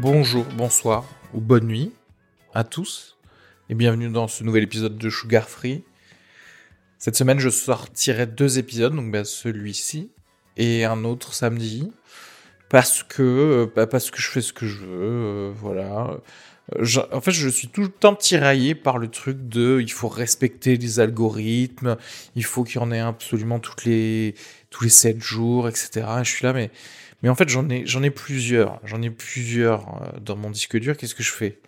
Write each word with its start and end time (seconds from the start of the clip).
Bonjour, 0.00 0.46
bonsoir 0.56 1.04
ou 1.34 1.42
bonne 1.42 1.66
nuit 1.66 1.92
à 2.54 2.64
tous 2.64 3.18
et 3.68 3.74
bienvenue 3.74 4.08
dans 4.08 4.28
ce 4.28 4.42
nouvel 4.44 4.62
épisode 4.62 4.96
de 4.96 5.10
Sugar 5.10 5.46
Free. 5.46 5.84
Cette 6.96 7.16
semaine, 7.16 7.38
je 7.38 7.50
sortirai 7.50 8.26
deux 8.26 8.58
épisodes, 8.58 8.94
donc 8.94 9.12
bah, 9.12 9.24
celui-ci 9.24 10.10
et 10.56 10.86
un 10.86 11.04
autre 11.04 11.34
samedi, 11.34 11.92
parce 12.70 13.02
que 13.02 13.22
euh, 13.22 13.66
bah, 13.76 13.86
parce 13.86 14.10
que 14.10 14.22
je 14.22 14.28
fais 14.30 14.40
ce 14.40 14.54
que 14.54 14.66
je 14.66 14.78
veux, 14.78 14.88
euh, 14.88 15.52
voilà. 15.54 16.16
Euh, 16.76 16.86
en 17.12 17.20
fait, 17.20 17.32
je 17.32 17.50
suis 17.50 17.68
tout 17.68 17.82
le 17.82 17.88
temps 17.88 18.14
tiraillé 18.14 18.74
par 18.74 18.96
le 18.96 19.08
truc 19.08 19.50
de 19.50 19.80
il 19.82 19.92
faut 19.92 20.08
respecter 20.08 20.78
les 20.78 20.98
algorithmes, 20.98 21.98
il 22.36 22.44
faut 22.46 22.64
qu'il 22.64 22.80
y 22.80 22.84
en 22.84 22.90
ait 22.90 23.00
absolument 23.00 23.60
les 23.84 24.34
tous 24.70 24.84
les 24.84 24.90
7 24.90 25.20
jours, 25.20 25.68
etc. 25.68 26.06
Et 26.20 26.24
je 26.24 26.30
suis 26.30 26.46
là, 26.46 26.54
mais 26.54 26.70
mais 27.22 27.28
en 27.28 27.34
fait, 27.34 27.48
j'en 27.48 27.68
ai 27.68 27.84
j'en 27.86 28.02
ai 28.02 28.10
plusieurs, 28.10 28.80
j'en 28.84 29.02
ai 29.02 29.10
plusieurs 29.10 30.02
euh, 30.02 30.18
dans 30.20 30.36
mon 30.36 30.50
disque 30.50 30.78
dur. 30.78 30.96
Qu'est-ce 30.96 31.14
que 31.14 31.22
je 31.22 31.32
fais? 31.32 31.58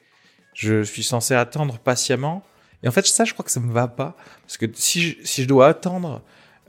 Je 0.55 0.83
suis 0.83 1.03
censé 1.03 1.35
attendre 1.35 1.79
patiemment. 1.79 2.45
Et 2.83 2.89
en 2.89 2.93
fait, 2.93 3.07
ça, 3.07 3.25
je 3.25 3.33
crois 3.33 3.45
que 3.45 3.51
ça 3.51 3.61
me 3.61 3.73
va 3.73 3.89
pas. 3.89 4.17
Parce 4.43 4.57
que 4.59 4.67
si 4.75 5.03
je, 5.03 5.17
si 5.25 5.43
je 5.43 5.49
dois 5.49 5.69
attendre 5.69 6.23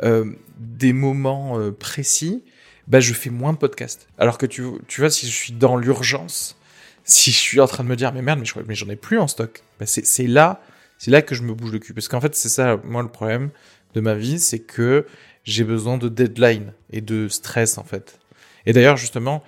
euh, 0.03 0.31
des 0.58 0.94
moments 0.94 1.59
euh, 1.59 1.72
précis, 1.72 2.44
bah, 2.88 3.00
je 3.00 3.13
fais 3.13 3.30
moins 3.30 3.53
de 3.53 3.58
podcasts. 3.58 4.08
Alors 4.18 4.38
que 4.38 4.46
tu, 4.46 4.63
tu 4.88 5.02
vois, 5.02 5.09
si 5.09 5.28
je 5.28 5.35
suis 5.35 5.53
dans 5.53 5.75
l'urgence, 5.78 6.58
si 7.03 7.31
je 7.31 7.38
suis 7.38 7.59
en 7.59 7.68
train 7.68 7.84
de 7.84 7.90
me 7.90 7.96
dire, 7.96 8.13
mais 8.13 8.22
merde, 8.22 8.40
mais 8.40 8.46
je- 8.46 8.53
mais 8.68 8.75
j'en 8.75 8.90
ai 8.90 8.96
plus 8.96 9.19
en 9.19 9.28
stock, 9.28 9.63
bah, 9.79 9.85
c'est 9.85 10.06
c'est 10.06 10.28
là, 10.28 10.62
c'est 10.97 11.12
là 11.12 11.22
que 11.22 11.35
je 11.35 11.44
me 11.44 11.53
bouge 11.53 11.72
le 11.72 11.79
cul. 11.79 11.94
Parce 11.94 12.08
qu'en 12.08 12.22
fait, 12.22 12.35
c'est 12.35 12.50
ça, 12.50 12.78
moi, 12.84 13.02
le 13.03 13.09
problème 13.09 13.50
de 13.96 14.02
ma 14.02 14.16
vie, 14.16 14.40
c'est 14.40 14.59
que 14.59 15.06
j'ai 15.44 15.63
besoin 15.63 15.97
de 15.97 16.09
deadline 16.09 16.74
et 16.91 17.02
de 17.02 17.28
stress, 17.28 17.78
en 17.78 17.84
fait. 17.84 18.19
Et 18.66 18.74
d'ailleurs, 18.74 18.97
justement, 18.97 19.44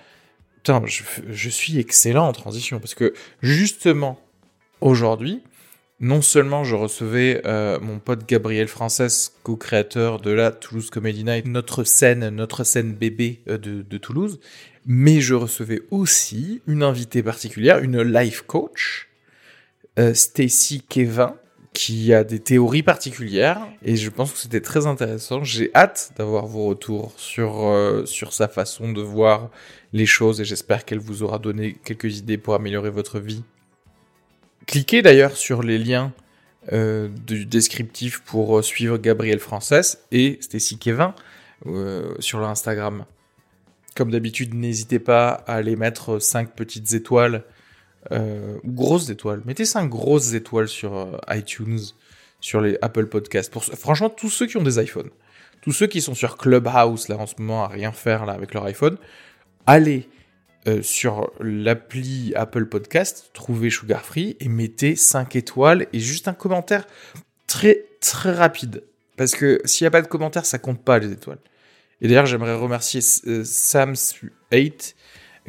putain, 0.56 0.82
je, 0.86 1.48
suis 1.48 1.78
excellent 1.78 2.28
en 2.28 2.32
transition. 2.32 2.80
Parce 2.80 2.94
que, 2.94 3.14
justement, 3.42 4.20
aujourd'hui, 4.80 5.42
non 6.00 6.20
seulement 6.22 6.64
je 6.64 6.74
recevais 6.74 7.40
euh, 7.46 7.78
mon 7.80 7.98
pote 7.98 8.28
Gabriel 8.28 8.68
Frances, 8.68 9.32
co-créateur 9.42 10.20
de 10.20 10.30
la 10.30 10.50
Toulouse 10.50 10.90
Comedy 10.90 11.24
Night, 11.24 11.46
notre 11.46 11.84
scène, 11.84 12.28
notre 12.28 12.64
scène 12.64 12.92
bébé 12.92 13.40
euh, 13.48 13.58
de, 13.58 13.82
de 13.82 13.98
Toulouse, 13.98 14.40
mais 14.84 15.20
je 15.20 15.34
recevais 15.34 15.82
aussi 15.90 16.62
une 16.66 16.82
invitée 16.82 17.22
particulière, 17.22 17.78
une 17.78 18.02
life 18.02 18.42
coach, 18.42 19.08
euh, 19.98 20.12
Stacy 20.12 20.82
Kevin, 20.82 21.32
qui 21.76 22.14
a 22.14 22.24
des 22.24 22.38
théories 22.38 22.82
particulières, 22.82 23.60
et 23.84 23.96
je 23.96 24.08
pense 24.08 24.32
que 24.32 24.38
c'était 24.38 24.62
très 24.62 24.86
intéressant. 24.86 25.44
J'ai 25.44 25.70
hâte 25.74 26.10
d'avoir 26.16 26.46
vos 26.46 26.64
retours 26.64 27.12
sur, 27.18 27.66
euh, 27.66 28.06
sur 28.06 28.32
sa 28.32 28.48
façon 28.48 28.92
de 28.92 29.02
voir 29.02 29.50
les 29.92 30.06
choses, 30.06 30.40
et 30.40 30.46
j'espère 30.46 30.86
qu'elle 30.86 31.00
vous 31.00 31.22
aura 31.22 31.38
donné 31.38 31.76
quelques 31.84 32.16
idées 32.16 32.38
pour 32.38 32.54
améliorer 32.54 32.88
votre 32.88 33.20
vie 33.20 33.44
Cliquez 34.66 35.02
d'ailleurs 35.02 35.36
sur 35.36 35.62
les 35.62 35.76
liens 35.76 36.14
euh, 36.72 37.08
du 37.26 37.44
descriptif 37.44 38.20
pour 38.20 38.58
euh, 38.58 38.62
suivre 38.62 38.96
Gabriel 38.96 39.38
Frances 39.38 39.98
et 40.10 40.38
Stacy 40.40 40.78
Kevin 40.78 41.12
sur 42.20 42.38
leur 42.38 42.48
Instagram. 42.48 43.04
Comme 43.94 44.10
d'habitude, 44.10 44.54
n'hésitez 44.54 44.98
pas 44.98 45.28
à 45.46 45.56
aller 45.56 45.76
mettre 45.76 46.20
5 46.20 46.54
petites 46.54 46.94
étoiles 46.94 47.44
euh, 48.12 48.58
grosses 48.64 49.10
étoiles. 49.10 49.42
Mettez 49.44 49.64
5 49.64 49.88
grosses 49.88 50.34
étoiles 50.34 50.68
sur 50.68 50.96
euh, 50.96 51.16
iTunes, 51.30 51.80
sur 52.40 52.60
les 52.60 52.78
Apple 52.82 53.06
Podcasts. 53.06 53.52
Pour, 53.52 53.64
franchement, 53.64 54.10
tous 54.10 54.30
ceux 54.30 54.46
qui 54.46 54.56
ont 54.56 54.62
des 54.62 54.82
iPhones, 54.82 55.10
tous 55.62 55.72
ceux 55.72 55.86
qui 55.86 56.00
sont 56.00 56.14
sur 56.14 56.36
Clubhouse 56.36 57.08
là 57.08 57.16
en 57.16 57.26
ce 57.26 57.34
moment 57.38 57.64
à 57.64 57.68
rien 57.68 57.92
faire 57.92 58.26
là 58.26 58.32
avec 58.32 58.54
leur 58.54 58.64
iPhone, 58.64 58.96
allez 59.66 60.08
euh, 60.68 60.82
sur 60.82 61.32
l'appli 61.40 62.32
Apple 62.34 62.66
Podcast, 62.66 63.30
trouvez 63.32 63.70
Sugar 63.70 64.04
Free 64.04 64.36
et 64.40 64.48
mettez 64.48 64.96
5 64.96 65.36
étoiles 65.36 65.86
et 65.92 66.00
juste 66.00 66.28
un 66.28 66.34
commentaire 66.34 66.86
très 67.46 67.84
très 68.00 68.32
rapide. 68.32 68.82
Parce 69.16 69.32
que 69.32 69.60
s'il 69.64 69.84
n'y 69.84 69.88
a 69.88 69.90
pas 69.90 70.02
de 70.02 70.08
commentaire, 70.08 70.44
ça 70.44 70.58
compte 70.58 70.82
pas 70.84 70.98
les 70.98 71.12
étoiles. 71.12 71.38
Et 72.00 72.08
d'ailleurs, 72.08 72.26
j'aimerais 72.26 72.54
remercier 72.54 73.00
euh, 73.26 73.42
Sams8 73.42 74.94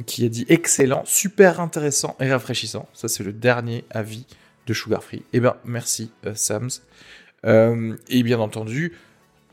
qui 0.06 0.26
a 0.26 0.30
dit 0.30 0.46
excellent, 0.50 1.04
super 1.06 1.60
intéressant 1.60 2.16
et 2.20 2.32
rafraîchissant. 2.32 2.88
Ça, 2.94 3.08
c'est 3.08 3.24
le 3.24 3.34
dernier 3.34 3.84
avis 3.90 4.26
de 4.68 4.74
Sugar 4.74 5.04
Free. 5.04 5.24
Eh 5.34 5.40
bien, 5.40 5.56
merci 5.66 6.12
euh, 6.26 6.36
Sams. 6.36 6.70
Euh, 7.46 7.96
et 8.10 8.24
bien 8.24 8.40
entendu, 8.40 8.94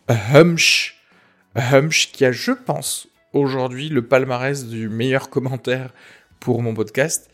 Humsh, 0.09 1.01
Humsh 1.55 2.13
qui 2.13 2.25
a, 2.25 2.33
je 2.33 2.53
pense, 2.53 3.09
aujourd'hui 3.33 3.89
le 3.89 4.07
palmarès 4.07 4.67
du 4.67 4.89
meilleur 4.89 5.31
commentaire 5.31 5.93
pour 6.41 6.63
mon 6.63 6.75
podcast, 6.75 7.31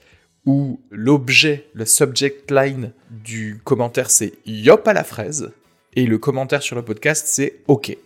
où 0.46 0.80
l'objet, 0.90 1.68
le 1.74 1.84
subject 1.84 2.50
line 2.50 2.92
du 3.10 3.60
commentaire 3.64 4.10
c'est 4.10 4.34
Yop 4.46 4.86
à 4.88 4.92
la 4.92 5.04
fraise, 5.04 5.52
et 5.94 6.06
le 6.06 6.18
commentaire 6.18 6.62
sur 6.62 6.76
le 6.76 6.82
podcast 6.82 7.26
c'est 7.26 7.60
OK. 7.66 7.96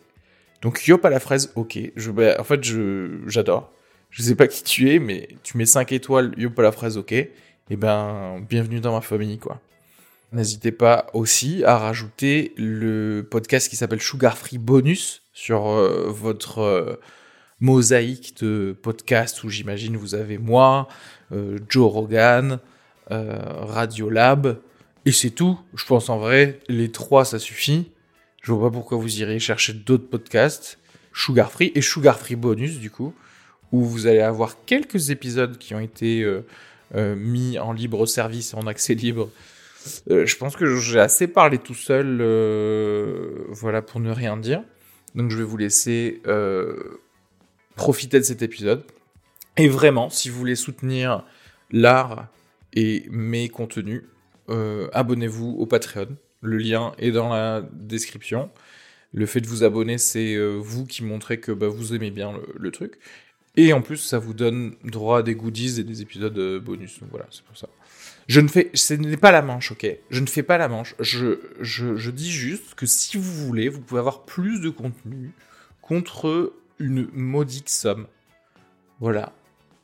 Donc 0.63 0.87
Yop 0.87 1.05
à 1.05 1.11
la 1.11 1.21
fraise, 1.21 1.53
OK. 1.57 1.79
Bah, 2.13 2.37
en 2.39 2.45
fait, 2.45 2.61
j'adore. 3.27 3.71
Je 4.15 4.23
sais 4.23 4.37
pas 4.37 4.47
qui 4.47 4.63
tu 4.63 4.93
es, 4.93 5.01
mais 5.01 5.29
tu 5.43 5.59
mets 5.59 5.67
5 5.67 5.91
étoiles, 5.91 6.35
Yop 6.37 6.57
à 6.61 6.63
la 6.63 6.71
fraise, 6.71 6.99
OK. 6.99 7.11
Et 7.11 7.33
ben, 7.71 8.39
bienvenue 8.49 8.79
dans 8.79 8.93
ma 8.93 9.01
famille, 9.01 9.39
quoi. 9.39 9.61
N'hésitez 10.31 10.71
pas 10.71 11.09
aussi 11.15 11.65
à 11.65 11.79
rajouter 11.79 12.53
le 12.57 13.27
podcast 13.29 13.69
qui 13.69 13.75
s'appelle 13.75 14.01
Sugar 14.01 14.39
Free 14.39 14.59
Bonus 14.59 15.23
sur 15.33 15.67
euh, 15.67 16.07
votre 16.09 16.61
euh, 16.61 16.95
mosaïque 17.59 18.41
de 18.41 18.77
podcasts 18.81 19.43
où 19.43 19.49
j'imagine 19.49 19.97
vous 19.97 20.15
avez 20.15 20.39
moi, 20.39 20.87
euh, 21.33 21.59
Joe 21.69 21.93
Rogan, 21.93 22.61
Radiolab, 23.11 24.61
et 25.07 25.13
c'est 25.13 25.31
tout. 25.31 25.59
Je 25.75 25.85
pense 25.87 26.09
en 26.09 26.19
vrai, 26.19 26.61
les 26.69 26.93
trois 26.93 27.25
ça 27.25 27.41
suffit. 27.41 27.91
Je 28.43 28.53
vois 28.53 28.71
pas 28.71 28.75
pourquoi 28.75 28.97
vous 28.97 29.21
irez 29.21 29.41
chercher 29.41 29.73
d'autres 29.73 30.09
podcasts. 30.09 30.79
Sugar 31.13 31.51
Free 31.51 31.73
et 31.75 31.81
Sugar 31.81 32.17
Free 32.17 32.37
Bonus 32.37 32.79
du 32.79 32.91
coup, 32.91 33.13
où 33.73 33.85
vous 33.85 34.07
allez 34.07 34.21
avoir 34.21 34.65
quelques 34.67 35.11
épisodes 35.11 35.59
qui 35.59 35.75
ont 35.75 35.81
été 35.81 36.23
euh, 36.23 36.45
euh, 36.95 37.17
mis 37.17 37.59
en 37.59 37.73
libre 37.73 38.07
service, 38.07 38.55
en 38.55 38.67
accès 38.67 38.95
libre. 38.95 39.31
Euh, 40.11 40.27
je 40.27 40.37
pense 40.37 40.57
que 40.57 40.77
j'ai 40.77 41.01
assez 41.01 41.27
parlé 41.27 41.59
tout 41.59 41.75
seul, 41.75 42.19
voilà, 43.49 43.83
pour 43.83 44.01
ne 44.01 44.11
rien 44.11 44.37
dire. 44.37 44.63
Donc 45.15 45.31
je 45.31 45.39
vais 45.39 45.45
vous 45.45 45.57
laisser 45.57 46.23
profiter 47.77 48.19
de 48.19 48.25
cet 48.25 48.43
épisode. 48.43 48.85
Et 49.57 49.69
vraiment, 49.69 50.11
si 50.11 50.29
vous 50.29 50.39
voulez 50.39 50.57
soutenir 50.57 51.25
l'art 51.71 52.29
et 52.73 53.07
mes 53.11 53.49
contenus, 53.49 54.05
abonnez-vous 54.49 55.57
au 55.59 55.67
Patreon. 55.67 56.17
Le 56.43 56.59
lien 56.59 56.93
est 56.99 57.11
dans 57.11 57.31
la 57.31 57.63
description. 57.73 58.51
Le 59.13 59.27
fait 59.27 59.41
de 59.41 59.47
vous 59.47 59.63
abonner, 59.63 59.99
c'est 59.99 60.37
vous 60.37 60.87
qui 60.87 61.05
montrez 61.05 61.39
que 61.39 61.53
bah, 61.53 61.69
vous 61.69 61.95
aimez 61.95 62.11
bien 62.11 62.35
le 62.59 62.71
truc. 62.71 62.99
Et 63.57 63.73
en 63.73 63.83
plus, 63.83 63.99
ça 63.99 64.19
vous 64.19 64.35
donne 64.35 64.75
droit 64.85 65.21
à 65.21 65.23
des 65.23 65.35
goodies 65.35 65.81
et 65.81 65.85
des 65.85 66.03
épisodes 66.03 66.37
euh, 66.39 66.59
bonus. 66.59 66.99
Donc 67.01 67.11
voilà, 67.11 67.27
c'est 67.31 67.45
pour 67.45 67.57
ça. 67.57 67.69
Je 68.27 68.41
ne 68.41 68.49
fais, 68.49 68.71
ce 68.75 68.95
n'est 68.95 69.17
pas 69.17 69.31
la 69.33 69.43
manche, 69.43 69.71
ok? 69.71 69.87
Je 70.11 70.21
ne 70.21 70.27
fais 70.27 70.43
pas 70.43 70.59
la 70.59 70.69
manche. 70.69 70.95
Je, 70.99 71.41
je, 71.61 71.97
je 71.97 72.11
dis 72.11 72.33
juste 72.33 72.75
que 72.75 72.87
si 72.87 73.17
vous 73.17 73.47
voulez, 73.47 73.69
vous 73.69 73.81
pouvez 73.81 74.01
avoir 74.01 74.25
plus 74.25 74.61
de 74.61 74.71
contenu 74.71 75.33
contre 75.83 76.55
une 76.79 77.09
modique 77.13 77.69
somme. 77.69 78.07
Voilà. 79.01 79.33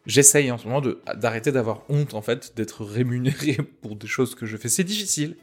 J'essaye 0.06 0.50
en 0.50 0.58
ce 0.58 0.66
moment 0.66 0.82
d'arrêter 1.14 1.52
d'avoir 1.52 1.82
honte, 1.88 2.14
en 2.14 2.22
fait, 2.22 2.56
d'être 2.56 2.84
rémunéré 2.84 3.58
pour 3.82 3.96
des 3.96 4.06
choses 4.06 4.34
que 4.34 4.46
je 4.46 4.56
fais. 4.56 4.68
C'est 4.68 4.84
difficile, 4.84 5.36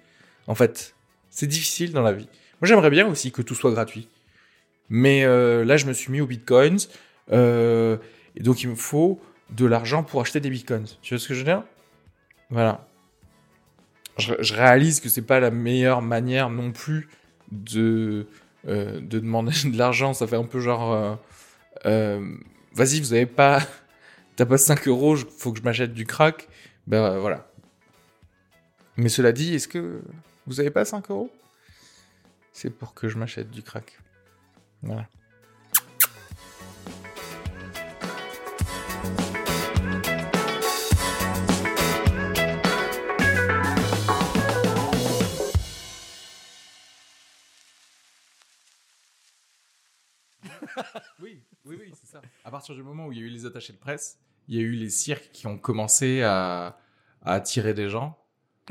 en 0.47 0.55
fait. 0.55 0.95
C'est 1.29 1.47
difficile 1.47 1.93
dans 1.93 2.01
la 2.01 2.13
vie. 2.13 2.27
Moi, 2.59 2.67
j'aimerais 2.67 2.89
bien 2.89 3.07
aussi 3.07 3.31
que 3.31 3.43
tout 3.43 3.55
soit 3.55 3.71
gratuit. 3.71 4.09
Mais 4.89 5.23
euh, 5.25 5.63
là, 5.63 5.77
je 5.77 5.85
me 5.85 5.93
suis 5.93 6.11
mis 6.11 6.21
aux 6.21 6.25
bitcoins. 6.25 6.79
Euh, 7.31 7.97
et 8.35 8.43
donc, 8.43 8.63
il 8.63 8.69
me 8.69 8.75
faut 8.75 9.19
de 9.49 9.65
l'argent 9.65 10.03
pour 10.03 10.21
acheter 10.21 10.39
des 10.39 10.49
bitcoins. 10.49 10.85
Tu 11.01 11.13
vois 11.13 11.19
ce 11.19 11.27
que 11.27 11.33
je 11.33 11.39
veux 11.39 11.45
dire? 11.45 11.63
Voilà. 12.49 12.87
Je, 14.17 14.53
réalise 14.53 14.99
que 14.99 15.09
c'est 15.09 15.21
pas 15.21 15.39
la 15.39 15.51
meilleure 15.51 16.01
manière 16.01 16.49
non 16.49 16.71
plus 16.71 17.07
de, 17.51 18.27
euh, 18.67 18.99
de 18.99 19.19
demander 19.19 19.51
de 19.65 19.77
l'argent. 19.77 20.13
Ça 20.13 20.27
fait 20.27 20.35
un 20.35 20.45
peu 20.45 20.59
genre. 20.59 21.19
euh, 21.85 22.35
Vas-y, 22.73 22.99
vous 22.99 23.13
avez 23.13 23.25
pas. 23.25 23.61
T'as 24.35 24.45
pas 24.45 24.59
5 24.59 24.87
euros, 24.87 25.15
faut 25.15 25.51
que 25.51 25.57
je 25.57 25.63
m'achète 25.63 25.93
du 25.93 26.05
crack. 26.05 26.47
Ben 26.85 27.17
voilà. 27.17 27.49
Mais 28.95 29.09
cela 29.09 29.31
dit, 29.31 29.55
est-ce 29.55 29.67
que 29.67 30.01
vous 30.45 30.59
avez 30.59 30.69
pas 30.69 30.85
5 30.85 31.09
euros? 31.09 31.31
C'est 32.53 32.69
pour 32.69 32.93
que 32.93 33.07
je 33.09 33.17
m'achète 33.17 33.49
du 33.49 33.63
crack. 33.63 33.97
Voilà. 34.83 35.07
Oui, 51.27 51.41
oui, 51.65 51.77
oui, 51.79 51.91
c'est 51.99 52.09
ça. 52.09 52.21
À 52.45 52.51
partir 52.51 52.73
du 52.75 52.83
moment 52.83 53.07
où 53.07 53.11
il 53.11 53.19
y 53.19 53.21
a 53.21 53.25
eu 53.25 53.29
les 53.29 53.45
attachés 53.45 53.73
de 53.73 53.77
presse, 53.77 54.17
il 54.47 54.55
y 54.55 54.59
a 54.59 54.61
eu 54.61 54.71
les 54.71 54.89
cirques 54.89 55.29
qui 55.33 55.45
ont 55.47 55.57
commencé 55.57 56.21
à, 56.23 56.77
à 57.23 57.33
attirer 57.33 57.73
des 57.73 57.89
gens. 57.89 58.17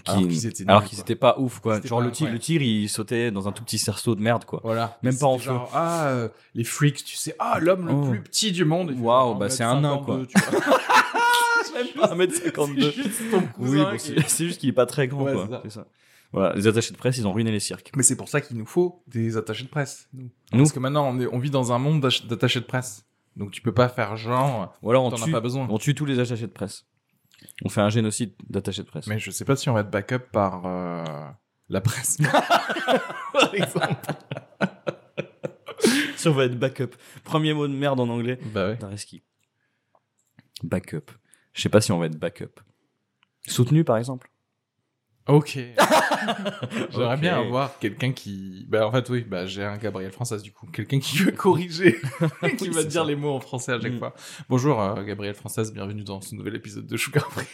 Qui- 0.05 0.11
Alors 0.11 0.23
qu'ils 0.29 0.47
étaient 0.47 0.65
alors 0.69 0.85
qu'ils 0.85 0.99
quoi. 0.99 1.05
étaient 1.05 1.17
pas 1.17 1.39
ouf, 1.39 1.59
quoi. 1.61 1.77
C'était 1.77 1.89
Genre 1.89 2.01
pas 2.01 2.05
le 2.07 2.13
tir, 2.13 2.31
le 2.31 2.39
tir, 2.39 2.61
il 2.63 2.87
sautait 2.89 3.31
dans 3.31 3.49
un 3.49 3.53
tout 3.53 3.65
petit 3.65 3.79
cerceau 3.79 4.15
de 4.15 4.21
merde, 4.21 4.45
quoi. 4.45 4.61
Voilà. 4.63 4.99
Même 5.03 5.17
pas 5.19 5.25
en 5.27 5.35
C'était 5.39 5.47
genre, 5.47 5.71
ah, 5.75 6.09
euh, 6.09 6.29
les 6.55 6.65
freaks, 6.65 7.03
tu 7.05 7.17
sais, 7.17 7.35
ah, 7.39 7.59
l'homme 7.61 7.89
Oh. 7.91 8.05
le 8.05 8.11
plus 8.11 8.23
petit 8.23 8.53
du 8.53 8.65
monde. 8.67 8.91
Waouh, 8.99 9.35
bah, 9.37 9.49
c'est 9.49 9.63
un 9.65 9.81
nain, 9.81 9.97
1m52, 9.97 10.27
tu 10.27 10.39
vois. 10.39 10.61
Même 11.75 11.89
pas 11.95 12.15
1m52. 12.15 12.81
C'est 12.83 12.93
juste 12.93 13.31
ton 13.31 13.41
cousin 13.49 13.73
Oui, 13.73 13.85
bon, 13.85 13.91
qui- 13.93 13.99
c'est 14.01 14.29
c'est 14.29 14.45
juste 14.47 14.61
qu'il 14.61 14.69
est 14.69 14.73
pas 14.75 14.87
très 14.87 15.09
grand, 15.09 15.25
Ouais, 15.25 15.33
quoi. 15.33 15.61
c'est 15.65 15.71
ça. 15.71 15.87
Voilà, 16.33 16.55
les 16.55 16.67
attachés 16.67 16.93
de 16.93 16.99
presse, 16.99 17.17
ils 17.19 17.27
ont 17.27 17.33
ruiné 17.33 17.51
les 17.51 17.61
cirques. 17.61 17.91
Mais 17.97 18.03
c'est 18.03 18.17
pour 18.17 18.29
ça 18.29 18.41
qu'il 18.41 18.57
nous 18.59 18.67
faut 18.67 19.03
des 19.07 19.37
attachés 19.37 19.65
de 19.65 19.69
presse. 19.69 20.09
Nous. 20.13 20.31
Nous 20.53 20.59
Parce 20.59 20.73
que 20.73 20.79
maintenant, 20.81 21.09
on, 21.09 21.21
est- 21.21 21.27
on 21.33 21.39
vit 21.39 21.51
dans 21.51 21.73
un 21.73 21.79
monde 21.79 22.01
d'attachés 22.29 22.61
de 22.61 22.65
presse. 22.67 23.05
Donc 23.37 23.51
tu 23.53 23.61
peux 23.63 23.73
pas 23.73 23.89
faire 23.89 24.17
genre, 24.17 24.75
Ou 24.83 24.91
alors 24.91 25.05
on 25.05 25.11
as 25.13 25.23
tue, 25.23 25.31
pas 25.31 25.41
besoin. 25.41 25.67
on 25.71 25.79
tue 25.79 25.95
tous 25.95 26.05
les 26.07 26.19
attachés 26.19 26.47
de 26.47 26.53
presse. 26.53 26.87
On 27.65 27.69
fait 27.69 27.83
un 27.83 27.91
génocide 27.91 28.33
d'attachés 28.49 28.83
de 28.83 28.87
presse. 28.89 29.07
Mais 29.07 29.19
je 29.19 29.31
sais 29.31 29.45
pas 29.45 29.57
si 29.57 29.69
on 29.69 29.75
va 29.75 29.81
être 29.81 29.91
backup 29.91 30.31
par 30.33 30.65
euh, 30.67 31.05
la 31.69 31.81
presse. 31.83 32.17
par 33.33 33.55
exemple. 33.55 33.95
Si 36.17 36.29
on 36.29 36.33
va 36.33 36.45
être 36.47 36.59
backup. 36.59 36.95
Premier 37.25 37.53
mot 37.55 37.69
de 37.69 37.75
merde 37.75 38.01
en 38.01 38.09
anglais. 38.09 38.39
Bah 38.55 38.69
ouais. 38.69 38.77
Dareski. 38.77 39.23
Backup. 40.63 41.11
Je 41.53 41.61
sais 41.63 41.69
pas 41.69 41.81
si 41.81 41.93
on 41.93 41.99
va 41.99 42.07
être 42.07 42.19
backup. 42.19 42.61
Soutenu, 43.47 43.85
par 43.85 43.99
exemple. 43.99 44.31
Ok. 45.29 45.59
J'aimerais 46.91 47.17
bien 47.17 47.39
avoir 47.41 47.79
quelqu'un 47.79 48.13
qui. 48.13 48.65
Bah 48.69 48.87
en 48.87 48.93
fait 48.93 49.09
oui, 49.11 49.23
bah 49.23 49.45
j'ai 49.47 49.65
un 49.65 49.77
Gabriel 49.77 50.13
Française 50.13 50.43
du 50.43 50.53
coup, 50.53 50.67
quelqu'un 50.69 51.01
qui 51.01 51.19
veut 51.19 51.33
corriger, 51.37 51.97
qui 52.59 52.69
Oui, 52.69 52.71
va 52.71 52.85
dire 52.85 53.03
ça. 53.03 53.05
les 53.09 53.17
mots 53.17 53.35
en 53.35 53.41
français 53.41 53.73
à 53.73 53.81
chaque 53.81 53.93
Mm. 53.95 53.99
fois. 53.99 54.15
Bonjour 54.49 54.81
euh, 54.81 55.03
Gabriel 55.03 55.35
Française, 55.35 55.73
bienvenue 55.73 56.05
dans 56.05 56.21
ce 56.21 56.35
nouvel 56.35 56.55
épisode 56.55 56.87
de 56.87 56.97
Sugar 56.97 57.31
Free. 57.33 57.47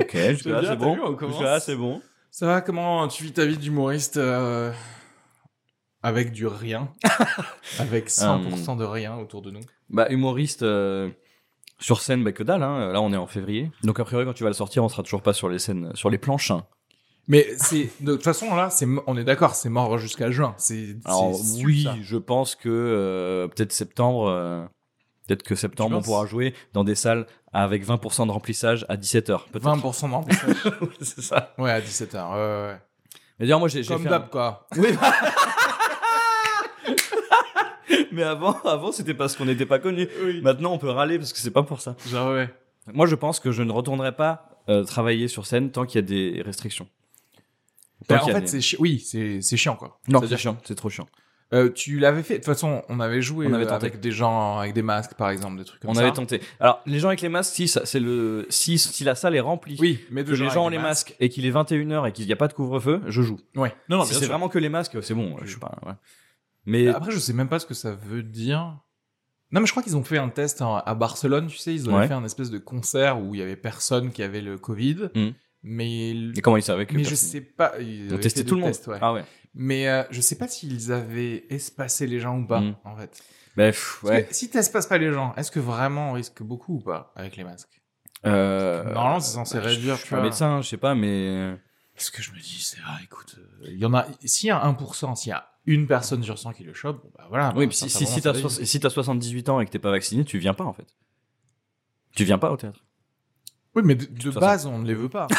Ok, 0.00 0.10
c'est 0.12 0.76
bon. 0.76 1.16
c'est 1.60 1.76
bon. 1.76 2.02
Ça 2.30 2.46
va 2.46 2.60
Comment 2.60 3.06
tu 3.08 3.24
vis 3.24 3.32
ta 3.32 3.44
vie 3.44 3.56
d'humoriste 3.58 4.16
euh, 4.16 4.72
avec 6.02 6.32
du 6.32 6.46
rien, 6.46 6.88
avec 7.78 8.08
100% 8.10 8.76
de 8.76 8.84
rien 8.84 9.16
autour 9.16 9.40
de 9.42 9.50
nous? 9.52 9.60
Bah, 9.90 10.06
humoriste 10.10 10.62
euh, 10.64 11.10
sur 11.78 12.00
scène, 12.00 12.24
bah, 12.24 12.32
que 12.32 12.42
dalle. 12.42 12.62
Hein. 12.64 12.92
Là, 12.92 13.00
on 13.00 13.12
est 13.12 13.16
en 13.16 13.26
février. 13.28 13.70
Donc, 13.84 14.00
a 14.00 14.04
priori, 14.04 14.24
quand 14.24 14.32
tu 14.32 14.42
vas 14.42 14.50
le 14.50 14.54
sortir, 14.54 14.82
on 14.82 14.88
sera 14.88 15.02
toujours 15.04 15.22
pas 15.22 15.32
sur 15.32 15.48
les 15.48 15.58
scènes, 15.60 15.92
sur 15.94 16.10
les 16.10 16.18
planches. 16.18 16.50
hein. 16.50 16.66
Mais 17.26 17.46
c'est 17.56 17.90
de 18.00 18.12
toute 18.14 18.22
façon 18.24 18.54
là, 18.54 18.68
c'est 18.70 18.86
on 19.06 19.16
est 19.16 19.24
d'accord, 19.24 19.54
c'est 19.54 19.70
mort 19.70 19.96
jusqu'à 19.98 20.30
juin. 20.30 20.54
C'est 20.58 20.96
oui, 21.64 21.84
ça. 21.84 21.94
je 22.02 22.16
pense 22.18 22.54
que 22.54 22.68
euh, 22.68 23.48
peut-être 23.48 23.72
septembre. 23.72 24.28
euh, 24.28 24.64
Peut-être 25.26 25.42
que 25.42 25.54
septembre, 25.54 25.96
on 25.96 26.02
pourra 26.02 26.26
jouer 26.26 26.52
dans 26.74 26.84
des 26.84 26.94
salles 26.94 27.26
avec 27.54 27.82
20% 27.86 28.26
de 28.26 28.30
remplissage 28.30 28.84
à 28.90 28.96
17h. 28.98 29.46
Peut-être. 29.52 29.64
20% 29.64 30.10
d'emplissage. 30.10 30.54
c'est 31.00 31.22
ça. 31.22 31.54
ouais, 31.56 31.70
à 31.70 31.80
17h. 31.80 32.14
Ouais, 32.14 32.34
ouais, 32.34 32.72
ouais. 32.72 32.78
Mais 33.38 33.46
d'ailleurs, 33.46 33.58
moi, 33.58 33.68
j'ai 33.68 33.82
Comme 33.84 34.04
d'hab 34.04 34.24
un- 34.24 34.26
quoi. 34.26 34.66
Oui. 34.76 34.88
Mais 38.12 38.22
avant, 38.22 38.56
avant 38.64 38.92
c'était 38.92 39.14
parce 39.14 39.36
qu'on 39.36 39.44
n'était 39.46 39.66
pas 39.66 39.78
connus. 39.78 40.08
Oui. 40.22 40.40
Maintenant, 40.42 40.72
on 40.72 40.78
peut 40.78 40.90
râler 40.90 41.18
parce 41.18 41.32
que 41.32 41.38
c'est 41.38 41.50
pas 41.50 41.62
pour 41.62 41.80
ça. 41.80 41.96
Genre 42.06 42.32
ouais. 42.32 42.48
Moi, 42.92 43.06
je 43.06 43.14
pense 43.14 43.40
que 43.40 43.50
je 43.50 43.62
ne 43.62 43.72
retournerai 43.72 44.14
pas 44.14 44.48
euh, 44.68 44.84
travailler 44.84 45.28
sur 45.28 45.46
scène 45.46 45.70
tant 45.70 45.86
qu'il 45.86 45.96
y 45.96 46.04
a 46.04 46.06
des 46.06 46.42
restrictions. 46.42 46.86
Bah, 48.08 48.20
en 48.22 48.26
fait, 48.26 48.46
c'est 48.48 48.60
chi- 48.60 48.76
oui, 48.78 48.98
c'est 49.00 49.40
c'est 49.40 49.56
chiant 49.56 49.76
quoi. 49.76 49.98
Non, 50.08 50.20
c'est 50.26 50.36
chiant, 50.36 50.56
c'est 50.64 50.74
trop 50.74 50.90
chiant. 50.90 51.06
Euh, 51.52 51.70
tu 51.70 51.98
l'avais 52.00 52.22
fait. 52.24 52.34
De 52.34 52.38
toute 52.38 52.46
façon, 52.46 52.82
on 52.88 52.98
avait 53.00 53.22
joué 53.22 53.46
On 53.46 53.52
avait 53.52 53.64
euh, 53.64 53.68
tenté. 53.68 53.86
avec 53.86 54.00
des 54.00 54.10
gens 54.10 54.58
avec 54.58 54.72
des 54.74 54.82
masques, 54.82 55.14
par 55.14 55.30
exemple, 55.30 55.56
des 55.58 55.64
trucs 55.64 55.80
comme 55.80 55.90
On 55.90 55.94
ça. 55.94 56.00
avait 56.00 56.12
tenté. 56.12 56.40
Alors, 56.58 56.80
les 56.86 56.98
gens 56.98 57.08
avec 57.08 57.20
les 57.20 57.28
masques, 57.28 57.54
si, 57.54 57.68
ça- 57.68 57.84
c'est 57.84 58.00
le, 58.00 58.46
si, 58.48 58.76
si 58.78 59.04
la 59.04 59.14
salle 59.14 59.36
est 59.36 59.40
remplie, 59.40 59.76
Oui, 59.78 60.00
mais 60.10 60.24
de 60.24 60.32
que 60.34 60.42
les 60.42 60.50
gens 60.50 60.64
ont 60.66 60.68
les 60.68 60.78
masques 60.78 61.14
et 61.20 61.28
qu'il 61.28 61.46
est 61.46 61.52
21h 61.52 62.08
et 62.08 62.12
qu'il 62.12 62.26
n'y 62.26 62.32
a 62.32 62.36
pas 62.36 62.48
de 62.48 62.54
couvre-feu, 62.54 63.02
je 63.06 63.22
joue. 63.22 63.38
Ouais. 63.54 63.72
Non, 63.88 63.98
non, 63.98 64.04
si 64.04 64.10
bien 64.10 64.18
c'est 64.18 64.24
sûr. 64.24 64.32
vraiment 64.32 64.48
que 64.48 64.58
les 64.58 64.68
masques, 64.70 65.00
c'est 65.02 65.14
bon, 65.14 65.36
je 65.42 65.46
joues. 65.46 65.60
pas, 65.60 65.78
ouais. 65.86 65.92
Mais, 66.66 66.88
Après, 66.88 67.12
je 67.12 67.18
sais 67.18 67.34
même 67.34 67.48
pas 67.48 67.58
ce 67.58 67.66
que 67.66 67.74
ça 67.74 67.92
veut 67.92 68.22
dire. 68.22 68.80
Non, 69.52 69.60
mais 69.60 69.66
je 69.66 69.70
crois 69.72 69.82
qu'ils 69.84 69.96
ont 69.96 70.02
fait 70.02 70.18
un 70.18 70.30
test 70.30 70.60
en- 70.62 70.78
à 70.78 70.94
Barcelone, 70.94 71.46
tu 71.46 71.58
sais, 71.58 71.72
ils 71.74 71.88
avaient 71.88 71.98
Ouais. 71.98 72.08
fait 72.08 72.14
un 72.14 72.24
espèce 72.24 72.50
de 72.50 72.58
concert 72.58 73.20
où 73.20 73.34
il 73.34 73.38
y 73.38 73.42
avait 73.42 73.54
personne 73.54 74.10
qui 74.10 74.22
avait 74.24 74.40
le 74.40 74.58
Covid. 74.58 75.10
Mm. 75.14 75.28
Mais, 75.66 76.10
et 76.10 76.40
comment 76.42 76.58
ils 76.58 76.62
savaient 76.62 76.84
que 76.86 76.94
mais 76.94 77.04
je 77.04 77.14
sais 77.14 77.40
pas. 77.40 77.72
Ils 77.80 78.12
ont 78.14 78.18
testé 78.18 78.44
tout 78.44 78.54
le 78.54 78.60
monde. 78.60 78.70
tests, 78.70 78.86
ouais. 78.86 78.98
Ah 79.00 79.14
ouais. 79.14 79.24
Mais 79.54 79.88
euh, 79.88 80.02
je 80.10 80.20
sais 80.20 80.36
pas 80.36 80.46
s'ils 80.46 80.92
avaient 80.92 81.46
espacé 81.48 82.06
les 82.06 82.20
gens 82.20 82.38
ou 82.38 82.46
pas, 82.46 82.60
Mm. 82.60 82.76
en 82.84 82.96
fait. 82.96 83.22
Bah, 83.56 83.66
pff, 83.68 84.00
Parce 84.02 84.12
ouais. 84.14 84.28
si 84.30 84.50
t'espaces 84.50 84.86
pas 84.86 84.98
les 84.98 85.12
gens, 85.12 85.32
est-ce 85.36 85.50
que 85.50 85.60
vraiment 85.60 86.10
on 86.10 86.12
risque 86.12 86.42
beaucoup 86.42 86.74
ou 86.76 86.80
pas 86.80 87.12
avec 87.16 87.36
les 87.36 87.44
masques? 87.44 87.80
Euh, 88.26 88.84
Normalement, 88.92 89.20
c'est 89.20 89.32
censé 89.34 89.56
bah, 89.58 89.64
réduire, 89.64 89.96
Je 89.96 90.00
suis 90.02 90.10
pas 90.10 90.22
médecin, 90.22 90.60
je 90.60 90.68
sais 90.68 90.76
pas, 90.76 90.94
mais. 90.94 91.56
Parce 91.94 92.10
que 92.10 92.20
je 92.20 92.32
me 92.32 92.38
dis, 92.38 92.60
c'est 92.62 92.78
ah, 92.86 92.98
écoute, 93.04 93.36
euh, 93.38 93.68
il 93.70 93.78
y 93.78 93.86
en 93.86 93.94
a. 93.94 94.06
S'il 94.24 94.48
y 94.48 94.50
a 94.50 94.58
1%, 94.66 95.14
s'il 95.14 95.30
y 95.30 95.32
a 95.32 95.48
une 95.66 95.86
personne 95.86 96.22
sur 96.24 96.38
100 96.38 96.52
qui 96.52 96.64
le 96.64 96.74
chope, 96.74 97.02
bon, 97.02 97.10
bah 97.16 97.24
voilà. 97.28 97.52
Oui, 97.56 97.66
bah, 97.66 97.72
t'as 97.78 97.86
si 98.64 98.80
t'as 98.80 98.90
78 98.90 99.48
ans 99.48 99.60
et 99.60 99.66
que 99.66 99.70
t'es 99.70 99.78
pas 99.78 99.90
vacciné, 99.92 100.24
tu 100.24 100.36
viens 100.38 100.52
pas, 100.54 100.64
en 100.64 100.72
fait. 100.74 100.88
Tu 102.16 102.24
viens 102.24 102.38
pas 102.38 102.50
au 102.50 102.56
théâtre. 102.56 102.84
Oui, 103.74 103.82
mais 103.84 103.96
de, 103.96 104.30
base, 104.30 104.66
on 104.66 104.78
ne 104.78 104.86
les 104.86 104.94
veut 104.94 105.08
pas. 105.08 105.26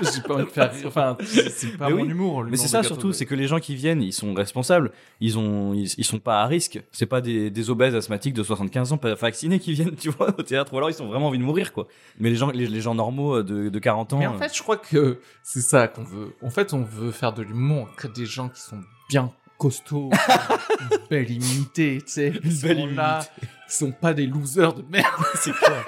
J'ai 0.00 0.22
pas 0.22 0.34
envie 0.34 0.44
de 0.44 0.50
faire 0.50 0.72
rire. 0.72 0.86
Enfin, 0.86 1.16
c'est 1.20 1.76
pas 1.76 1.88
Mais 1.88 1.96
mon 1.96 2.02
oui. 2.02 2.10
humour. 2.10 2.44
Mais 2.44 2.56
c'est 2.56 2.68
ça 2.68 2.82
surtout, 2.82 3.12
c'est 3.12 3.26
que 3.26 3.34
les 3.34 3.46
gens 3.46 3.58
qui 3.58 3.74
viennent, 3.74 4.00
ils 4.00 4.12
sont 4.12 4.32
responsables, 4.32 4.92
ils 5.20 5.36
ont, 5.38 5.74
ils, 5.74 5.92
ils 5.98 6.04
sont 6.04 6.20
pas 6.20 6.42
à 6.42 6.46
risque. 6.46 6.80
C'est 6.92 7.06
pas 7.06 7.20
des, 7.20 7.50
des 7.50 7.70
obèses 7.70 7.94
asthmatiques 7.94 8.34
de 8.34 8.42
75 8.42 8.92
ans 8.92 8.96
pas 8.98 9.14
vaccinés 9.14 9.58
qui 9.58 9.72
viennent, 9.72 9.94
tu 10.00 10.10
vois, 10.10 10.28
au 10.38 10.42
théâtre, 10.42 10.72
ou 10.72 10.76
alors 10.78 10.90
ils 10.90 11.02
ont 11.02 11.08
vraiment 11.08 11.28
envie 11.28 11.38
de 11.38 11.42
mourir, 11.44 11.72
quoi. 11.72 11.86
Mais 12.18 12.30
les 12.30 12.36
gens, 12.36 12.50
les, 12.50 12.66
les 12.66 12.80
gens 12.80 12.94
normaux 12.94 13.42
de, 13.42 13.68
de 13.68 13.78
40 13.78 14.14
ans. 14.14 14.18
Mais 14.18 14.26
en 14.26 14.38
fait, 14.38 14.56
je 14.56 14.62
crois 14.62 14.76
que 14.76 15.20
c'est 15.42 15.60
ça 15.60 15.88
qu'on 15.88 16.04
veut. 16.04 16.34
En 16.42 16.50
fait, 16.50 16.72
on 16.72 16.82
veut 16.82 17.10
faire 17.10 17.32
de 17.32 17.42
l'humour, 17.42 17.90
que 17.96 18.06
des 18.08 18.26
gens 18.26 18.48
qui 18.48 18.60
sont 18.60 18.80
bien 19.10 19.32
costauds, 19.58 20.10
une 20.80 20.98
belle 21.10 21.30
immunité, 21.30 21.98
tu 22.06 22.12
sais. 22.12 22.28
Une 22.42 22.54
belle 22.60 22.94
là, 22.94 23.20
Ils 23.42 23.72
sont 23.72 23.92
pas 23.92 24.14
des 24.14 24.26
losers 24.26 24.72
de 24.72 24.82
merde. 24.88 25.06
c'est 25.34 25.52
clair. 25.52 25.84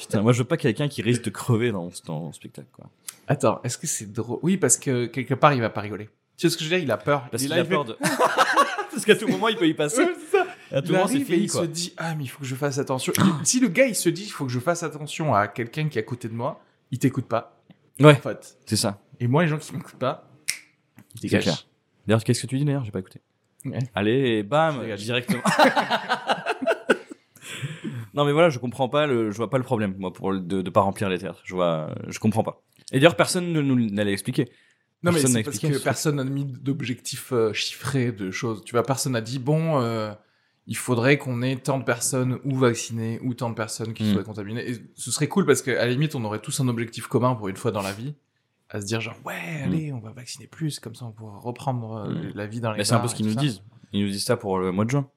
Putain, 0.00 0.22
moi 0.22 0.32
je 0.32 0.38
veux 0.38 0.44
pas 0.48 0.56
quelqu'un 0.56 0.88
qui 0.88 1.02
risque 1.02 1.22
de 1.24 1.30
crever 1.30 1.70
dans, 1.72 1.90
dans 2.06 2.26
le 2.28 2.32
spectacle, 2.32 2.68
quoi. 2.72 2.88
Attends, 3.28 3.60
est-ce 3.64 3.78
que 3.78 3.86
c'est 3.86 4.10
drôle? 4.12 4.38
Oui, 4.42 4.56
parce 4.56 4.76
que 4.76 5.06
quelque 5.06 5.34
part, 5.34 5.52
il 5.54 5.60
va 5.60 5.70
pas 5.70 5.80
rigoler. 5.82 6.06
Tu 6.36 6.46
sais 6.48 6.50
ce 6.50 6.56
que 6.56 6.64
je 6.64 6.68
veux 6.70 6.76
dire? 6.76 6.84
Il 6.84 6.90
a 6.90 6.96
peur. 6.96 7.28
Parce 7.30 7.42
il 7.42 7.48
qu'il 7.50 7.58
a 7.58 7.62
il 7.62 7.68
peur 7.68 7.84
de. 7.84 7.96
Parce 8.90 9.04
qu'à 9.04 9.14
tout 9.14 9.28
moment 9.28 9.46
il 9.48 9.56
peut 9.56 9.68
y 9.68 9.74
passer. 9.74 10.02
Ouais, 10.02 10.14
c'est 10.30 10.36
ça. 10.38 10.46
À 10.72 10.82
tout 10.82 10.88
Il 10.88 10.92
moment 10.94 11.06
c'est 11.06 11.18
et 11.18 11.24
fini, 11.24 11.44
il 11.44 11.50
quoi. 11.50 11.60
se 11.62 11.66
dit 11.66 11.94
ah 11.96 12.14
mais 12.16 12.24
il 12.24 12.26
faut 12.26 12.40
que 12.40 12.44
je 12.44 12.56
fasse 12.56 12.76
attention. 12.78 13.12
Il- 13.18 13.46
si 13.46 13.60
le 13.60 13.68
gars 13.68 13.86
il 13.86 13.94
se 13.94 14.08
dit 14.08 14.24
il 14.24 14.30
faut 14.30 14.46
que 14.46 14.50
je 14.50 14.58
fasse 14.58 14.82
attention 14.82 15.32
à 15.32 15.46
quelqu'un 15.46 15.88
qui 15.88 15.98
est 15.98 16.02
à 16.02 16.04
côté 16.04 16.28
de 16.28 16.34
moi, 16.34 16.60
ils 16.90 16.98
t'écoutent 16.98 17.28
pas. 17.28 17.62
Ouais, 18.00 18.14
En 18.16 18.20
fait. 18.20 18.58
c'est 18.66 18.76
ça. 18.76 18.98
Et 19.20 19.28
moi, 19.28 19.42
les 19.42 19.48
gens 19.48 19.58
qui 19.58 19.72
m'écoutent 19.74 19.94
pas, 19.94 20.28
ils 21.14 21.20
dégagent. 21.20 21.66
D'ailleurs, 22.06 22.24
qu'est-ce 22.24 22.42
que 22.42 22.46
tu 22.48 22.58
dis 22.58 22.64
d'ailleurs? 22.64 22.84
J'ai 22.84 22.90
pas 22.90 22.98
écouté. 22.98 23.20
Ouais. 23.64 23.78
Allez, 23.94 24.42
bam, 24.42 24.82
directement. 24.96 25.42
non, 28.14 28.24
mais 28.24 28.32
voilà, 28.32 28.50
je 28.50 28.58
comprends 28.58 28.88
pas 28.88 29.06
le, 29.06 29.30
je 29.30 29.36
vois 29.36 29.50
pas 29.50 29.58
le 29.58 29.64
problème, 29.64 29.94
moi, 29.98 30.12
pour 30.12 30.32
le- 30.32 30.40
de, 30.40 30.62
de 30.62 30.70
pas 30.70 30.80
remplir 30.80 31.08
les 31.08 31.18
théâtres. 31.18 31.40
Je 31.44 31.54
vois, 31.54 31.94
je 32.08 32.18
comprends 32.18 32.42
pas. 32.42 32.62
Et 32.92 32.98
d'ailleurs, 32.98 33.16
personne 33.16 33.52
ne 33.52 33.60
nous 33.60 33.76
n'allait 33.90 34.12
expliquer. 34.12 34.46
Non, 35.02 35.12
mais 35.12 35.20
Personne 35.20 35.30
c'est 35.30 35.38
n'a 35.38 35.44
parce 35.44 35.58
que 35.58 35.82
personne 35.82 36.16
n'a 36.16 36.24
mis 36.24 36.44
d'objectifs 36.44 37.32
euh, 37.32 37.52
chiffrés 37.54 38.12
de 38.12 38.30
choses. 38.30 38.62
Tu 38.64 38.72
vois, 38.72 38.82
personne 38.82 39.12
n'a 39.12 39.20
dit, 39.22 39.38
bon, 39.38 39.80
euh, 39.80 40.12
il 40.66 40.76
faudrait 40.76 41.16
qu'on 41.16 41.40
ait 41.40 41.56
tant 41.56 41.78
de 41.78 41.84
personnes 41.84 42.38
ou 42.44 42.54
vaccinées 42.56 43.18
ou 43.22 43.32
tant 43.32 43.48
de 43.48 43.54
personnes 43.54 43.94
qui 43.94 44.04
Mm. 44.04 44.12
soient 44.12 44.24
contaminées. 44.24 44.68
Et 44.70 44.74
ce 44.96 45.10
serait 45.10 45.26
cool 45.28 45.46
parce 45.46 45.62
qu'à 45.62 45.74
la 45.74 45.86
limite, 45.88 46.14
on 46.14 46.24
aurait 46.24 46.40
tous 46.40 46.60
un 46.60 46.68
objectif 46.68 47.06
commun 47.06 47.34
pour 47.34 47.48
une 47.48 47.56
fois 47.56 47.70
dans 47.70 47.80
la 47.82 47.92
vie. 47.92 48.14
À 48.68 48.80
se 48.80 48.86
dire, 48.86 49.00
genre, 49.00 49.16
ouais, 49.24 49.62
allez, 49.64 49.92
on 49.92 50.00
va 50.00 50.10
vacciner 50.12 50.46
plus, 50.46 50.78
comme 50.80 50.94
ça 50.94 51.06
on 51.06 51.12
pourra 51.12 51.38
reprendre 51.38 51.94
euh, 52.06 52.12
Mm. 52.12 52.32
la 52.34 52.46
vie 52.46 52.60
dans 52.60 52.70
les 52.72 52.78
Mais 52.78 52.84
c'est 52.84 52.92
un 52.94 53.00
peu 53.00 53.08
ce 53.08 53.14
qu'ils 53.14 53.26
nous 53.26 53.34
disent. 53.34 53.62
Ils 53.92 54.04
nous 54.04 54.10
disent 54.10 54.24
ça 54.24 54.36
pour 54.36 54.58
le 54.58 54.70
mois 54.70 54.84
de 54.84 54.90
juin. 54.90 55.08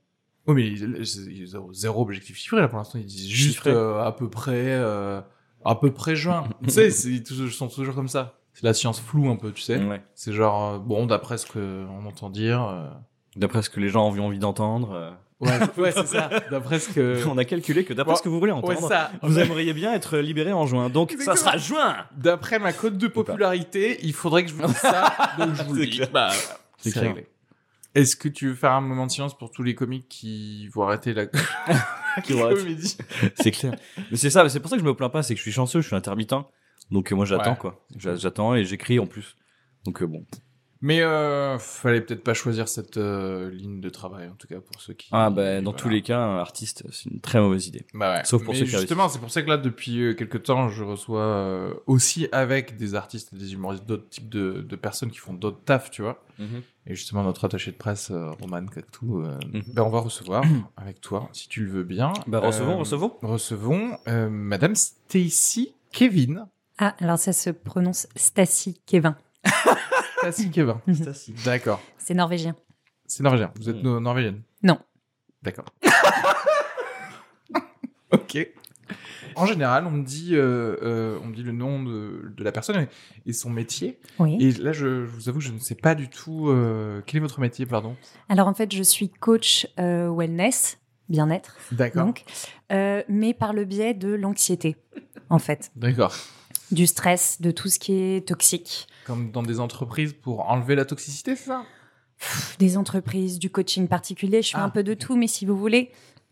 Oui, 0.47 0.55
mais 0.55 0.67
ils, 0.67 1.57
ont 1.57 1.71
zéro 1.71 2.01
objectif 2.01 2.37
chiffré 2.37 2.59
là 2.59 2.67
pour 2.67 2.77
l'instant. 2.77 2.99
Ils 2.99 3.05
disent 3.05 3.29
juste 3.29 3.65
euh, 3.67 4.03
à 4.03 4.11
peu 4.11 4.29
près, 4.29 4.51
euh, 4.73 5.21
à 5.63 5.75
peu 5.75 5.91
près 5.91 6.15
juin. 6.15 6.43
tu 6.63 6.69
sais, 6.69 6.87
ils 6.89 7.51
sont 7.51 7.67
toujours 7.69 7.95
comme 7.95 8.09
ça. 8.09 8.33
C'est 8.53 8.63
la 8.65 8.73
science 8.73 8.99
floue 9.01 9.29
un 9.29 9.35
peu, 9.35 9.51
tu 9.51 9.61
sais. 9.61 9.77
Ouais. 9.83 10.01
C'est 10.15 10.33
genre, 10.33 10.73
euh, 10.73 10.77
bon, 10.79 11.05
d'après 11.05 11.37
ce 11.37 11.47
qu'on 11.47 12.05
entend 12.05 12.29
dire. 12.29 12.63
euh, 12.63 12.89
D'après 13.35 13.63
ce 13.63 13.69
que 13.71 13.79
les 13.79 13.89
gens 13.89 14.07
ont 14.07 14.19
envie 14.19 14.37
d'entendre. 14.39 14.91
euh, 14.93 15.11
Ouais, 15.39 15.59
ouais 15.77 15.91
c'est 15.91 16.05
ça. 16.07 16.29
D'après 16.51 16.79
ce 16.79 16.89
que. 16.89 17.25
On 17.27 17.37
a 17.37 17.43
calculé 17.45 17.83
que 17.83 17.93
d'après 17.93 18.13
Bon, 18.13 18.17
ce 18.17 18.21
que 18.23 18.29
vous 18.29 18.39
voulez 18.39 18.51
Ouais, 18.51 18.59
entendre, 18.59 18.87
ça. 18.87 19.11
vous 19.23 19.39
aimeriez 19.39 19.73
bien 19.73 19.91
être 19.93 20.17
libéré 20.19 20.53
en 20.53 20.67
juin. 20.67 20.89
Donc, 20.89 21.15
ça 21.19 21.35
sera 21.35 21.57
juin 21.57 21.95
D'après 22.15 22.59
ma 22.59 22.71
cote 22.71 22.97
de 22.97 23.07
popularité, 23.07 23.97
il 24.03 24.13
faudrait 24.13 24.43
que 24.45 24.49
je 24.51 24.55
vous 24.55 24.65
dise 24.67 24.77
ça. 24.77 25.11
donc 25.39 25.55
je 25.55 25.63
vous 25.63 25.73
le 25.73 25.85
dis. 25.87 26.01
Bah, 26.13 26.29
C'est 26.77 26.97
réglé. 26.99 27.27
Est-ce 27.95 28.15
que 28.15 28.27
tu 28.27 28.47
veux 28.49 28.55
faire 28.55 28.71
un 28.71 28.81
moment 28.81 29.05
de 29.05 29.11
silence 29.11 29.37
pour 29.37 29.51
tous 29.51 29.61
les 29.63 29.75
comiques 29.75 30.07
qui 30.09 30.67
vont 30.69 30.83
arrêter 30.83 31.13
la 31.13 31.25
Qui 32.23 32.33
vont 32.33 32.45
arrêter. 32.45 32.61
comédie? 32.61 32.97
C'est 33.35 33.51
clair. 33.51 33.75
Mais 34.11 34.17
c'est 34.17 34.29
ça, 34.29 34.47
c'est 34.49 34.59
pour 34.59 34.69
ça 34.69 34.75
que 34.77 34.81
je 34.81 34.87
me 34.87 34.95
plains 34.95 35.09
pas, 35.09 35.21
c'est 35.23 35.33
que 35.35 35.37
je 35.37 35.43
suis 35.43 35.51
chanceux, 35.51 35.81
je 35.81 35.87
suis 35.87 35.95
intermittent. 35.95 36.33
Donc 36.91 37.11
euh, 37.11 37.15
moi 37.15 37.25
j'attends 37.25 37.51
Ouais. 37.51 37.57
quoi. 37.57 37.85
J'a- 37.95 38.15
J'attends 38.15 38.55
et 38.55 38.65
j'écris 38.65 38.99
en 38.99 39.05
plus. 39.05 39.35
Donc 39.85 40.01
euh, 40.01 40.07
bon. 40.07 40.25
Mais 40.85 41.01
euh, 41.01 41.57
fallait 41.59 42.01
peut-être 42.01 42.25
pas 42.25 42.33
choisir 42.33 42.67
cette 42.67 42.97
euh, 42.97 43.49
ligne 43.49 43.79
de 43.79 43.87
travail, 43.89 44.27
en 44.27 44.35
tout 44.35 44.47
cas 44.47 44.59
pour 44.59 44.81
ceux 44.81 44.93
qui. 44.93 45.07
Ah 45.13 45.29
bah 45.29 45.61
dans 45.61 45.71
voilà. 45.71 45.77
tous 45.81 45.87
les 45.87 46.01
cas, 46.01 46.19
un 46.19 46.37
artiste, 46.39 46.83
c'est 46.91 47.09
une 47.09 47.21
très 47.21 47.39
mauvaise 47.39 47.67
idée. 47.67 47.85
Bah 47.93 48.15
ouais. 48.17 48.25
Sauf 48.25 48.43
pour 48.43 48.53
Mais 48.53 48.59
ceux 48.59 48.65
qui 48.65 48.71
justement, 48.71 49.07
c'est 49.07 49.19
pour 49.19 49.31
ça 49.31 49.41
que 49.43 49.47
là, 49.47 49.55
depuis 49.55 50.01
euh, 50.01 50.13
quelques 50.13 50.43
temps, 50.43 50.67
je 50.67 50.83
reçois 50.83 51.21
euh, 51.21 51.73
aussi 51.87 52.27
avec 52.33 52.75
des 52.75 52.95
artistes 52.95 53.31
et 53.31 53.37
des 53.37 53.53
humoristes 53.53 53.85
d'autres 53.85 54.09
types 54.09 54.27
de, 54.27 54.61
de 54.61 54.75
personnes 54.75 55.09
qui 55.09 55.19
font 55.19 55.33
d'autres 55.33 55.63
tafs, 55.63 55.89
tu 55.89 56.01
vois. 56.01 56.21
Et 56.85 56.95
justement, 56.95 57.23
notre 57.23 57.45
attaché 57.45 57.71
de 57.71 57.77
presse, 57.77 58.11
euh, 58.11 58.31
Roman 58.41 58.65
Cactou, 58.65 59.21
euh, 59.21 59.39
Mhm. 59.53 59.63
ben, 59.73 59.83
on 59.83 59.89
va 59.89 60.01
recevoir 60.01 60.43
avec 60.75 60.99
toi, 60.99 61.29
si 61.31 61.47
tu 61.47 61.63
le 61.63 61.71
veux 61.71 61.83
bien. 61.85 62.11
Bah 62.27 62.41
recevons, 62.41 62.73
Euh, 62.73 62.79
recevons. 62.79 63.13
Recevons 63.21 63.97
euh, 64.09 64.27
Madame 64.29 64.75
Stacy 64.75 65.73
Kevin. 65.93 66.45
Ah, 66.77 66.93
alors 66.99 67.19
ça 67.19 67.31
se 67.31 67.51
prononce 67.51 68.05
Stacy 68.17 68.81
Kevin. 68.85 69.15
Kevin. 70.51 70.75
D'accord. 71.45 71.81
C'est 71.97 72.13
norvégien. 72.13 72.55
C'est 73.05 73.23
norvégien. 73.23 73.51
Vous 73.59 73.69
êtes 73.69 73.75
Mhm. 73.77 73.81
no- 73.83 73.99
norvégienne 73.99 74.41
Non. 74.63 74.79
D'accord. 75.41 75.65
ok. 78.11 78.47
En 79.35 79.45
général, 79.47 79.87
on 79.87 79.91
me 79.91 80.03
dit, 80.03 80.35
euh, 80.35 80.75
euh, 80.83 81.19
on 81.23 81.27
me 81.27 81.35
dit 81.35 81.41
le 81.41 81.51
nom 81.53 81.81
de, 81.83 82.31
de 82.37 82.43
la 82.43 82.51
personne 82.51 82.81
et, 83.25 83.29
et 83.29 83.33
son 83.33 83.49
métier. 83.49 83.99
Oui. 84.19 84.37
Et 84.39 84.51
là, 84.51 84.71
je, 84.73 85.05
je 85.05 85.11
vous 85.11 85.27
avoue, 85.29 85.39
je 85.41 85.51
ne 85.51 85.57
sais 85.59 85.73
pas 85.75 85.95
du 85.95 86.07
tout 86.09 86.49
euh, 86.49 87.01
quel 87.07 87.17
est 87.17 87.21
votre 87.21 87.39
métier, 87.39 87.65
pardon. 87.65 87.95
Alors 88.29 88.47
en 88.47 88.53
fait, 88.53 88.71
je 88.73 88.83
suis 88.83 89.09
coach 89.09 89.67
euh, 89.79 90.13
wellness, 90.15 90.77
bien-être, 91.09 91.57
D'accord. 91.71 92.05
donc, 92.05 92.25
euh, 92.71 93.01
mais 93.09 93.33
par 93.33 93.53
le 93.53 93.65
biais 93.65 93.95
de 93.95 94.09
l'anxiété, 94.13 94.75
en 95.29 95.39
fait, 95.39 95.71
D'accord. 95.75 96.13
Du 96.73 96.87
stress, 96.87 97.41
de 97.41 97.51
tout 97.51 97.69
ce 97.69 97.79
qui 97.79 97.93
est 97.93 98.27
toxique, 98.27 98.87
Comme 99.05 99.31
dans 99.31 99.43
des 99.43 99.59
entreprises 99.59 100.13
pour 100.13 100.49
enlever 100.49 100.75
la 100.75 100.85
toxicité, 100.85 101.35
c'est 101.35 101.47
ça? 101.47 101.63
Des 102.59 102.77
entreprises, 102.77 103.37
du 103.39 103.49
coaching 103.49 103.87
particulier. 103.87 104.41
Je 104.41 104.51
fais 104.51 104.57
Ah, 104.57 104.63
un 104.63 104.69
peu 104.69 104.83
de 104.83 104.93
tout, 104.93 105.15
mais 105.17 105.27
si 105.27 105.45
vous 105.45 105.57
voulez, 105.57 105.91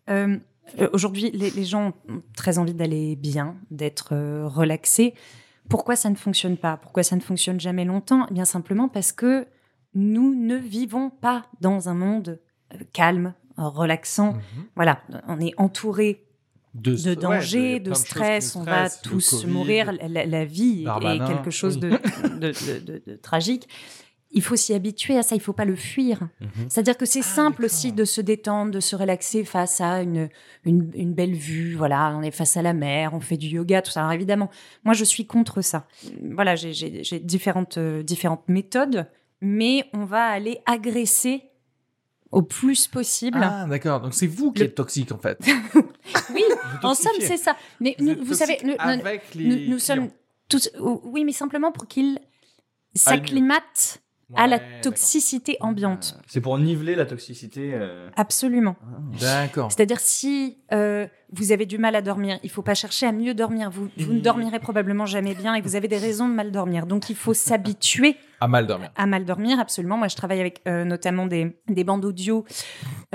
euh, 0.10 0.38
euh, 0.80 0.90
aujourd'hui, 0.94 1.32
les, 1.32 1.50
les 1.50 1.66
gens 1.66 1.94
ont 2.08 2.22
très 2.36 2.58
envie 2.60 2.74
d'aller 2.74 3.16
bien, 3.16 3.56
d'être 3.72 4.14
euh, 4.14 4.48
relaxés. 4.48 5.14
Pourquoi 5.70 5.96
ça 5.96 6.10
ne 6.10 6.16
fonctionne 6.16 6.58
pas? 6.58 6.78
Pourquoi 6.78 7.04
ça 7.04 7.16
ne 7.16 7.22
fonctionne 7.22 7.60
jamais 7.60 7.84
longtemps? 7.86 8.26
Eh 8.30 8.34
bien 8.34 8.46
simplement 8.46 8.88
parce 8.88 9.12
que 9.12 9.48
nous 9.94 10.34
ne 10.34 10.56
vivons 10.56 11.10
pas 11.10 11.46
dans 11.60 11.90
un 11.90 11.94
monde 11.94 12.40
calme, 12.94 13.34
relaxant. 13.58 14.34
Mhm. 14.34 14.66
Voilà, 14.76 15.02
on 15.28 15.40
est 15.42 15.54
entouré 15.58 16.26
de, 16.74 17.14
danger, 17.16 17.80
de 17.80 17.94
stress, 17.94 18.56
on 18.56 18.64
va 18.64 18.90
tous 18.90 19.30
Covid. 19.42 19.48
mourir, 19.48 19.92
la, 20.08 20.26
la 20.26 20.46
vie 20.46 20.84
est- 20.86 21.28
quelque 21.28 21.52
chose 21.52 21.80
oui. 21.82 21.90
de, 21.90 22.38
de, 22.38 22.38
de- 22.40 22.80
de- 22.86 23.04
de 23.06 23.16
tragique. 23.18 23.68
Il 24.34 24.42
faut 24.42 24.56
s'y 24.56 24.74
habituer 24.74 25.18
à 25.18 25.24
ça, 25.24 25.36
il 25.36 25.42
faut 25.42 25.52
pas 25.52 25.66
le 25.66 25.76
fuir. 25.76 26.22
Mhm. 26.40 26.48
C'est-à-dire 26.70 26.96
que 26.96 27.06
c'est 27.06 27.20
Ah, 27.20 27.24
simple 27.24 27.66
aussi 27.66 27.92
de 27.92 28.06
se 28.06 28.22
détendre, 28.22 28.72
de 28.72 28.80
se 28.80 28.96
relaxer 28.96 29.44
face 29.44 29.82
à 29.82 30.02
une, 30.02 30.30
une, 30.64 30.90
une 30.96 31.14
belle 31.14 31.34
vue. 31.34 31.76
Voilà, 31.76 32.16
on 32.18 32.22
est 32.22 32.32
face 32.32 32.56
à 32.56 32.62
la 32.62 32.72
mer, 32.72 33.14
on 33.14 33.20
fait 33.20 33.36
du 33.36 33.48
yoga, 33.48 33.82
tout 33.82 33.92
ça. 33.92 34.00
Alors 34.00 34.14
évidemment, 34.14 34.50
moi 34.86 34.94
je 34.94 35.04
suis 35.04 35.26
contre 35.28 35.62
ça. 35.62 35.86
Voilà, 36.34 36.56
j'ai- 36.56 36.72
j'ai 36.72 37.04
j'ai 37.04 37.20
différentes, 37.20 37.78
euh, 37.78 38.04
différentes 38.04 38.48
méthodes, 38.48 39.06
mais 39.42 39.84
on 39.94 40.06
va 40.06 40.24
aller 40.28 40.60
agresser 40.66 41.44
au 42.32 42.42
plus 42.42 42.88
possible. 42.88 43.40
Ah, 43.44 43.66
d'accord. 43.70 44.00
Donc 44.00 44.14
c'est 44.14 44.28
vous 44.28 44.54
qui 44.54 44.62
Le- 44.62 44.68
êtes 44.68 44.76
toxique, 44.76 45.12
en 45.12 45.18
fait. 45.18 45.40
oui, 46.34 46.44
en 46.84 46.94
somme, 46.94 47.12
c'est 47.20 47.38
ça. 47.38 47.56
Mais 47.80 47.96
Vous, 48.00 48.06
nous- 48.06 48.12
êtes 48.12 48.20
vous 48.20 48.34
savez, 48.34 48.58
nous, 48.64 49.80
sommes 49.80 50.10
tous. 50.50 50.70
Oui, 50.80 51.24
mais 51.26 51.32
simplement 51.32 51.72
pour 51.72 51.88
qu'ils 51.88 52.20
s'acclimatent 52.96 54.02
à 54.36 54.48
la 54.48 54.60
toxicité 54.82 55.58
ambiante. 55.60 56.18
C'est 56.28 56.42
pour 56.42 56.58
niveler 56.58 56.96
la 56.96 57.06
toxicité. 57.06 57.72
euh. 57.74 58.10
Absolument. 58.16 58.76
D'accord. 59.20 59.72
C'est-à-dire 59.72 60.00
si 60.00 60.58
euh, 60.74 61.08
vous 61.32 61.52
avez 61.52 61.66
du 61.66 61.78
mal 61.78 61.96
à 61.96 62.02
dormir, 62.02 62.40
il 62.44 62.50
faut 62.50 62.62
pas 62.62 62.74
chercher 62.76 63.06
à 63.08 63.12
mieux 63.12 63.34
dormir. 63.34 63.70
Vous, 63.70 63.90
vous 63.98 64.14
ne 64.14 64.20
dormirez 64.20 64.60
probablement 64.60 65.06
jamais 65.06 65.34
bien 65.36 65.56
et 65.56 65.62
vous 65.62 65.76
avez 65.76 65.88
des 65.88 65.98
raisons 66.08 66.28
de 66.30 66.34
mal 66.34 66.52
dormir. 66.52 66.86
Donc 66.86 67.10
il 67.10 67.16
faut 67.16 67.34
s'habituer 67.34 68.16
À 68.40 68.48
mal 68.48 68.68
dormir. 68.68 68.92
à 68.96 69.06
mal 69.06 69.26
dormir, 69.26 69.60
absolument. 69.60 69.98
Moi, 69.98 70.08
je 70.08 70.16
travaille 70.16 70.40
avec 70.40 70.62
euh, 70.68 70.84
notamment 70.86 71.26
des, 71.26 71.58
des 71.68 71.84
bandes 71.84 72.06
audio, 72.06 72.46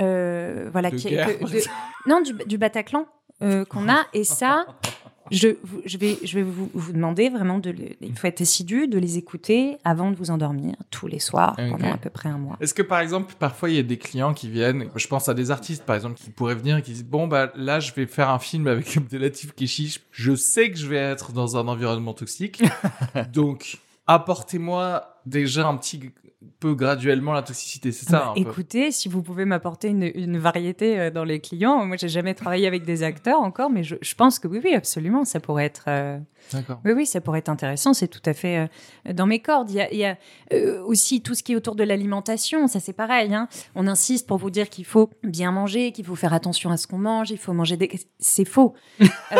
euh, 0.01 0.69
voilà, 0.71 0.91
De 0.91 0.95
qui- 0.97 1.09
guerre. 1.09 1.39
que- 1.39 1.45
de- 1.45 1.61
non, 2.05 2.21
du, 2.21 2.33
du 2.45 2.57
Bataclan 2.57 3.05
euh, 3.41 3.65
qu'on 3.65 3.89
a. 3.89 4.05
Et 4.13 4.23
ça, 4.23 4.65
je, 5.31 5.49
je 5.85 5.97
vais, 5.97 6.17
je 6.23 6.35
vais 6.35 6.43
vous, 6.43 6.69
vous 6.73 6.93
demander 6.93 7.29
vraiment 7.29 7.59
de, 7.59 7.73
il 8.01 8.17
faut 8.17 8.27
être 8.27 8.41
assidu, 8.41 8.87
de 8.87 8.97
les 8.97 9.17
écouter 9.17 9.77
avant 9.83 10.11
de 10.11 10.15
vous 10.15 10.31
endormir 10.31 10.75
tous 10.91 11.07
les 11.07 11.19
soirs 11.19 11.55
pendant 11.55 11.91
à 11.91 11.97
peu 11.97 12.09
près 12.09 12.29
un 12.29 12.37
mois. 12.37 12.57
Est-ce 12.61 12.73
que 12.73 12.81
par 12.81 12.99
exemple, 12.99 13.35
parfois 13.37 13.69
il 13.69 13.75
y 13.75 13.79
a 13.79 13.83
des 13.83 13.97
clients 13.97 14.33
qui 14.33 14.49
viennent, 14.49 14.87
je 14.95 15.07
pense 15.07 15.29
à 15.29 15.33
des 15.33 15.51
artistes 15.51 15.83
par 15.83 15.95
exemple 15.95 16.15
qui 16.15 16.29
pourraient 16.29 16.55
venir 16.55 16.77
et 16.77 16.81
qui 16.81 16.91
disent 16.91 17.05
bon 17.05 17.27
bah 17.27 17.51
là 17.55 17.79
je 17.79 17.93
vais 17.93 18.05
faire 18.05 18.29
un 18.29 18.39
film 18.39 18.67
avec 18.67 18.95
Abdelatif 18.97 19.53
Keshish, 19.53 20.01
je 20.11 20.35
sais 20.35 20.71
que 20.71 20.77
je 20.77 20.87
vais 20.87 20.97
être 20.97 21.31
dans 21.31 21.57
un 21.57 21.67
environnement 21.67 22.13
toxique, 22.13 22.63
donc 23.33 23.79
apportez-moi 24.07 25.19
déjà 25.25 25.67
un 25.67 25.75
petit 25.77 26.11
peu 26.59 26.75
graduellement 26.75 27.33
la 27.33 27.41
toxicité, 27.41 27.91
c'est 27.91 28.05
ça 28.05 28.19
Bah, 28.19 28.29
un 28.29 28.33
peu. 28.43 28.49
écoutez, 28.51 28.91
si 28.91 29.09
vous 29.09 29.21
pouvez 29.23 29.43
m'apporter 29.45 29.89
une, 29.89 30.09
une 30.13 30.37
variété 30.37 30.99
euh, 30.99 31.09
dans 31.11 31.23
les 31.23 31.39
clients, 31.39 31.83
moi 31.85 31.97
j'ai 31.97 32.07
jamais 32.07 32.33
travaillé 32.35 32.67
avec 32.67 32.83
des 32.85 33.01
acteurs 33.03 33.39
encore, 33.41 33.69
mais 33.71 33.83
je, 33.83 33.95
je 34.01 34.15
pense 34.15 34.37
que 34.39 34.47
oui, 34.47 34.61
oui, 34.63 34.73
absolument, 34.75 35.25
ça 35.25 35.39
pourrait 35.39 35.65
être. 35.65 35.85
euh, 35.87 36.19
D'accord. 36.53 36.79
Oui, 36.85 36.91
oui, 36.93 37.05
ça 37.05 37.21
pourrait 37.21 37.39
être 37.39 37.49
intéressant. 37.49 37.93
C'est 37.93 38.07
tout 38.07 38.21
à 38.25 38.33
fait 38.33 38.69
euh, 39.07 39.13
dans 39.13 39.25
mes 39.25 39.39
cordes. 39.41 39.69
Il 39.71 39.75
y 39.77 39.81
a, 39.81 39.91
il 39.91 39.97
y 39.97 40.05
a, 40.05 40.15
euh, 40.53 40.81
aussi 40.85 41.21
tout 41.21 41.33
ce 41.35 41.43
qui 41.43 41.53
est 41.53 41.55
autour 41.55 41.75
de 41.75 41.83
l'alimentation. 41.83 42.67
Ça, 42.67 42.79
c'est 42.79 42.93
pareil. 42.93 43.33
hein. 43.33 43.49
On 43.75 43.87
insiste 43.87 44.27
pour 44.27 44.37
vous 44.37 44.51
dire 44.51 44.69
qu'il 44.69 44.85
faut 44.85 45.09
bien 45.23 45.51
manger, 45.51 45.91
qu'il 45.91 46.05
faut 46.05 46.15
faire 46.15 46.33
attention 46.33 46.69
à 46.69 46.77
ce 46.77 46.87
qu'on 46.87 46.99
mange, 46.99 47.31
il 47.31 47.37
faut 47.39 47.51
manger 47.53 47.75
des. 47.77 47.89
C'est 48.19 48.45
faux. 48.45 48.75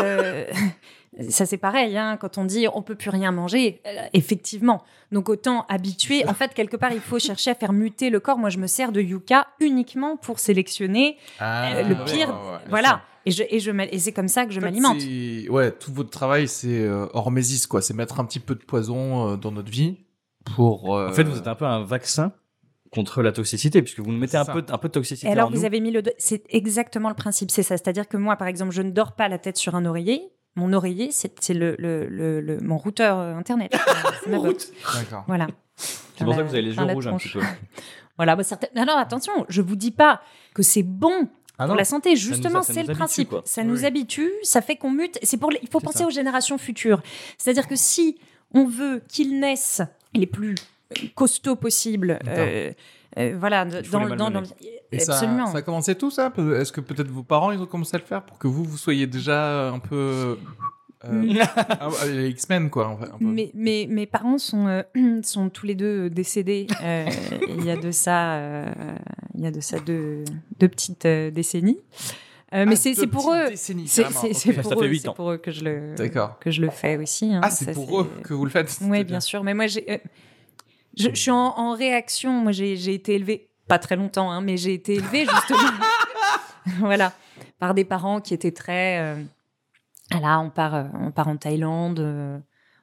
Ça, 1.30 1.46
c'est 1.46 1.58
pareil. 1.58 1.98
hein. 1.98 2.18
Quand 2.18 2.38
on 2.38 2.46
dit 2.46 2.68
on 2.74 2.82
peut 2.82 2.96
plus 2.96 3.10
rien 3.10 3.32
manger, 3.32 3.82
euh, 3.88 4.06
effectivement. 4.14 4.84
Donc 5.12 5.30
autant 5.30 5.66
habituer. 5.70 6.28
En 6.28 6.34
fait, 6.34 6.54
quelque 6.54 6.78
part, 6.78 6.92
il 6.92 7.00
faut 7.00 7.18
chercher 7.20 7.52
à 7.52 7.56
faire 7.56 7.74
muter 7.74 8.10
le 8.10 8.20
corps. 8.20 8.38
Moi, 8.38 8.50
je 8.50 8.58
me 8.60 8.68
sers 8.68 8.92
de 8.92 9.02
yucca 9.02 9.48
uniquement 9.60 10.18
pour 10.18 10.40
sélectionner 10.40 11.18
Ah, 11.40 11.72
euh, 11.78 11.84
le 11.84 11.96
ouais, 11.96 12.06
pire. 12.06 12.28
ouais, 12.30 12.34
ouais, 12.36 12.58
bien 12.60 12.70
voilà. 12.70 13.02
Et, 13.26 13.32
je, 13.32 13.44
et, 13.50 13.60
je, 13.60 13.72
et 13.72 14.00
c'est 14.00 14.14
comme 14.14 14.28
ça 14.30 14.46
que 14.46 14.52
je 14.54 14.60
En 14.60 14.62
fait, 14.62 14.68
m'alimente. 14.68 15.02
c'est- 15.02 15.50
Ouais, 15.50 15.72
tout 15.72 15.92
votre 15.94 16.10
travail 16.12 16.48
c'est 16.48 16.80
euh, 16.82 17.08
hormésis 17.14 17.68
quoi, 17.68 17.82
c'est 17.82 17.94
mettre 17.94 18.20
un 18.20 18.26
petit 18.26 18.40
peu 18.40 18.56
de 18.56 18.64
poison 18.64 19.32
euh, 19.34 19.36
dans 19.38 19.52
notre 19.52 19.70
vie 19.72 19.98
pour. 20.56 20.96
euh, 20.96 21.10
En 21.10 21.14
fait, 21.14 21.24
vous 21.24 21.38
êtes 21.38 21.48
un 21.48 21.56
peu 21.56 21.66
un 21.66 21.84
vaccin 21.84 22.32
contre 22.92 23.22
la 23.22 23.34
toxicité, 23.34 23.82
puisque 23.82 24.00
vous 24.00 24.12
nous 24.12 24.18
mettez 24.18 24.38
un 24.38 24.46
peu, 24.46 24.64
un 24.70 24.78
peu 24.78 24.88
de 24.88 24.94
toxicité 24.94 25.28
Et 25.28 25.32
alors, 25.32 25.48
en 25.48 25.52
vous 25.52 25.58
nous. 25.60 25.66
avez 25.66 25.82
mis 25.82 25.92
le. 25.92 26.02
C'est 26.18 26.44
exactement 26.50 27.10
le 27.10 27.16
principe, 27.16 27.52
c'est 27.52 27.64
ça. 27.64 27.76
C'est-à-dire 27.76 28.08
que 28.08 28.16
moi, 28.16 28.38
par 28.38 28.48
exemple, 28.48 28.72
je 28.72 28.82
ne 28.82 28.92
dors 28.92 29.12
pas 29.14 29.28
la 29.28 29.38
tête 29.40 29.58
sur 29.58 29.76
un 29.76 29.86
oreiller. 29.86 30.22
Mon 30.58 30.74
oreiller, 30.74 31.10
c'est 31.12 31.54
le, 31.54 31.76
le, 31.80 32.08
le, 32.08 32.42
le- 32.42 32.60
mon 32.60 32.78
routeur 32.78 33.18
euh, 33.18 33.36
internet. 33.36 33.72
Ma. 34.30 34.38
Voilà. 35.28 35.48
C'est 35.76 36.26
pour 36.26 36.34
ça 36.34 36.42
que 36.42 36.48
vous 36.48 36.54
avez 36.56 36.62
les 36.64 36.76
yeux 36.76 36.84
rouges 36.84 37.08
un 37.08 37.18
petit 37.18 37.30
peu. 37.30 37.40
Voilà, 38.18 38.36
bah, 38.36 38.44
certaines- 38.44 38.72
non, 38.76 38.84
non, 38.84 38.98
attention, 38.98 39.32
je 39.48 39.62
vous 39.62 39.76
dis 39.76 39.92
pas 39.92 40.22
que 40.56 40.64
c'est 40.64 40.82
bon 40.82 41.30
Ah 41.60 41.68
pour 41.68 41.76
la 41.76 41.86
santé. 41.86 42.16
Justement, 42.16 42.64
c'est 42.64 42.82
le 42.82 42.96
principe. 42.96 43.30
quoi. 43.30 43.44
Ça 43.46 43.62
Oui. 43.62 43.68
nous 43.68 43.86
habitue, 43.86 44.32
ça 44.42 44.60
fait 44.64 44.76
qu'on 44.76 44.90
mute. 44.90 45.20
C'est 45.22 45.38
pour 45.38 45.52
les- 45.52 45.60
il 45.62 45.70
faut 45.70 45.80
penser 45.80 46.00
ça. 46.00 46.08
aux 46.08 46.10
générations 46.10 46.58
futures. 46.58 47.04
C'est-à-dire 47.38 47.68
que 47.68 47.76
si 47.76 48.18
on 48.56 48.66
veut 48.66 49.04
qu'ils 49.08 49.40
naissent 49.40 49.84
les 50.16 50.26
plus 50.26 50.56
costauds 51.14 51.56
possibles, 51.58 52.18
euh, 52.28 52.72
euh, 53.18 53.36
voilà, 53.40 53.66
dans, 53.66 54.30
dans, 54.30 54.44
Et 54.92 55.00
ça, 55.00 55.14
absolument. 55.14 55.48
ça 55.48 55.58
a 55.58 55.62
commencé 55.62 55.96
tout 55.96 56.12
ça 56.12 56.32
Est-ce 56.56 56.72
que 56.72 56.82
peut-être 56.82 57.10
vos 57.10 57.24
parents 57.24 57.52
ils 57.52 57.60
ont 57.60 57.66
commencé 57.66 57.96
à 57.96 58.00
le 58.00 58.06
faire 58.06 58.24
pour 58.24 58.38
que 58.38 58.48
vous 58.48 58.64
vous 58.64 58.78
soyez 58.78 59.08
déjà 59.08 59.70
un 59.70 59.80
peu 59.80 60.38
euh, 61.06 61.24
les 62.08 62.30
X-Men 62.30 62.70
quoi. 62.70 62.88
en 62.90 62.98
fait, 62.98 63.06
un 63.06 63.18
peu. 63.18 63.50
Mes, 63.54 64.06
parents 64.06 64.38
sont, 64.38 64.68
euh, 64.68 64.82
sont 65.24 65.50
tous 65.50 65.66
les 65.66 65.76
deux 65.76 66.10
décédés. 66.10 66.68
euh, 66.84 67.06
il 67.50 67.66
y 67.66 67.70
a 67.70 67.78
de 67.78 67.92
ça, 67.92 68.36
euh, 68.36 68.66
il 69.36 69.42
y 69.42 69.48
a 69.48 69.52
de 69.52 69.62
ça 69.62 69.80
deux, 69.80 70.24
deux 70.60 70.68
petites 70.68 71.06
euh, 71.06 71.30
décennies. 71.32 71.80
Euh, 72.54 72.66
mais 72.66 72.74
Ah, 72.74 72.94
c'est 72.94 73.08
pour 73.08 73.34
eux. 73.34 73.52
C'est 73.56 73.76
Ça 73.88 74.06
pour, 74.06 74.24
eux, 74.84 74.92
pour 75.16 75.32
eux 75.32 75.38
que 75.38 75.52
je 75.52 75.64
le 75.66 75.96
D'accord. 75.96 76.40
que 76.40 76.50
je 76.50 76.62
le 76.62 76.70
fais 76.70 76.96
aussi. 76.98 77.34
hein. 77.34 77.42
Ah, 77.44 77.50
c'est 77.50 77.66
Ça, 77.66 77.74
pour 77.74 78.02
eux 78.02 78.10
que 78.24 78.34
vous 78.34 78.46
le 78.46 78.52
faites. 78.52 78.80
Oui, 78.84 79.04
bien 79.04 79.20
sûr. 79.20 79.44
Mais 79.44 79.54
moi, 79.54 79.68
j'ai, 79.68 79.86
euh, 79.92 79.98
je, 80.98 81.10
je 81.10 81.16
suis 81.16 81.32
en, 81.32 81.54
en 81.58 81.74
réaction. 81.74 82.32
Moi, 82.34 82.52
j'ai 82.52 82.94
été 82.94 83.16
élevée, 83.16 83.50
pas 83.68 83.80
très 83.80 83.96
longtemps, 83.96 84.32
hein, 84.32 84.42
mais 84.42 84.58
j'ai 84.58 84.74
été 84.74 84.96
élevée 84.96 85.26
justement, 85.26 85.70
voilà, 86.80 87.14
par 87.60 87.74
des 87.74 87.86
parents 87.86 88.22
qui 88.22 88.34
étaient 88.34 88.52
très. 88.52 89.00
euh, 89.00 89.24
voilà, 90.12 90.40
on 90.40 90.50
part, 90.50 90.76
euh, 90.76 90.84
on 91.02 91.12
part 91.12 91.28
en 91.28 91.36
Thaïlande, 91.38 92.00
euh, 92.00 92.38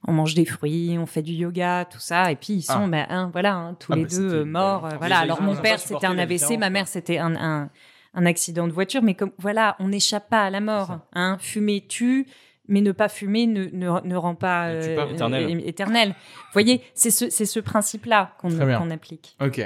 on 0.06 0.12
mange 0.12 0.34
des 0.34 0.44
fruits, 0.44 0.96
on 0.98 1.06
fait 1.06 1.22
du 1.22 1.32
yoga, 1.32 1.86
tout 1.90 1.98
ça, 2.00 2.30
et 2.30 2.36
puis 2.36 2.52
ils 2.54 2.62
sont, 2.62 2.90
Ah. 2.92 3.06
bah, 3.06 3.28
voilà, 3.32 3.54
hein, 3.54 3.74
tous 3.80 3.92
Ah, 3.92 3.96
les 3.96 4.02
bah, 4.02 4.08
deux 4.10 4.34
euh, 4.34 4.44
morts. 4.44 4.84
euh, 4.86 4.96
voilà. 4.98 5.18
Alors 5.18 5.40
mon 5.40 5.56
père, 5.56 5.78
c'était 5.78 6.06
un 6.06 6.18
AVC, 6.18 6.58
ma 6.58 6.68
mère, 6.70 6.86
c'était 6.86 7.16
un, 7.18 7.34
un, 7.36 7.70
un 8.12 8.26
accident 8.26 8.66
de 8.66 8.72
voiture, 8.72 9.02
mais 9.02 9.14
comme 9.14 9.32
voilà, 9.38 9.74
on 9.78 9.88
n'échappe 9.88 10.28
pas 10.28 10.44
à 10.44 10.50
la 10.50 10.60
mort. 10.60 10.98
Hein, 11.14 11.38
fumer 11.40 11.84
tue. 11.88 12.26
Mais 12.68 12.80
ne 12.80 12.92
pas 12.92 13.08
fumer 13.08 13.46
ne, 13.46 13.64
ne, 13.72 14.00
ne 14.06 14.16
rend 14.16 14.34
pas, 14.34 14.68
euh, 14.68 14.96
pas 14.96 15.06
éternel. 15.10 15.62
éternel. 15.68 16.08
Vous 16.08 16.52
voyez, 16.54 16.80
c'est 16.94 17.10
ce, 17.10 17.28
c'est 17.30 17.44
ce 17.46 17.60
principe-là 17.60 18.34
qu'on 18.40 18.48
qu'on 18.50 18.90
applique. 18.90 19.36
Ok. 19.40 19.60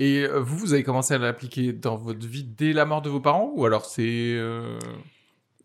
Et 0.00 0.22
euh, 0.24 0.38
vous, 0.40 0.58
vous 0.58 0.72
avez 0.74 0.82
commencé 0.84 1.14
à 1.14 1.18
l'appliquer 1.18 1.72
dans 1.72 1.96
votre 1.96 2.26
vie 2.26 2.44
dès 2.44 2.72
la 2.72 2.84
mort 2.84 3.02
de 3.02 3.08
vos 3.10 3.20
parents 3.20 3.50
ou 3.54 3.64
alors 3.64 3.84
c'est 3.86 4.02
euh, 4.36 4.78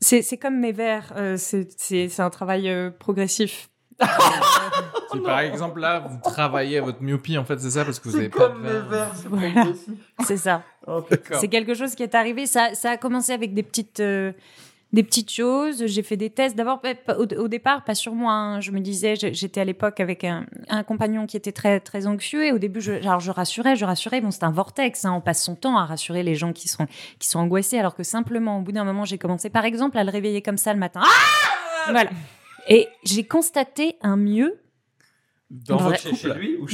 C'est 0.02 0.22
c'est 0.22 0.38
comme 0.38 0.60
mes 0.60 0.72
verres, 0.72 1.14
euh, 1.18 1.36
c'est 1.38 1.68
c'est- 1.80 2.08
c'est 2.10 2.22
un 2.22 2.30
travail 2.30 2.70
euh, 2.70 2.90
progressif. 2.90 3.70
si 5.12 5.20
par 5.20 5.40
exemple 5.42 5.80
là 5.80 6.00
vous 6.00 6.18
travaillez 6.24 6.80
à 6.80 6.82
votre 6.82 7.02
myopie 7.04 7.38
en 7.38 7.46
fait 7.46 7.60
c'est 7.60 7.70
ça 7.72 7.86
parce 7.86 8.00
que 8.00 8.10
vous 8.10 8.16
avez 8.16 8.30
pas 8.30 8.50
de 8.50 8.60
verre. 8.90 9.12
Voilà, 9.30 9.66
c'est 10.26 10.38
ça. 10.38 10.64
D'accord. 10.88 11.38
C'est 11.40 11.48
quelque 11.48 11.74
chose 11.76 11.94
qui 11.96 12.02
est 12.04 12.16
arrivé. 12.16 12.46
Ça, 12.48 12.74
ça 12.74 12.92
a 12.92 12.98
commencé 12.98 13.32
avec 13.34 13.54
des 13.54 13.62
petites, 13.64 14.00
euh, 14.00 14.32
des 14.94 15.04
petites 15.04 15.32
choses. 15.32 15.86
J'ai 15.88 16.04
fait 16.04 16.18
des 16.18 16.30
tests. 16.30 16.56
D'abord, 16.56 16.82
au, 17.18 17.48
départ, 17.48 17.84
pas 17.84 17.96
sur 17.96 18.14
moi. 18.14 18.34
hein. 18.34 18.62
Je 18.62 18.72
me 18.72 18.80
disais, 18.80 19.16
j'étais 19.16 19.60
à 19.60 19.66
l'époque 19.66 20.00
avec 20.00 20.24
un, 20.24 20.46
un 20.70 20.84
compagnon 20.84 21.26
qui 21.26 21.36
était 21.36 21.52
très, 21.52 21.80
très 21.80 22.08
anxieux. 22.08 22.46
Et 22.46 22.52
au 22.52 22.60
début, 22.60 22.80
je, 22.80 22.94
alors 22.94 23.20
je 23.20 23.32
rassurais, 23.32 23.76
je 23.76 23.86
rassurais. 23.86 24.22
Bon, 24.22 24.32
c'est 24.32 24.44
un 24.44 24.52
vortex. 24.52 25.04
hein. 25.04 25.14
On 25.14 25.22
passe 25.22 25.44
son 25.44 25.56
temps 25.56 25.78
à 25.78 25.86
rassurer 25.86 26.24
les 26.24 26.36
gens 26.36 26.54
qui 26.54 26.68
sont, 26.68 26.88
qui 27.20 27.28
sont 27.28 27.40
angoissés. 27.40 27.80
Alors 27.80 27.96
que 27.96 28.04
simplement, 28.04 28.60
au 28.60 28.62
bout 28.62 28.72
d'un 28.72 28.84
moment, 28.86 29.04
j'ai 29.04 29.18
commencé, 29.18 29.50
par 29.50 29.66
exemple, 29.66 29.98
à 29.98 30.04
le 30.04 30.12
réveiller 30.12 30.42
comme 30.42 30.58
ça 30.58 30.74
le 30.74 30.80
matin. 30.80 31.02
Ah 31.04 31.92
voilà. 31.92 32.12
Et 32.70 32.88
j'ai 33.04 33.26
constaté 33.26 33.98
un 34.02 34.16
mieux 34.16 34.58
Dans 35.54 35.76
Dans 35.78 35.84
votre 35.84 36.00
Chez, 36.02 36.16
chez 36.16 36.34
lui 36.34 36.56
ou 36.58 36.66
de- 36.66 36.72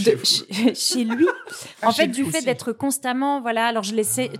chez 0.74 1.03
vous? 1.03 1.15
lui. 1.15 1.27
en 1.83 1.91
chez 1.91 2.03
fait, 2.03 2.07
du 2.07 2.24
fait 2.24 2.42
d'être 2.44 2.72
constamment, 2.72 3.42
voilà, 3.42 3.65
alors 3.68 3.83
je 3.83 3.94
laissais 3.94 4.31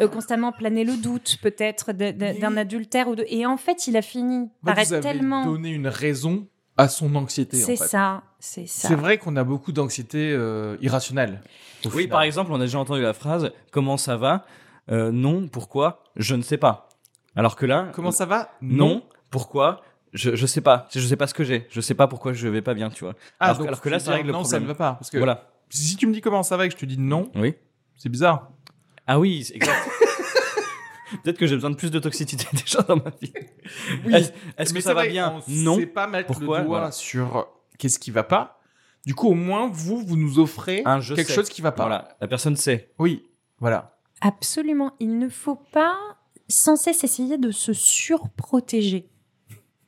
euh, 0.00 0.08
constamment 0.08 0.50
planer 0.50 0.82
le 0.82 0.96
doute, 0.96 1.38
peut-être, 1.40 1.92
d'un 1.92 2.56
adultère 2.56 3.06
ou 3.06 3.14
de. 3.14 3.24
Et 3.28 3.46
en 3.46 3.56
fait, 3.56 3.86
il 3.86 3.96
a 3.96 4.02
fini 4.02 4.48
En 4.62 4.66
par 4.66 4.74
fait, 4.74 4.80
être 4.82 4.88
vous 4.88 4.94
avez 4.94 5.02
tellement. 5.02 5.44
donné 5.44 5.70
une 5.70 5.86
raison 5.86 6.48
à 6.76 6.88
son 6.88 7.14
anxiété. 7.14 7.62
en 7.62 7.66
C'est 7.66 7.76
fait. 7.76 7.86
ça, 7.86 8.22
c'est 8.40 8.66
ça. 8.66 8.88
C'est 8.88 8.96
vrai 8.96 9.18
qu'on 9.18 9.36
a 9.36 9.44
beaucoup 9.44 9.70
d'anxiété 9.70 10.32
euh, 10.32 10.76
irrationnelle. 10.82 11.40
Oui, 11.84 11.90
final. 11.92 12.08
par 12.08 12.22
exemple, 12.22 12.50
on 12.52 12.56
a 12.56 12.64
déjà 12.64 12.80
entendu 12.80 13.02
la 13.02 13.14
phrase 13.14 13.52
Comment 13.70 13.96
ça 13.96 14.16
va? 14.16 14.46
Euh, 14.90 15.12
Non, 15.12 15.46
pourquoi? 15.46 16.02
Je 16.16 16.34
ne 16.34 16.42
sais 16.42 16.58
pas. 16.58 16.88
Alors 17.36 17.54
que 17.54 17.66
là, 17.66 17.90
Comment 17.94 18.10
ça 18.10 18.26
va 18.26 18.50
non, 18.62 19.02
pourquoi? 19.30 19.82
Je, 20.16 20.34
je 20.34 20.46
sais 20.46 20.60
pas. 20.60 20.88
Je 20.94 21.00
sais 21.06 21.16
pas 21.16 21.26
ce 21.26 21.34
que 21.34 21.44
j'ai. 21.44 21.66
Je 21.70 21.80
sais 21.80 21.94
pas 21.94 22.08
pourquoi 22.08 22.32
je 22.32 22.48
vais 22.48 22.62
pas 22.62 22.74
bien, 22.74 22.90
tu 22.90 23.04
vois. 23.04 23.14
Ah, 23.38 23.46
alors, 23.46 23.58
donc 23.58 23.66
alors 23.68 23.80
que 23.80 23.88
là, 23.88 23.98
ça 24.00 24.12
règle 24.12 24.26
le 24.28 24.32
non, 24.32 24.40
problème. 24.40 24.60
ça 24.60 24.64
ne 24.64 24.66
va 24.66 24.74
pas. 24.74 24.94
Parce 24.94 25.10
que 25.10 25.18
Voilà. 25.18 25.48
si 25.70 25.96
tu 25.96 26.06
me 26.06 26.12
dis 26.12 26.20
comment 26.20 26.42
ça 26.42 26.56
va 26.56 26.66
et 26.66 26.68
que 26.68 26.74
je 26.74 26.78
te 26.80 26.86
dis 26.86 26.98
non, 26.98 27.30
Oui. 27.36 27.54
c'est 27.96 28.08
bizarre. 28.08 28.50
Ah 29.06 29.20
oui, 29.20 29.48
exact. 29.54 29.88
Peut-être 31.22 31.38
que 31.38 31.46
j'ai 31.46 31.54
besoin 31.54 31.70
de 31.70 31.76
plus 31.76 31.90
de 31.90 31.98
toxicité 32.00 32.46
déjà 32.52 32.82
dans 32.82 32.96
ma 32.96 33.10
vie. 33.22 33.32
Oui. 34.04 34.12
Est-ce 34.58 34.74
que 34.74 34.80
ça 34.80 34.92
va 34.94 35.02
vrai, 35.02 35.10
bien 35.10 35.34
on 35.48 35.52
Non. 35.52 35.76
sait 35.78 35.86
pas 35.86 36.06
mettre 36.08 36.26
Pourquoi 36.26 36.58
le 36.58 36.64
doigt 36.64 36.78
Voilà. 36.78 36.90
sur 36.92 37.46
qu'est-ce 37.78 37.98
qui 38.00 38.10
va 38.10 38.24
pas. 38.24 38.60
Du 39.04 39.14
coup, 39.14 39.28
au 39.28 39.34
moins, 39.34 39.68
vous, 39.72 39.98
vous 40.04 40.16
nous 40.16 40.40
offrez 40.40 40.82
Un 40.84 41.00
quelque 41.00 41.22
sais. 41.22 41.32
chose 41.34 41.48
qui 41.48 41.62
va 41.62 41.70
pas. 41.70 41.84
Voilà, 41.84 42.08
la 42.20 42.26
personne 42.26 42.56
sait. 42.56 42.90
Oui, 42.98 43.28
voilà. 43.60 43.96
Absolument. 44.20 44.92
Il 44.98 45.18
ne 45.18 45.28
faut 45.28 45.54
pas 45.72 45.96
sans 46.48 46.74
cesse 46.76 47.04
essayer 47.04 47.38
de 47.38 47.52
se 47.52 47.72
surprotéger. 47.72 49.08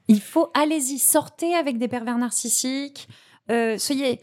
Il 0.09 0.21
faut, 0.21 0.51
allez-y, 0.55 0.99
sortez 0.99 1.55
avec 1.55 1.79
des 1.79 1.89
pervers 1.89 2.19
narcissiques. 2.19 3.09
euh, 3.51 3.77
soyez. 3.79 4.21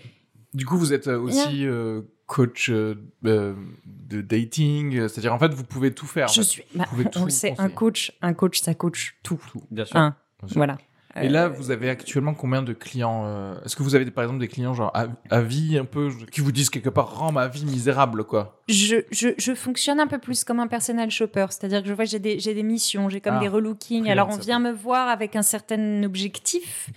Du 0.54 0.66
coup, 0.66 0.78
vous 0.78 0.94
êtes 0.94 1.08
euh, 1.08 1.20
aussi 1.20 1.66
euh, 1.66 2.02
coach 2.28 2.70
euh, 2.70 2.96
de 3.22 4.22
dating, 4.22 5.08
c'est-à-dire 5.08 5.34
en 5.34 5.40
fait, 5.40 5.54
vous 5.54 5.64
pouvez 5.64 5.94
tout 5.94 6.08
faire. 6.08 6.26
en 6.30 6.34
Je 6.34 6.42
fait. 6.42 6.48
suis. 6.48 6.64
bah, 6.74 6.86
pouvez 6.90 7.06
tout 7.06 7.20
on 7.20 7.26
le 7.26 7.30
sait, 7.30 7.54
un 7.58 7.70
coach, 7.70 8.12
un 8.22 8.34
coach, 8.34 8.62
ça 8.62 8.74
coach 8.74 9.18
tout. 9.22 9.40
Bien 9.70 9.86
sûr. 9.86 9.98
Hein, 9.98 10.16
Bien 10.40 10.48
sûr. 10.48 10.58
voilà. 10.58 10.78
Et 11.22 11.30
là, 11.30 11.46
Euh, 11.46 11.50
vous 11.50 11.72
avez 11.72 11.90
actuellement 11.90 12.34
combien 12.34 12.62
de 12.62 12.74
clients 12.74 13.24
euh, 13.26 13.56
Est-ce 13.64 13.76
que 13.76 13.84
vous 13.84 13.96
avez 13.96 14.10
par 14.12 14.24
exemple 14.26 14.40
des 14.40 14.48
clients 14.50 14.74
genre 14.74 14.92
à, 14.94 15.08
à 15.30 15.42
vie 15.42 15.78
un 15.78 15.86
peu 15.86 16.10
qui 16.32 16.42
vous 16.42 16.52
disent 16.52 16.70
quelque 16.70 16.90
part 16.90 17.16
rends 17.18 17.32
ma 17.32 17.48
vie 17.48 17.66
misérable 17.66 18.24
quoi 18.26 18.62
je, 18.68 18.98
je, 19.12 19.30
je 19.38 19.54
fonctionne 19.54 20.00
un 20.00 20.08
peu 20.08 20.18
plus 20.20 20.44
comme 20.44 20.60
un 20.60 20.68
personnel 20.68 21.10
shopper, 21.12 21.46
c'est-à-dire 21.52 21.82
que 21.84 21.88
je 21.88 21.94
vois 21.94 22.06
j'ai 22.06 22.20
des, 22.20 22.40
j'ai 22.40 22.54
des 22.54 22.64
missions, 22.64 23.08
j'ai 23.10 23.22
comme 23.22 23.36
Ah, 23.38 23.40
des 23.40 23.48
relookings. 23.48 24.10
Alors 24.10 24.28
on 24.30 24.38
vient 24.38 24.60
me 24.60 24.72
voir 24.72 25.08
avec 25.08 25.36
un 25.36 25.42
certain 25.42 26.04
objectif. 26.04 26.90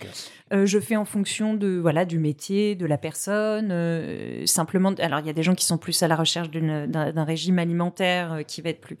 Euh, 0.51 0.65
je 0.65 0.79
fais 0.79 0.95
en 0.95 1.05
fonction 1.05 1.53
de 1.53 1.77
voilà 1.79 2.05
du 2.05 2.19
métier, 2.19 2.75
de 2.75 2.85
la 2.87 2.97
personne. 2.97 3.69
euh, 3.71 4.45
simplement, 4.47 4.91
alors 4.99 5.19
il 5.19 5.27
y 5.27 5.29
a 5.29 5.33
des 5.33 5.43
gens 5.43 5.55
qui 5.55 5.65
sont 5.65 5.77
plus 5.77 6.01
à 6.03 6.07
la 6.07 6.15
recherche 6.15 6.49
d'une- 6.49 6.87
d'un 6.87 7.11
d'un 7.13 7.23
régime 7.23 7.59
alimentaire 7.59 8.39
qui 8.47 8.61
va 8.61 8.69
être 8.71 8.81
plus. 8.81 8.97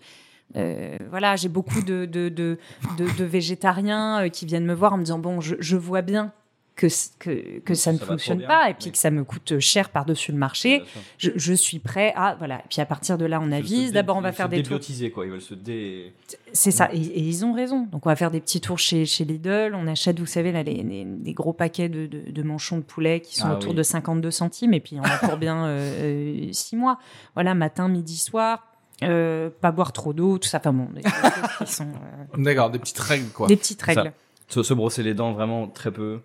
Euh, 0.55 0.97
voilà, 1.09 1.35
j'ai 1.35 1.49
beaucoup 1.49 1.81
de, 1.81 2.05
de, 2.05 2.29
de, 2.29 2.57
de- 2.97 3.17
de 3.17 3.23
végétariens 3.23 4.25
euh, 4.25 4.29
qui 4.29 4.45
viennent 4.45 4.65
me 4.65 4.73
voir 4.73 4.93
en 4.93 4.97
me 4.97 5.03
disant 5.03 5.19
bon, 5.19 5.41
je, 5.41 5.55
je 5.59 5.77
vois 5.77 6.01
bien 6.01 6.31
que, 6.75 6.87
que, 7.19 7.59
que 7.59 7.73
ça 7.73 7.91
ne 7.91 7.97
Ça 7.97 8.05
fonctionne 8.05 8.41
pas 8.47 8.69
et 8.69 8.73
puis 8.73 8.85
oui. 8.85 8.91
que 8.93 8.97
ça 8.97 9.11
me 9.11 9.25
coûte 9.25 9.59
cher 9.59 9.89
par-dessus 9.89 10.31
le 10.31 10.37
marché. 10.37 10.81
Je, 11.17 11.31
je 11.35 11.53
suis 11.53 11.79
prêt 11.79 12.13
à 12.15 12.35
voilà. 12.39 12.59
Et 12.59 12.67
puis 12.69 12.79
à 12.79 12.85
partir 12.85 13.17
de 13.17 13.25
là 13.25 13.41
on 13.43 13.51
avise. 13.51 13.89
se 13.89 13.93
d'abord 13.93 14.15
on 14.15 14.21
va 14.21 14.31
faire 14.31 14.45
se 14.45 14.51
des 14.51 14.57
tours. 14.63 14.77
débiotiser, 14.79 15.11
quoi. 15.11 15.25
Ils 15.25 15.31
veulent 15.31 15.41
se 15.41 15.55
dé. 15.55 16.13
c'est 16.53 16.71
ça. 16.71 16.87
Et, 16.93 16.99
et 17.01 17.19
ils 17.19 17.43
ont 17.43 17.51
raison. 17.51 17.85
Donc 17.91 18.05
on 18.05 18.09
va 18.09 18.15
faire 18.15 18.31
des 18.31 18.39
petits 18.39 18.61
tours 18.61 18.79
chez 18.79 19.05
chez 19.05 19.25
Lidl. 19.25 19.73
On 19.75 19.87
achète 19.87 20.19
vous 20.21 20.25
savez 20.25 20.53
là 20.53 20.63
les, 20.63 20.81
les- 20.83 21.33
gros 21.33 21.51
paquets 21.51 21.89
de, 21.89 22.05
de, 22.07 22.31
de 22.31 22.43
manchons 22.43 22.77
de 22.77 22.83
poulet 22.83 23.19
qui 23.19 23.35
sont 23.35 23.47
Ah 23.49 23.55
autour 23.55 23.71
oui. 23.71 23.75
de 23.77 23.83
52 23.83 24.31
centimes 24.31 24.73
et 24.73 24.79
puis 24.79 24.95
on 24.99 25.03
a 25.03 25.17
pour 25.17 25.35
bien 25.37 25.65
euh, 25.65 26.47
euh, 26.47 26.47
six 26.53 26.77
mois. 26.77 26.97
Voilà 27.33 27.55
matin 27.55 27.89
midi 27.89 28.15
soir 28.15 28.65
euh, 29.03 29.49
pas 29.61 29.71
boire 29.71 29.93
trop 29.93 30.13
d'eau 30.13 30.37
tout 30.37 30.47
ça 30.47 30.57
enfin 30.59 30.73
bon 30.73 30.85
des, 30.93 31.01
des 31.01 31.09
choses 31.09 31.67
qui 31.67 31.73
sont 31.73 31.87
euh, 31.89 32.37
D'accord, 32.37 32.69
des 32.69 32.79
petites 32.79 32.99
règles 32.99 33.29
quoi. 33.29 33.47
des 33.47 33.55
petites 33.57 33.79
Ça. 33.81 33.85
règles 33.93 34.13
Se, 34.47 34.63
se 34.63 34.73
brosser 34.73 35.03
les 35.03 35.13
dents 35.13 35.31
vraiment 35.33 35.67
très 35.67 35.91
peu. 35.91 36.21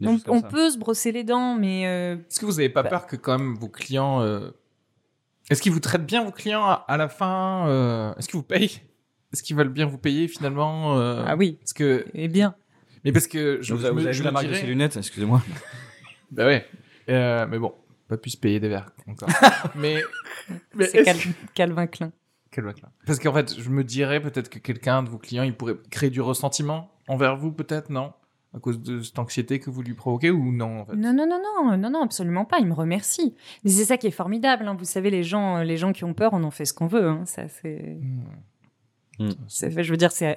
Des 0.00 0.08
on, 0.08 0.12
choses 0.14 0.24
comme 0.24 0.36
on 0.36 0.40
ça. 0.40 0.48
peut 0.48 0.70
se 0.70 0.78
brosser 0.78 1.12
les 1.12 1.24
dents 1.24 1.54
mais 1.54 1.86
euh, 1.86 2.14
Est-ce 2.16 2.40
que 2.40 2.46
vous 2.46 2.58
avez 2.60 2.68
pas 2.68 2.82
Bah. 2.82 2.90
peur 2.90 3.06
que 3.06 3.16
quand 3.16 3.38
même 3.38 3.54
vos 3.56 3.68
clients 3.68 4.20
euh, 4.22 4.50
Est-ce 5.50 5.62
qu'ils 5.62 5.72
vous 5.72 5.80
traitent 5.80 6.06
bien 6.06 6.24
vos 6.24 6.32
clients 6.32 6.64
à, 6.64 6.84
à 6.88 6.96
la 6.96 7.08
fin 7.08 7.66
euh, 7.68 8.14
Est-ce 8.16 8.28
qu'ils 8.28 8.38
vous 8.38 8.42
payent? 8.44 8.80
Est-ce 9.32 9.42
qu'ils 9.42 9.56
veulent 9.56 9.68
bien 9.68 9.86
vous 9.86 9.98
payer 9.98 10.28
finalement 10.28 10.98
euh, 10.98 11.24
ah 11.26 11.34
oui 11.36 11.56
Parce 11.60 11.72
que 11.72 12.04
et 12.14 12.28
bien 12.28 12.54
mais 13.04 13.12
parce 13.12 13.26
que 13.26 13.58
je, 13.60 13.74
vous, 13.74 13.80
je 13.82 13.86
me- 13.88 13.92
vous 13.92 14.00
avez 14.04 14.12
je 14.14 14.18
vu 14.20 14.24
la 14.24 14.30
marque 14.30 14.44
de 14.46 14.50
dirais- 14.50 14.60
ses 14.62 14.66
lunettes 14.66 14.96
Excusez-moi. 14.96 15.42
Bah 16.30 16.46
ouais. 16.46 16.66
Euh, 17.10 17.46
mais 17.50 17.58
bon, 17.58 17.74
pas 18.16 18.22
pu 18.22 18.30
se 18.30 18.36
payer 18.36 18.60
des 18.60 18.68
verres 18.68 18.90
encore. 19.06 19.28
mais 19.76 20.02
mais 20.74 20.86
c'est 20.86 21.02
Cal- 21.02 21.16
Calvin 21.54 21.86
Klein 21.86 22.12
bac 22.56 22.80
là 22.82 22.88
Parce 23.06 23.18
qu'en 23.18 23.32
fait, 23.32 23.58
je 23.58 23.68
me 23.68 23.82
dirais 23.82 24.20
peut-être 24.20 24.48
que 24.48 24.58
quelqu'un 24.60 25.02
de 25.02 25.08
vos 25.08 25.18
clients, 25.18 25.42
il 25.42 25.54
pourrait 25.56 25.76
créer 25.90 26.10
du 26.10 26.20
ressentiment 26.20 26.88
envers 27.08 27.36
vous, 27.36 27.50
peut-être, 27.52 27.90
non? 27.90 28.12
À 28.56 28.60
cause 28.60 28.80
de 28.80 29.00
cette 29.00 29.18
anxiété 29.18 29.58
que 29.58 29.68
vous 29.70 29.82
lui 29.82 29.94
provoquez 29.94 30.30
ou 30.30 30.52
non 30.52 30.82
en 30.82 30.84
fait? 30.86 30.94
Non, 30.94 31.12
non, 31.12 31.26
non, 31.26 31.40
non, 31.42 31.76
non, 31.76 31.90
non, 31.90 32.02
absolument 32.04 32.44
pas. 32.44 32.60
Il 32.60 32.66
me 32.66 32.72
remercie. 32.74 33.34
Mais 33.64 33.70
c'est 33.70 33.84
ça 33.84 33.96
qui 33.96 34.06
est 34.06 34.12
formidable. 34.12 34.68
hein. 34.68 34.76
Vous 34.78 34.84
savez, 34.84 35.10
les 35.10 35.24
gens, 35.24 35.58
les 35.62 35.76
gens 35.76 35.92
qui 35.92 36.04
ont 36.04 36.14
peur, 36.14 36.32
on 36.34 36.44
en 36.44 36.52
fait 36.52 36.64
ce 36.64 36.72
qu'on 36.72 36.86
veut. 36.86 37.08
hein. 37.08 37.22
Ça, 37.26 37.48
c'est. 37.48 37.98
Hmm. 38.00 38.20
Mm. 39.18 39.30
Je 39.48 39.90
veux 39.90 39.96
dire, 39.96 40.10
c'est 40.12 40.36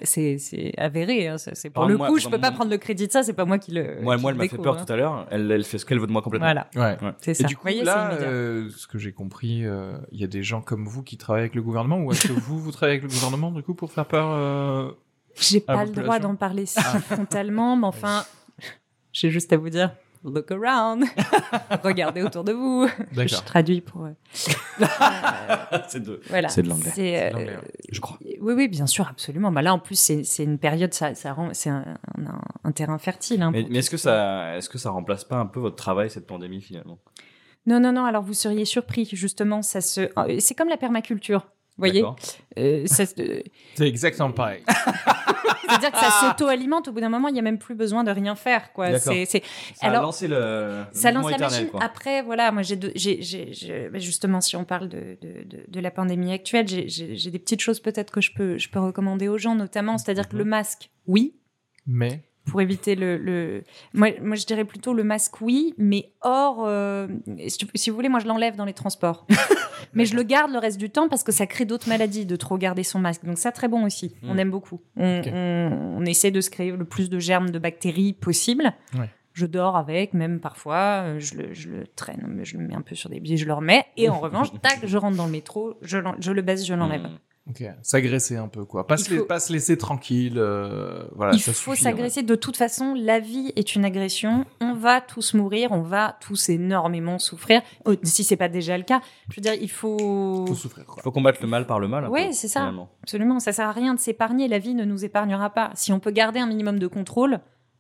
avéré. 0.78 1.28
hein, 1.28 1.38
c'est 1.38 1.70
pour 1.70 1.82
Par 1.84 1.90
le 1.90 1.98
moi- 1.98 2.08
coup, 2.08 2.20
je 2.20 2.24
par 2.26 2.32
peux 2.34 2.40
pas 2.42 2.52
prendre 2.52 2.70
le 2.72 2.78
crédit 2.78 3.08
de 3.08 3.12
ça. 3.12 3.24
C'est 3.24 3.34
pas 3.34 3.46
moi 3.46 3.58
qui 3.58 3.72
le. 3.72 4.02
Moi, 4.02 4.16
qui 4.16 4.22
moi, 4.22 4.32
elle 4.32 4.38
le 4.38 4.44
m'a 4.44 4.48
fait 4.50 4.58
peur 4.58 4.78
hein. 4.80 4.84
tout 4.86 4.94
à 4.94 4.96
l'heure. 4.96 5.26
Elle, 5.32 5.52
elle 5.52 5.64
fait 5.64 5.78
ce 5.78 5.86
qu'elle 5.86 6.00
veut 6.00 6.08
de 6.08 6.12
moi 6.12 6.22
complètement. 6.22 6.46
Voilà, 6.48 6.68
Ouais. 6.76 6.98
Ouais. 7.04 7.12
c'est 7.20 7.32
Et 7.32 7.34
ça. 7.34 7.44
du 7.48 7.54
Vous 7.56 7.60
coup, 7.60 7.64
voyez, 7.64 7.84
là, 7.84 8.12
euh, 8.22 8.70
ce 8.76 8.88
que 8.88 8.98
j'ai 8.98 9.12
compris, 9.14 9.66
euh, 9.66 9.98
il 10.12 10.20
y 10.20 10.24
a 10.24 10.28
des 10.28 10.44
gens 10.44 10.62
comme 10.62 10.86
vous 10.88 11.02
qui 11.04 11.18
travaillent 11.18 11.42
avec 11.44 11.56
le 11.56 11.62
gouvernement, 11.62 12.00
ou 12.00 12.12
est-ce 12.12 12.28
que 12.28 12.34
vous, 12.34 12.60
vous 12.60 12.72
travaillez 12.72 13.00
avec 13.00 13.10
le 13.10 13.16
gouvernement, 13.16 13.52
du 13.52 13.64
coup, 13.64 13.74
pour 13.74 13.92
faire 13.92 14.06
peur 14.06 14.28
euh, 14.32 14.92
J'ai 15.40 15.60
pas 15.60 15.84
le 15.86 15.92
droit 15.92 16.20
d'en 16.20 16.36
parler 16.36 16.66
si 16.66 16.80
frontalement, 16.82 17.76
mais 17.78 17.88
enfin, 17.88 18.24
j'ai 19.12 19.30
juste 19.32 19.52
à 19.54 19.58
vous 19.58 19.70
dire. 19.70 19.92
Look 20.24 20.52
around. 20.52 21.04
Regardez 21.84 22.22
autour 22.24 22.44
de 22.44 22.52
vous. 22.54 22.88
Je 23.16 23.36
traduis 23.44 23.82
pour. 23.82 24.06
euh, 24.06 24.12
c'est 25.88 26.02
de. 26.04 26.22
Voilà. 26.30 26.50
C'est 26.50 26.62
de 26.64 26.70
l'anglais. 26.70 26.92
C'est, 26.94 27.24
euh, 27.24 27.30
de 27.30 27.34
l'anglais, 27.36 27.56
ouais. 27.56 27.72
Je 27.92 28.00
crois. 28.02 28.18
Oui, 28.42 28.54
oui, 28.54 28.68
bien 28.68 28.88
sûr, 28.88 29.08
absolument. 29.08 29.52
Bah 29.52 29.62
là, 29.62 29.74
en 29.74 29.80
plus, 29.80 29.96
c'est 30.24 30.44
une 30.44 30.58
période, 30.58 30.94
ça, 30.94 31.16
ça 31.16 31.34
rend, 31.34 31.50
c'est 31.54 31.70
un, 31.70 31.98
un- 32.18 32.42
un 32.64 32.72
terrain 32.72 32.98
fertile. 32.98 33.42
hein, 33.42 33.52
Mais, 33.52 33.62
est-ce 33.78 33.90
que 33.90 33.98
ça, 33.98 34.58
est-ce 34.58 34.70
que 34.70 34.78
ça 34.78 34.90
remplace 34.92 35.24
pas 35.24 35.38
un 35.38 35.46
peu 35.46 35.60
votre 35.60 35.76
travail 35.76 36.10
cette 36.10 36.28
pandémie 36.28 36.62
finalement? 36.62 37.00
Non, 37.66 37.80
non, 37.80 37.92
non. 37.92 38.06
Alors, 38.06 38.24
vous 38.24 38.34
seriez 38.34 38.66
surpris, 38.66 39.08
justement. 39.12 39.62
Ça 39.62 39.82
se. 39.82 40.02
euh, 40.18 40.38
C'est 40.40 40.56
comme 40.56 40.70
la 40.70 40.78
permaculture. 40.78 41.48
Vous 41.78 41.82
voyez. 41.86 42.04
Euh, 42.58 42.86
euh, 42.88 43.42
C'est 43.76 43.88
exactement 43.88 44.32
pareil. 44.32 44.64
C'est-à-dire 45.70 45.92
que 45.92 45.98
ça 46.00 46.10
s'auto-alimente. 46.22 46.88
Au 46.88 46.92
bout 46.92 47.02
d'un 47.02 47.10
moment, 47.10 47.28
il 47.28 47.34
n'y 47.34 47.40
a 47.40 47.44
même 47.44 47.58
plus 47.60 47.76
besoin 47.76 48.04
de 48.04 48.12
rien 48.12 48.36
faire. 48.36 48.72
Quoi. 48.74 48.98
C'est, 49.00 49.26
Ça 49.26 49.40
a 49.82 49.88
Alors, 49.90 50.04
lancé 50.04 50.28
le. 50.28 50.84
ça 50.92 51.12
lance 51.12 51.26
la 51.26 51.32
éternel, 51.36 51.52
machine. 51.52 51.68
quoi. 51.70 51.84
Après, 51.84 52.22
voilà, 52.24 52.52
moi, 52.52 52.62
j'ai, 52.64 52.78
bah, 53.92 54.00
justement, 54.00 54.40
si 54.42 54.56
on 54.56 54.64
parle 54.64 54.88
de, 54.90 55.18
de, 55.22 55.44
de, 55.44 55.66
de 55.68 55.80
la 55.80 55.92
pandémie 55.92 56.32
actuelle, 56.32 56.68
j'ai, 56.68 56.88
j'ai, 56.88 57.16
j'ai 57.16 57.32
des 57.32 57.40
petites 57.40 57.62
choses 57.62 57.80
peut-être 57.80 58.12
que 58.12 58.22
je 58.22 58.32
peux, 58.34 58.58
je 58.58 58.70
peux 58.70 58.80
recommander 58.80 59.28
aux 59.28 59.38
gens, 59.38 59.56
notamment, 59.56 59.98
c'est-à-dire 59.98 60.28
que 60.30 60.36
Mhm. 60.36 60.40
le 60.44 60.46
masque, 60.46 60.90
oui, 61.06 61.36
Mais, 61.86 62.22
pour 62.50 62.62
éviter 62.62 62.96
le, 62.96 63.18
le... 63.18 63.64
Moi, 63.94 64.10
moi, 64.22 64.36
je 64.36 64.46
dirais 64.46 64.66
plutôt 64.66 64.94
le 64.94 65.04
masque, 65.04 65.42
oui, 65.42 65.74
mais 65.78 66.12
hors... 66.22 66.64
euh, 66.66 67.08
Si, 67.76 67.90
vous 67.90 67.96
voulez, 67.96 68.10
moi, 68.10 68.20
je 68.20 68.28
l'enlève 68.28 68.56
dans 68.56 68.66
les 68.66 68.74
transports. 68.74 69.28
mais 69.94 70.06
je 70.06 70.16
le 70.16 70.24
garde 70.24 70.52
le 70.52 70.60
reste 70.60 70.78
du 70.80 70.90
temps 70.90 71.08
parce 71.10 71.24
que 71.24 71.32
ça 71.32 71.46
crée 71.48 71.66
d'autres 71.66 71.90
maladies 71.90 72.26
de 72.26 72.36
trop 72.36 72.58
garder 72.58 72.84
son 72.84 73.00
masque. 73.00 73.26
Donc 73.26 73.38
ça, 73.38 73.52
très 73.52 73.68
bon 73.68 73.86
aussi. 73.86 74.16
On 74.24 74.34
Mm. 74.36 74.40
aime 74.40 74.52
beaucoup. 74.52 74.82
On, 74.96 75.20
Ok. 75.20 75.30
on- 75.34 75.96
on 75.98 76.06
essaie 76.06 76.32
de 76.32 76.42
se 76.42 76.50
créer 76.50 76.72
le 76.72 76.86
plus 76.86 77.10
de 77.10 77.20
germes, 77.20 77.50
de 77.50 77.60
bactéries 77.60 78.14
possible. 78.14 78.74
Ouais. 78.98 79.10
Je 79.34 79.46
dors 79.46 79.78
avec, 79.78 80.14
même 80.16 80.40
parfois, 80.40 81.04
euh, 81.04 81.20
je 81.20 81.36
le, 81.36 81.54
je 81.54 81.70
le 81.70 81.86
traîne, 81.86 82.40
je 82.44 82.58
le 82.58 82.66
mets 82.68 82.74
un 82.74 82.82
peu 82.82 82.96
sur 82.96 83.10
des 83.12 83.20
billets, 83.20 83.38
je 83.38 83.46
le 83.46 83.54
remets. 83.54 83.86
Et 83.96 84.10
en 84.10 84.20
revanche, 84.20 84.48
tac, 84.64 84.80
je 84.84 84.98
rentre 84.98 85.16
dans 85.16 85.26
le 85.28 85.32
métro, 85.32 85.76
je, 85.84 85.98
le 86.00 86.42
baisse, 86.42 86.66
je 86.66 86.74
l'enlève. 86.74 87.04
Mm. 87.04 87.18
Ok, 87.50 87.64
s'agresser 87.82 88.36
un 88.36 88.48
peu, 88.48 88.66
quoi. 88.66 88.86
Pas, 88.88 88.96
Il 88.96 89.04
se, 89.04 89.12
la- 89.14 89.20
faut- 89.20 89.26
pas 89.26 89.40
se 89.40 89.52
laisser 89.54 89.78
tranquille. 89.78 90.36
euh, 90.38 91.04
voilà, 91.16 91.34
il 91.34 91.40
ça 91.40 91.54
faut 91.54 91.76
s'agresser. 91.76 92.24
De 92.24 92.36
toute 92.36 92.58
façon, 92.58 92.94
la 92.96 93.20
vie 93.20 93.52
est 93.56 93.76
une 93.76 93.86
agression. 93.86 94.46
On 94.62 94.74
va 94.74 95.02
tous 95.02 95.34
mourir, 95.34 95.72
on 95.72 95.82
va 95.82 96.18
tous 96.20 96.50
énormément 96.50 97.20
souffrir. 97.20 97.62
Oh, 97.86 97.94
si 98.04 98.24
c'est 98.24 98.36
pas 98.38 98.50
déjà 98.50 98.78
le 98.78 98.84
cas, 98.84 99.02
je 99.30 99.36
veux 99.38 99.42
dire, 99.42 99.54
il 99.54 99.70
faut. 99.70 100.42
ouais. 100.42 100.48
Faut 100.48 100.56
souffrir, 100.56 100.86
quoi. 100.86 101.02
Faut 101.04 101.12
combattre 101.12 101.40
le 101.42 101.48
mal 101.48 101.66
par 101.66 101.80
le 101.80 101.88
mal. 101.88 102.10
peu, 102.10 102.32
c'est 102.34 102.48
ça. 102.48 102.60
finalement. 102.62 102.90
Absolument, 103.04 103.40
ça 103.40 103.52
sert 103.54 103.68
à 103.70 103.72
rien 103.72 103.94
de 103.94 104.00
s'épargner. 104.00 104.48
La 104.48 104.60
vie 104.60 104.74
ne 104.76 104.86
nous 104.86 105.06
épargnera 105.06 105.50
pas. 105.50 105.72
Si 105.76 105.92
on 105.94 106.00
peut 106.00 106.12
garder 106.12 106.40
un 106.40 106.48
minimum 106.48 106.80
de 106.80 106.88
contrôle 106.88 107.40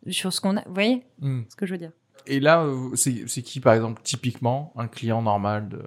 sur 0.09 0.31
ce 0.33 0.39
qu'on 0.41 0.57
a, 0.57 0.61
vous 0.67 0.73
voyez 0.73 1.03
Hmm. 1.19 1.41
ce 1.49 1.55
que 1.55 1.65
je 1.65 1.73
veux 1.73 1.77
dire 1.77 1.91
Et 2.27 2.39
là, 2.39 2.61
euh, 2.63 2.95
c'est 2.95 3.23
c'est 3.27 3.41
qui, 3.41 3.59
par 3.59 3.73
exemple, 3.73 4.01
typiquement, 4.03 4.71
un 4.77 4.87
client 4.87 5.21
normal 5.21 5.69
de... 5.69 5.81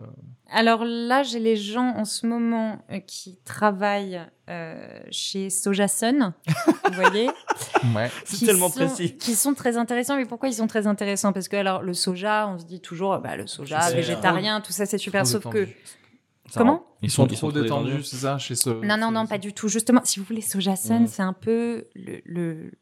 Alors 0.53 0.85
là, 0.85 1.23
j'ai 1.23 1.39
les 1.39 1.57
gens 1.57 1.95
en 1.97 2.05
ce 2.05 2.27
moment 2.27 2.85
euh, 2.91 2.99
qui 3.01 3.39
travaillent 3.45 4.21
euh, 4.49 5.01
chez 5.11 5.49
Sojasun, 5.49 6.35
vous 6.87 6.93
voyez 6.93 7.29
Ouais. 7.95 8.11
C'est 8.25 8.37
qui 8.39 8.47
tellement 8.47 8.69
sont- 8.69 8.85
précis. 8.87 9.17
Qui 9.17 9.35
sont 9.35 9.55
très 9.55 9.77
intéressants. 9.77 10.17
Mais 10.17 10.27
pourquoi 10.27 10.49
ils 10.49 10.55
sont 10.55 10.67
très 10.67 10.87
intéressants? 10.87 11.33
Parce 11.33 11.49
que 11.49 11.57
alors 11.57 11.83
le 11.83 11.95
soja, 11.95 12.49
on 12.49 12.59
se 12.59 12.65
dit 12.65 12.81
toujours, 12.81 13.17
bah, 13.19 13.37
le 13.37 13.47
soja, 13.47 13.91
végétarien, 13.91 14.61
tout 14.61 14.73
ça 14.73 14.87
c'est 14.87 14.99
super. 14.99 15.27
Sauf 15.27 15.49
que. 15.49 15.67
Ça 16.49 16.59
Comment? 16.59 16.85
Ils 17.01 17.07
Ils 17.07 17.11
sont, 17.13 17.27
trop 17.29 17.53
détendus, 17.53 18.03
c'est 18.03 18.17
ça, 18.17 18.37
chez 18.37 18.57
ce... 18.57 18.71
non, 18.71 18.97
non, 18.97 19.13
non, 19.13 19.27
pas 19.29 19.39
du 19.39 19.53
tout. 19.53 19.69
Justement, 19.69 20.01
si 20.05 20.19
vous 20.19 20.27
voulez, 20.27 20.41
soja 20.43 20.75
sun, 20.75 21.05
Mm. 21.05 21.07
c'est 21.07 21.23
un 21.23 21.33
peu 21.33 21.87
le, 21.95 22.21
le 22.25 22.73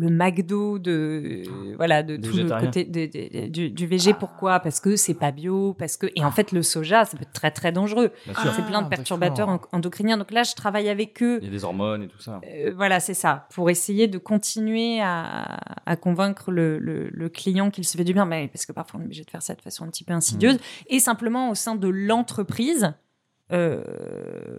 le 0.00 0.10
McDo 0.10 0.78
de 0.78 1.42
voilà 1.76 2.02
de 2.04 2.16
Des 2.16 2.28
tout 2.28 2.36
le 2.36 2.48
côté 2.48 2.84
de- 2.84 3.06
de- 3.06 3.40
de- 3.42 3.48
du, 3.48 3.68
du 3.70 3.86
végé. 3.86 4.14
Pourquoi? 4.14 4.60
Parce 4.60 4.78
que 4.78 4.94
c'est 4.94 5.12
pas 5.14 5.32
bio, 5.32 5.74
parce 5.74 5.96
que 5.96 6.06
et 6.14 6.24
en 6.24 6.30
fait 6.30 6.52
le 6.52 6.62
soja, 6.62 7.04
ça 7.04 7.16
peut 7.16 7.24
être 7.24 7.32
très 7.32 7.50
très 7.50 7.72
dangereux. 7.72 8.12
Ah. 8.34 8.52
c'est 8.54 8.64
plein 8.64 8.82
de 8.82 8.88
perturbateurs 8.88 9.48
en- 9.48 9.60
endocriniens. 9.72 10.16
Donc 10.16 10.30
là, 10.30 10.44
je 10.44 10.54
travaille 10.54 10.88
avec 10.88 11.20
eux. 11.22 11.38
Il 11.42 11.46
y 11.46 11.48
a 11.48 11.50
des 11.50 11.64
hormones 11.64 12.04
et 12.04 12.08
tout 12.08 12.20
ça. 12.20 12.40
Euh, 12.46 12.72
voilà, 12.76 13.00
c'est 13.00 13.14
ça, 13.14 13.48
pour 13.52 13.70
essayer 13.70 14.06
de 14.06 14.18
continuer 14.18 15.00
à, 15.00 15.58
à 15.84 15.96
convaincre 15.96 16.52
le, 16.52 16.78
le- 16.78 17.08
le 17.12 17.28
client 17.28 17.70
qu'il 17.70 17.84
se 17.84 17.96
fait 17.96 18.04
du 18.04 18.12
bien, 18.14 18.24
mais 18.24 18.46
parce 18.48 18.66
que 18.66 18.72
parfois 18.72 19.00
on 19.00 19.02
est 19.02 19.06
obligé 19.06 19.24
de 19.24 19.30
faire 19.30 19.42
ça 19.42 19.54
de 19.54 19.62
façon 19.62 19.84
un 19.84 19.88
petit 19.88 20.04
peu 20.04 20.12
insidieuse, 20.12 20.54
Mmh. 20.58 20.58
et 20.90 21.00
simplement 21.00 21.50
au 21.50 21.54
sein 21.54 21.74
de 21.74 21.88
l'entreprise, 21.88 22.92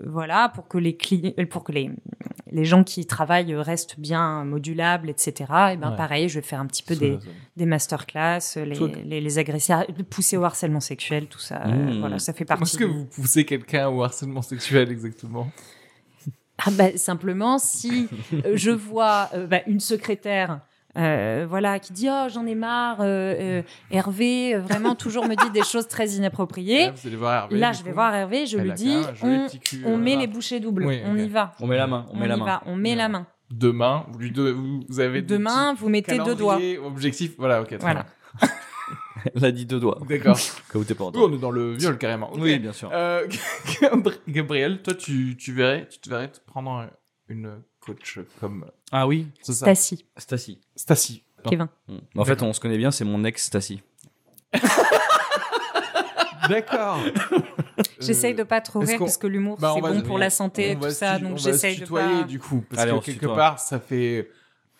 voilà, 0.05 0.49
pour 0.49 0.67
que 0.67 0.77
les 0.77 0.95
clients, 0.97 1.31
pour 1.49 1.63
que 1.63 1.71
les, 1.71 1.91
les 2.51 2.65
gens 2.65 2.83
qui 2.83 3.01
y 3.01 3.05
travaillent 3.05 3.53
restent 3.55 3.99
bien 3.99 4.43
modulables, 4.45 5.09
etc. 5.09 5.33
Et 5.73 5.77
ben 5.77 5.91
Ouais. 5.91 5.95
pareil, 5.97 6.29
je 6.29 6.39
vais 6.39 6.45
faire 6.45 6.59
un 6.59 6.65
petit 6.65 6.83
peu 6.83 6.95
des, 6.95 7.19
des 7.55 7.65
masterclass, 7.65 8.39
les, 8.55 8.75
Toi- 8.75 8.89
les, 9.05 9.21
les 9.21 9.37
agresser, 9.37 9.73
pousser 10.09 10.37
au 10.37 10.43
harcèlement 10.43 10.79
sexuel, 10.79 11.27
tout 11.27 11.39
ça, 11.39 11.61
euh, 11.65 11.69
Mmh. 11.95 11.99
voilà, 11.99 12.19
ça 12.19 12.33
fait 12.33 12.45
Comment 12.45 12.59
partie. 12.59 12.75
est-ce 12.75 12.79
que 12.79 12.89
vous 12.89 13.05
poussez 13.05 13.45
quelqu'un 13.45 13.89
au 13.89 14.03
harcèlement 14.03 14.41
sexuel, 14.41 14.91
exactement? 14.91 15.51
Ah 16.65 16.71
bah, 16.71 16.97
simplement, 16.97 17.57
si 17.57 18.09
euh, 18.45 18.51
je 18.55 18.71
vois 18.71 19.29
euh, 19.33 19.47
bah, 19.47 19.61
une 19.67 19.79
secrétaire 19.79 20.59
euh, 20.97 21.45
voilà, 21.47 21.79
qui 21.79 21.93
dit 21.93 22.07
Oh, 22.09 22.27
j'en 22.29 22.45
ai 22.45 22.55
marre, 22.55 23.01
euh, 23.01 23.05
euh, 23.39 23.61
Hervé, 23.91 24.55
vraiment, 24.57 24.95
toujours 24.95 25.25
me 25.27 25.35
dit 25.35 25.49
des 25.51 25.63
choses 25.63 25.87
très 25.87 26.07
inappropriées. 26.09 26.85
Là, 26.87 26.91
vous 26.91 27.07
allez 27.07 27.15
voir 27.15 27.33
Hervé, 27.43 27.57
Là, 27.59 27.71
je 27.73 27.83
vais 27.83 27.89
coup. 27.91 27.95
voir 27.95 28.13
Hervé, 28.15 28.45
je 28.47 28.57
Elle 28.57 28.63
lui 28.63 28.71
a 28.71 28.73
dis 28.73 28.97
On, 29.21 29.47
cul, 29.63 29.83
on 29.85 29.97
met 29.97 30.15
les 30.15 30.27
bouchées 30.27 30.59
doubles, 30.59 30.85
Oui, 30.85 30.99
on 31.05 31.15
y 31.15 31.27
va. 31.27 31.53
On 31.59 31.67
met 31.67 31.77
la 31.77 31.87
main. 31.87 32.05
On, 32.11 32.17
met 32.17 32.27
la 32.27 32.37
main. 32.37 32.45
va, 32.45 32.63
on 32.65 32.75
met 32.75 32.95
la 32.95 33.07
main. 33.09 33.27
Demain, 33.51 34.05
vous, 34.11 34.19
lui 34.19 34.31
donnez- 34.31 34.51
vous, 34.87 34.99
avez 34.99 35.21
Demain, 35.21 35.73
vous 35.73 35.89
mettez 35.89 36.17
deux 36.19 36.35
doigts. 36.35 36.59
objectifs, 36.85 37.33
voilà, 37.37 37.61
ok. 37.61 37.67
très 37.69 37.77
Voilà. 37.79 38.05
Elle 39.35 39.43
a 39.45 39.51
dit 39.51 39.65
deux 39.65 39.79
doigts. 39.79 39.99
D'accord. 40.07 40.37
Quand 40.71 40.79
vous 40.79 40.85
t'es 40.85 40.95
pas 40.95 41.05
Oui, 41.05 41.11
on 41.21 41.33
est 41.33 41.37
dans 41.39 41.51
le 41.51 41.73
viol 41.73 41.97
carrément. 41.97 42.31
Oui, 42.35 42.57
bien 42.59 42.71
sûr. 42.71 42.89
Euh, 42.93 43.27
Gabri- 43.81 44.19
Gabriel, 44.27 44.81
toi, 44.81 44.93
tu, 44.93 45.35
tu 45.37 45.51
verrais, 45.53 45.87
tu 45.89 45.99
te 45.99 46.09
verrais 46.09 46.29
te 46.29 46.39
prendre 46.45 46.87
une 47.27 47.61
coach 47.93 48.19
comme 48.39 48.65
Ah 48.91 49.07
oui, 49.07 49.27
c'est 49.41 49.53
ça. 49.53 49.65
Stacy, 49.73 50.05
Stacy. 50.17 50.59
Stacy. 50.75 51.23
Kevin. 51.47 51.67
Mm. 51.87 51.97
En 52.17 52.25
fait, 52.25 52.41
on 52.41 52.51
se 52.53 52.59
connaît 52.59 52.77
bien, 52.77 52.91
c'est 52.91 53.05
mon 53.05 53.23
ex 53.23 53.45
Stacy. 53.45 53.81
D'accord. 56.49 56.99
J'essaye 57.99 58.33
de 58.33 58.43
pas 58.43 58.61
trop 58.61 58.79
rire 58.79 58.97
parce 58.99 59.17
que 59.17 59.27
l'humour, 59.27 59.57
Bah, 59.59 59.73
c'est 59.75 59.81
bon 59.81 60.01
pour 60.01 60.17
la 60.17 60.29
santé, 60.29 60.75
va 60.75 60.87
tout 60.87 60.93
ça, 60.93 61.19
donc 61.19 61.37
j'essaye 61.37 61.75
de 61.75 61.81
tutoyer 61.83 62.21
pas. 62.21 62.27
du 62.27 62.39
coup, 62.39 62.63
parce 62.69 62.81
Allez, 62.81 62.91
que 62.99 63.05
quelque 63.05 63.19
tutoie. 63.19 63.35
part, 63.35 63.59
ça 63.59 63.79
fait. 63.79 64.31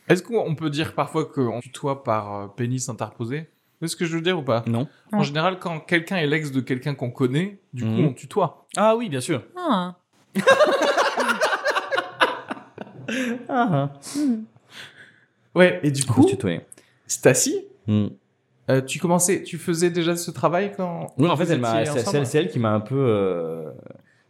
Est-ce 0.08 0.24
qu'on 0.24 0.56
peut 0.56 0.70
dire 0.72 0.96
parfois 0.96 1.26
qu'on 1.26 1.60
tutoie 1.60 2.04
par 2.04 2.34
euh, 2.36 2.48
pénis 2.48 2.90
interposé? 2.90 3.50
Voyez 3.80 3.90
ce 3.92 3.96
que 3.96 4.06
je 4.06 4.16
veux 4.16 4.22
dire 4.22 4.40
ou 4.40 4.42
pas? 4.42 4.64
Non 4.68 4.88
En 5.12 5.22
général, 5.24 5.60
quand 5.60 5.80
quelqu'un 5.82 6.18
est 6.18 6.26
l'ex 6.28 6.52
de 6.52 6.62
quelqu'un 6.62 6.96
qu'on 6.96 7.12
connaît, 7.12 7.60
du 7.74 7.84
coup, 7.84 7.90
Mhm. 7.90 8.06
on 8.08 8.14
tutoie. 8.14 8.66
Ah 8.76 8.96
oui, 8.96 9.08
bien 9.10 9.22
sûr. 9.22 9.44
Ah. 9.56 9.96
Ah, 13.50 13.92
Ouais, 15.56 15.80
et 15.84 15.92
du 15.92 16.06
coup. 16.06 16.26
Stacy, 17.08 17.66
Mm. 17.88 18.08
euh, 18.70 18.82
tu 18.82 19.00
commençais, 19.00 19.42
tu 19.42 19.58
faisais 19.58 19.90
déjà 19.90 20.16
ce 20.16 20.30
travail 20.32 20.72
quand. 20.78 21.08
Oui, 21.18 21.28
en 21.28 21.36
fait, 21.36 21.50
elle 21.50 21.60
m'a, 21.60 21.84
c'est, 21.86 22.36
elle 22.38 22.50
qui 22.50 22.60
m'a 22.60 22.72
un 22.72 22.80
peu, 22.80 22.96
euh, 22.98 23.72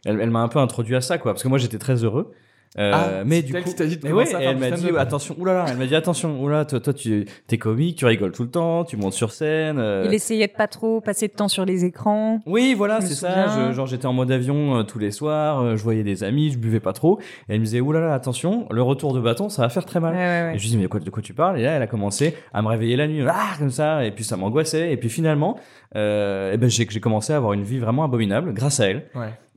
elle, 0.06 0.18
elle 0.20 0.30
m'a 0.30 0.40
un 0.40 0.48
peu 0.48 0.58
introduit 0.60 0.96
à 0.96 1.00
ça, 1.02 1.18
quoi. 1.18 1.32
Parce 1.32 1.42
que 1.42 1.48
moi, 1.48 1.58
j'étais 1.58 1.78
très 1.78 2.04
heureux. 2.04 2.32
Euh, 2.78 2.92
Ah, 2.94 3.24
mais 3.26 3.42
du 3.42 3.52
coup, 3.52 3.70
qui 3.70 3.74
t'a 3.74 3.84
dit 3.86 3.96
de 3.96 4.04
mais 4.04 4.10
commencer 4.10 4.32
ouais, 4.34 4.40
faire 4.40 4.50
elle 4.52 4.58
m'a 4.58 4.70
dit 4.70 4.86
attention, 4.96 5.34
oulala, 5.40 5.66
elle 5.70 5.76
m'a 5.76 5.86
dit 5.86 5.96
attention, 5.96 6.40
oulala, 6.40 6.64
toi, 6.64 6.78
toi, 6.78 6.94
tu 6.94 7.24
t'es 7.48 7.58
comique, 7.58 7.96
tu 7.96 8.06
rigoles 8.06 8.30
tout 8.30 8.44
le 8.44 8.48
temps, 8.50 8.84
tu 8.84 8.96
montes 8.96 9.12
sur 9.12 9.32
scène. 9.32 9.78
euh, 9.80 10.04
Il 10.06 10.14
essayait 10.14 10.46
de 10.46 10.52
pas 10.52 10.68
trop 10.68 11.00
passer 11.00 11.26
de 11.26 11.32
temps 11.32 11.48
sur 11.48 11.64
les 11.64 11.84
écrans. 11.84 12.38
Oui, 12.46 12.74
voilà, 12.76 13.00
c'est 13.00 13.14
ça. 13.14 13.68
Je- 13.70 13.72
genre, 13.74 13.86
j'étais 13.88 14.06
en 14.06 14.12
mode 14.12 14.30
avion 14.30 14.76
euh, 14.78 14.82
tous 14.84 15.00
les 15.00 15.10
soirs, 15.10 15.60
euh, 15.62 15.76
je 15.76 15.82
voyais 15.82 16.04
des 16.04 16.22
amis, 16.22 16.52
je 16.52 16.58
buvais 16.58 16.78
pas 16.78 16.92
trop. 16.92 17.18
Et 17.48 17.54
elle 17.54 17.58
me 17.60 17.64
disait, 17.64 17.80
oulala, 17.80 18.14
attention, 18.14 18.68
le 18.70 18.82
retour 18.82 19.14
de 19.14 19.20
bâton, 19.20 19.48
ça 19.48 19.62
va 19.62 19.68
faire 19.68 19.84
très 19.84 19.98
mal. 19.98 20.14
Ouais, 20.14 20.18
ouais, 20.20 20.42
ouais. 20.50 20.54
Et 20.54 20.58
je 20.58 20.62
lui 20.62 20.68
dis, 20.70 20.76
mais 20.76 20.84
de 20.84 20.88
quoi, 20.88 21.00
de 21.00 21.10
quoi 21.10 21.22
tu 21.24 21.34
parles? 21.34 21.58
Et 21.58 21.64
là, 21.64 21.72
elle 21.72 21.82
a 21.82 21.88
commencé 21.88 22.36
à 22.54 22.62
me 22.62 22.68
réveiller 22.68 22.94
la 22.94 23.08
nuit, 23.08 23.24
ah, 23.28 23.54
comme 23.58 23.70
ça, 23.70 24.04
et 24.04 24.12
puis 24.12 24.22
ça 24.22 24.36
m'angoissait. 24.36 24.92
Et 24.92 24.96
puis 24.96 25.08
finalement, 25.08 25.58
euh, 25.96 26.52
eh 26.54 26.56
ben, 26.56 26.70
j'ai 26.70 26.86
j'ai 26.88 27.00
commencé 27.00 27.32
à 27.32 27.36
avoir 27.36 27.52
une 27.52 27.64
vie 27.64 27.78
vraiment 27.80 28.04
abominable 28.04 28.52
grâce 28.52 28.78
à 28.78 28.86
elle. 28.88 29.06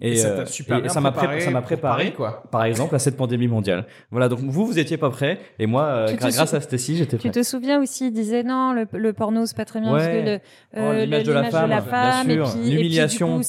Et, 0.01 0.13
Et, 0.13 0.15
ça 0.17 0.29
euh, 0.29 0.37
t'a 0.37 0.45
super 0.47 0.77
et 0.77 0.81
bien 0.81 0.89
ça 0.89 0.99
m'a 0.99 1.11
préparé. 1.11 1.39
ça 1.39 1.77
Paris, 1.77 2.13
quoi. 2.13 2.43
par 2.51 2.65
exemple, 2.65 2.93
à 2.95 2.99
cette 2.99 3.15
pandémie 3.15 3.47
mondiale. 3.47 3.85
Voilà, 4.11 4.27
donc 4.27 4.39
vous, 4.39 4.65
vous 4.65 4.79
étiez 4.79 4.97
pas 4.97 5.09
prêt, 5.09 5.39
et 5.59 5.65
moi, 5.65 5.83
euh, 5.83 6.07
Tu 6.07 6.13
sou- 6.13 6.19
grâce 6.37 6.53
à 6.53 6.59
Stacy, 6.59 6.97
j'étais 6.97 7.17
Tu 7.17 7.29
prêt. 7.29 7.31
te 7.31 7.43
souviens 7.43 7.81
aussi, 7.81 8.07
il 8.07 8.11
disait 8.11 8.43
non, 8.43 8.73
le, 8.73 8.85
le 8.97 9.13
porno 9.13 9.45
c'est 9.45 9.55
pas 9.55 9.65
très 9.65 9.79
bien 9.79 9.91
parce 9.91 10.03
Ouais. 10.05 10.39
que 10.73 10.77
le, 10.79 10.83
Oh, 10.89 10.93
l'image 11.05 11.23
de 11.23 11.31
la 11.31 11.43
femme, 11.49 11.69
bien 11.69 12.45
sûr. 12.45 12.51
puis, 12.51 12.59
et 12.59 12.63
puis, 12.63 12.71
L'humiliation. 12.71 13.41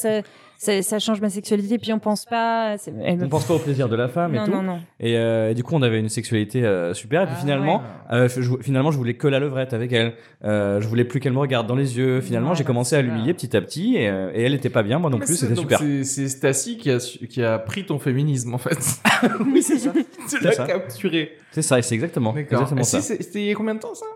Ça, 0.83 0.99
change 0.99 1.21
ma 1.21 1.31
sexualité. 1.31 1.79
Puis 1.79 1.93
on 1.93 1.99
pense 1.99 2.25
pas. 2.25 2.77
elle 3.05 3.19
me- 3.19 3.25
On 3.25 3.29
pense 3.29 3.45
pas 3.47 3.55
au 3.55 3.59
plaisir 3.59 3.89
de 3.89 3.97
la 3.97 4.09
femme 4.09 4.33
non, 4.33 4.43
et 4.43 4.45
tout. 4.47 4.51
non, 4.53 4.63
non. 4.63 4.79
Et, 5.01 5.17
euh, 5.17 5.51
et 5.51 5.55
du 5.55 5.63
coup, 5.63 5.75
on 5.75 5.83
avait 5.83 5.99
une 6.01 6.09
sexualité 6.09 6.65
euh, 6.65 6.95
super. 6.95 7.23
Et 7.23 7.27
puis 7.27 7.35
Ah, 7.37 7.41
finalement, 7.41 7.77
ouais. 8.11 8.17
euh, 8.17 8.29
je, 8.29 8.53
finalement, 8.61 8.91
je 8.91 8.99
voulais 8.99 9.15
que 9.15 9.29
la 9.29 9.39
levrette 9.39 9.73
avec 9.73 9.93
elle. 9.93 10.15
Euh, 10.45 10.81
je 10.81 10.89
voulais 10.89 11.05
plus 11.05 11.21
qu'elle 11.21 11.33
me 11.33 11.39
regarde 11.39 11.67
dans 11.67 11.77
les 11.77 11.97
yeux. 11.99 12.21
Finalement, 12.21 12.51
Ouais, 12.51 12.57
j'ai 12.57 12.65
bah, 12.65 12.69
commencé 12.69 12.97
à 12.97 13.03
l'humilier 13.03 13.35
petit 13.35 13.57
à 13.57 13.61
petit. 13.61 13.97
Et, 13.97 14.05
et 14.05 14.43
elle 14.43 14.55
était 14.55 14.71
pas 14.71 14.83
bien, 14.83 14.99
moi 14.99 15.11
non 15.11 15.19
Mais 15.19 15.25
plus. 15.27 15.37
c'est- 15.37 15.47
C'était 15.47 15.61
super. 15.61 15.81
C'est 16.05 16.29
Stacy 16.29 16.77
qui 16.79 16.91
a, 16.91 17.01
su- 17.01 17.27
qui 17.29 17.43
a 17.43 17.59
pris 17.59 17.85
ton 17.87 17.99
féminisme 17.99 18.55
en 18.55 18.59
fait. 18.59 18.79
oui, 19.47 19.63
c'est 19.63 19.79
ça. 19.79 19.93
tu 20.31 20.43
l'as 20.43 20.57
capturé. 20.57 21.33
C'est 21.51 21.63
ça, 21.63 21.81
c'est 21.83 21.95
exactement, 21.95 22.33
D'accord. 22.33 22.69
C'était 22.85 23.41
il 23.43 23.47
y 23.47 23.53
a 23.53 23.55
combien 23.55 23.75
de 23.75 23.81
temps 23.81 23.95
ça? 23.95 24.07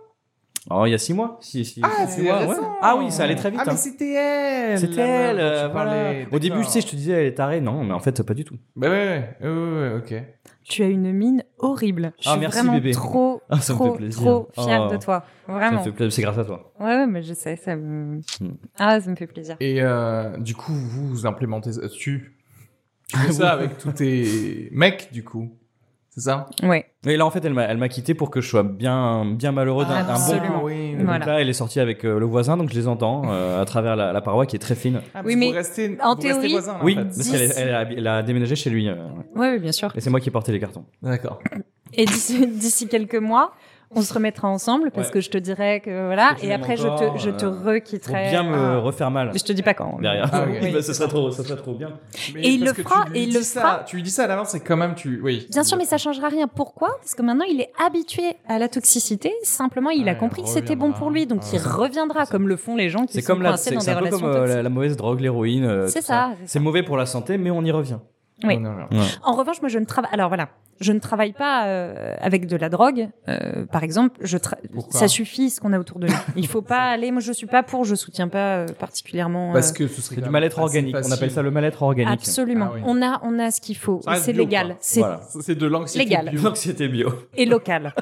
Oh, 0.70 0.84
il 0.86 0.90
y 0.90 0.94
a 0.94 0.98
six 0.98 1.14
mois. 1.14 1.38
Si, 1.40 1.64
si, 1.64 1.80
Ah, 1.82 2.06
six 2.06 2.16
c'est 2.16 2.22
mois, 2.22 2.40
ouais. 2.40 2.46
récent. 2.46 2.76
Ah 2.82 2.96
oui, 2.98 3.10
ça 3.10 3.24
allait 3.24 3.34
très 3.36 3.50
vite. 3.50 3.60
Ah, 3.62 3.64
mais 3.66 3.72
hein. 3.72 3.76
c'était 3.76 4.12
elle. 4.12 4.78
C'était 4.78 5.00
elle. 5.00 5.40
euh, 5.40 5.66
tu 5.66 5.72
voilà. 5.72 5.90
parlais. 5.90 6.28
Au 6.30 6.38
début, 6.38 6.58
tu 6.58 6.64
sais, 6.68 6.80
je 6.82 6.86
te 6.88 6.96
disais, 6.96 7.12
elle 7.12 7.26
est 7.26 7.34
tarée. 7.34 7.60
Non, 7.60 7.84
mais 7.84 7.94
en 7.94 8.00
fait, 8.00 8.22
pas 8.22 8.34
du 8.34 8.44
tout. 8.44 8.56
Bah 8.76 8.90
ouais, 8.90 9.36
ouais, 9.40 9.48
ouais, 9.48 9.80
ouais, 9.80 9.92
ok. 9.96 10.22
Tu 10.64 10.82
as 10.82 10.86
une 10.88 11.10
mine 11.12 11.42
horrible. 11.58 12.12
Je 12.20 12.28
Ah, 12.28 12.32
suis 12.32 12.40
merci, 12.40 12.58
vraiment 12.58 12.74
bébé. 12.74 12.90
trop, 12.90 13.40
Ah, 13.48 13.58
ça 13.60 13.72
me 13.72 13.78
trop, 13.78 13.92
fait 13.92 13.96
plaisir. 13.98 14.22
trop 14.22 14.48
fière 14.62 14.86
Oh. 14.90 14.92
de 14.92 14.98
toi. 14.98 15.24
Ça 15.46 15.52
Vraiment. 15.54 15.78
me 15.78 15.84
fait 15.84 15.92
plaisir. 15.92 16.12
C'est 16.12 16.22
grâce 16.22 16.38
à 16.38 16.44
toi. 16.44 16.72
Ouais, 16.78 16.86
ouais, 16.86 17.06
mais 17.06 17.22
je 17.22 17.32
sais, 17.32 17.56
ça 17.56 17.74
me. 17.74 18.16
Hmm. 18.40 18.54
Ah, 18.78 19.00
ça 19.00 19.10
me 19.10 19.16
fait 19.16 19.26
plaisir. 19.26 19.56
Et 19.60 19.80
euh, 19.80 20.36
du 20.36 20.54
coup, 20.54 20.72
vous, 20.74 21.08
vous 21.08 21.26
implémentez 21.26 21.72
ça. 21.72 21.88
Tu, 21.88 22.36
tu 23.08 23.16
fais 23.16 23.32
ça 23.32 23.48
avec 23.52 23.78
tous 23.78 23.92
tes 23.92 24.68
mecs, 24.72 25.08
du 25.12 25.24
coup? 25.24 25.50
C'est 26.10 26.22
ça? 26.22 26.46
Ouais. 26.62 26.86
Et 27.06 27.16
là, 27.16 27.24
en 27.26 27.30
fait, 27.30 27.44
elle 27.44 27.54
m'a, 27.54 27.62
elle 27.64 27.76
m'a 27.76 27.88
quitté 27.88 28.14
pour 28.14 28.30
que 28.30 28.40
je 28.40 28.48
sois 28.48 28.62
bien, 28.64 29.24
bien 29.24 29.52
malheureux 29.52 29.84
d'un, 29.84 29.94
un 29.96 30.04
bon 30.04 30.10
Absolument. 30.12 30.60
coup. 30.60 30.66
oui. 30.66 30.90
Et 30.92 30.96
donc 30.96 31.06
Voilà. 31.06 31.26
là, 31.26 31.40
elle 31.40 31.48
est 31.48 31.52
sortie 31.52 31.78
avec 31.80 32.04
euh, 32.04 32.18
le 32.18 32.26
voisin, 32.26 32.56
donc 32.56 32.70
je 32.70 32.74
les 32.74 32.88
entends 32.88 33.22
euh, 33.26 33.60
à 33.62 33.64
travers 33.64 33.94
la, 33.94 34.12
la 34.12 34.20
paroi 34.20 34.46
qui 34.46 34.56
est 34.56 34.58
très 34.58 34.74
fine. 34.74 35.00
Ah, 35.14 35.22
Oui, 35.24 35.36
mais 35.36 35.50
restez, 35.52 35.96
en 36.02 36.16
théorie- 36.16 36.50
voisins, 36.50 36.72
là, 36.74 36.80
oui, 36.82 36.94
en 36.94 37.02
fait. 37.02 37.04
parce 37.04 37.28
qu'elle 37.30 37.52
elle, 37.56 37.74
a, 37.74 37.82
elle 37.82 38.06
a 38.06 38.22
déménagé 38.22 38.56
chez 38.56 38.70
lui. 38.70 38.88
euh, 38.88 38.96
ouais, 39.36 39.58
bien 39.60 39.70
sûr. 39.72 39.92
et 39.94 40.00
c'est 40.00 40.10
moi 40.10 40.18
qui 40.20 40.28
ai 40.28 40.32
porté 40.32 40.50
les 40.50 40.58
cartons. 40.60 40.84
D'accord. 41.02 41.38
Et 41.92 42.04
d'ici 42.04 42.46
d'ici 42.46 42.88
quelques 42.88 43.14
mois, 43.14 43.52
on 43.94 44.02
se 44.02 44.12
remettra 44.12 44.48
ensemble 44.48 44.90
parce 44.90 45.08
Ouais. 45.08 45.14
que 45.14 45.20
je 45.20 45.30
te 45.30 45.38
dirais 45.38 45.80
que 45.80 46.06
voilà. 46.06 46.34
Que 46.38 46.44
Et 46.46 46.52
après, 46.52 46.76
je 46.76 46.82
te, 46.86 47.18
je 47.18 47.30
te 47.30 47.44
euh, 47.46 47.50
Pour 47.50 47.64
requitterai. 47.64 48.28
bien 48.30 48.42
me 48.42 48.54
Ah. 48.56 48.78
refaire 48.78 49.10
mal. 49.10 49.30
Mais 49.32 49.38
je 49.38 49.44
te 49.44 49.52
dis 49.52 49.62
pas 49.62 49.74
quand. 49.74 49.98
Derrière. 50.00 50.28
Ah. 50.32 50.44
Oui, 50.48 50.70
bah, 50.72 50.82
ça 50.82 50.92
serait 50.94 51.08
trop, 51.08 51.30
ça 51.30 51.42
serait 51.42 51.56
trop 51.56 51.74
bien. 51.74 51.90
Mais 52.34 52.42
Et 52.42 52.48
il 52.50 52.64
le 52.64 52.72
fera, 52.74 53.06
et 53.14 53.22
il 53.22 53.32
le 53.34 53.42
ça- 53.42 53.60
fera. 53.60 53.84
Tu 53.86 53.96
lui 53.96 54.02
dis 54.02 54.10
ça 54.10 54.24
à 54.24 54.26
l'avance, 54.26 54.48
c'est 54.50 54.60
quand 54.60 54.76
même 54.76 54.94
tu. 54.94 55.20
Oui. 55.22 55.46
Bien 55.50 55.64
sûr, 55.64 55.78
mais 55.78 55.84
ça 55.86 55.96
changera 55.98 56.28
rien. 56.28 56.48
Pourquoi? 56.48 56.96
Parce 56.98 57.14
que 57.14 57.22
maintenant, 57.22 57.46
il 57.48 57.60
est 57.60 57.70
habitué 57.84 58.36
à 58.48 58.58
la 58.58 58.68
toxicité. 58.68 59.32
Simplement, 59.42 59.90
il 59.90 60.08
a 60.08 60.14
compris 60.14 60.42
que 60.42 60.48
c'était 60.48 60.76
bon 60.76 60.86
reviendra. 60.86 60.98
pour 60.98 61.10
lui, 61.10 61.26
donc 61.26 61.42
il 61.52 61.58
reviendra, 61.58 62.26
comme 62.26 62.46
le 62.48 62.56
font 62.56 62.76
les 62.76 62.90
gens 62.90 63.06
qui 63.06 63.22
sont 63.22 63.26
comme 63.32 63.42
coincés 63.42 63.70
c'est, 63.70 63.74
dans 63.74 63.80
c'est 63.80 63.90
des 63.92 63.96
relations 63.96 64.18
comme 64.20 64.28
euh, 64.28 64.32
la, 64.34 64.40
toxiques. 64.46 64.62
la 64.64 64.68
mauvaise 64.68 64.96
drogue, 64.96 65.20
l'héroïne. 65.20 65.64
euh, 65.64 65.86
C'est 65.88 66.02
ça, 66.02 66.32
C'est 66.46 66.60
mauvais 66.60 66.82
pour 66.82 66.96
la 66.96 67.06
santé, 67.06 67.38
mais 67.38 67.50
on 67.50 67.62
y 67.64 67.70
revient. 67.70 67.98
Oui. 68.44 68.56
Non, 68.58 68.72
non, 68.72 68.86
non. 68.90 69.04
En 69.24 69.32
revanche, 69.34 69.60
moi, 69.60 69.68
je 69.68 69.78
ne 69.78 69.84
travaille. 69.84 70.10
Alors 70.12 70.28
voilà, 70.28 70.48
je 70.80 70.92
ne 70.92 71.00
travaille 71.00 71.32
pas 71.32 71.66
euh, 71.66 72.14
avec 72.20 72.46
de 72.46 72.56
la 72.56 72.68
drogue. 72.68 73.08
Euh, 73.28 73.66
par 73.66 73.82
exemple, 73.82 74.16
je 74.22 74.38
tra- 74.38 74.58
ça 74.90 75.08
suffit 75.08 75.50
ce 75.50 75.60
qu'on 75.60 75.72
a 75.72 75.78
autour 75.80 75.98
de 75.98 76.06
nous. 76.06 76.14
Il 76.36 76.46
faut 76.46 76.62
pas 76.62 76.82
aller. 76.90 77.10
Moi, 77.10 77.20
je 77.20 77.32
suis 77.32 77.48
pas 77.48 77.64
pour. 77.64 77.84
Je 77.84 77.96
soutiens 77.96 78.28
pas 78.28 78.58
euh, 78.58 78.66
particulièrement. 78.78 79.52
Parce 79.52 79.72
euh, 79.72 79.74
que 79.74 79.86
ce 79.88 80.00
serait 80.00 80.20
du 80.20 80.30
mal-être 80.30 80.58
organique. 80.60 80.94
On 81.04 81.10
appelle 81.10 81.30
ça 81.32 81.42
le 81.42 81.50
mal-être 81.50 81.82
organique. 81.82 82.12
Absolument. 82.14 82.66
Ah 82.70 82.72
oui. 82.76 82.80
On 82.84 83.02
a, 83.02 83.20
on 83.24 83.38
a 83.40 83.50
ce 83.50 83.60
qu'il 83.60 83.76
faut. 83.76 84.00
C'est 84.16 84.32
légal. 84.32 84.76
C'est 84.80 85.00
Voilà. 85.00 85.20
De 85.48 85.66
l'anxiété 85.66 86.04
Légal. 86.04 86.30
bio. 86.30 86.42
L'anxiété 86.42 86.88
bio. 86.88 87.08
et 87.36 87.44
local. 87.44 87.92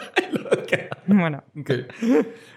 voilà. 1.08 1.44
Ok. 1.58 1.72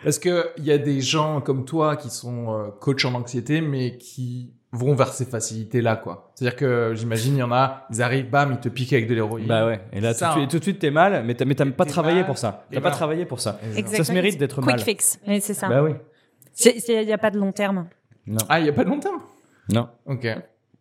Parce 0.03 0.19
que 0.19 0.49
il 0.57 0.65
y 0.65 0.71
a 0.71 0.77
des 0.77 1.01
gens 1.01 1.41
comme 1.41 1.65
toi 1.65 1.95
qui 1.95 2.09
sont 2.09 2.53
euh, 2.53 2.67
coach 2.79 3.05
en 3.05 3.13
anxiété, 3.13 3.61
mais 3.61 3.97
qui 3.97 4.53
vont 4.71 4.93
vers 4.93 5.13
ces 5.13 5.25
facilités-là, 5.25 5.95
quoi. 5.95 6.31
C'est-à-dire 6.35 6.55
que 6.57 6.93
j'imagine, 6.95 7.35
il 7.35 7.39
y 7.39 7.43
en 7.43 7.51
a, 7.51 7.87
ils 7.91 8.01
arrivent, 8.03 8.29
bam, 8.29 8.51
ils 8.51 8.59
te 8.59 8.69
piquent 8.69 8.93
avec 8.93 9.07
de 9.07 9.15
l'héroïne. 9.15 9.47
Bah 9.47 9.65
ouais. 9.65 9.79
Et 9.93 9.99
là, 9.99 10.13
tout, 10.13 10.19
Ça, 10.19 10.27
de 10.27 10.31
suite- 10.33 10.43
hein. 10.43 10.47
tout 10.51 10.59
de 10.59 10.63
suite, 10.63 10.79
t'es 10.79 10.91
mal, 10.91 11.23
mais 11.25 11.33
t'as, 11.33 11.45
mais 11.45 11.55
t'as 11.55 11.65
pas 11.65 11.85
travaillé 11.85 12.17
mal, 12.17 12.25
pour 12.27 12.37
ça. 12.37 12.65
T'as 12.71 12.79
pas 12.81 12.91
travaillé 12.91 13.25
pour 13.25 13.39
ça. 13.39 13.59
Exactement. 13.63 13.97
Ça 13.97 14.03
se 14.03 14.11
mérite 14.13 14.37
d'être 14.37 14.55
Quick 14.61 14.65
mal. 14.65 14.79
fix. 14.79 15.19
Oui, 15.27 15.41
c'est 15.41 15.53
ça. 15.55 15.67
Bah 15.69 15.81
oui. 15.83 15.91
Il 16.63 17.05
n'y 17.05 17.13
a 17.13 17.17
pas 17.17 17.31
de 17.31 17.39
long 17.39 17.51
terme. 17.51 17.87
Non. 18.27 18.37
Ah, 18.49 18.59
il 18.59 18.65
y 18.65 18.69
a 18.69 18.73
pas 18.73 18.83
de 18.83 18.89
long 18.89 18.99
terme? 18.99 19.19
Non. 19.73 19.87
Ok. 20.05 20.27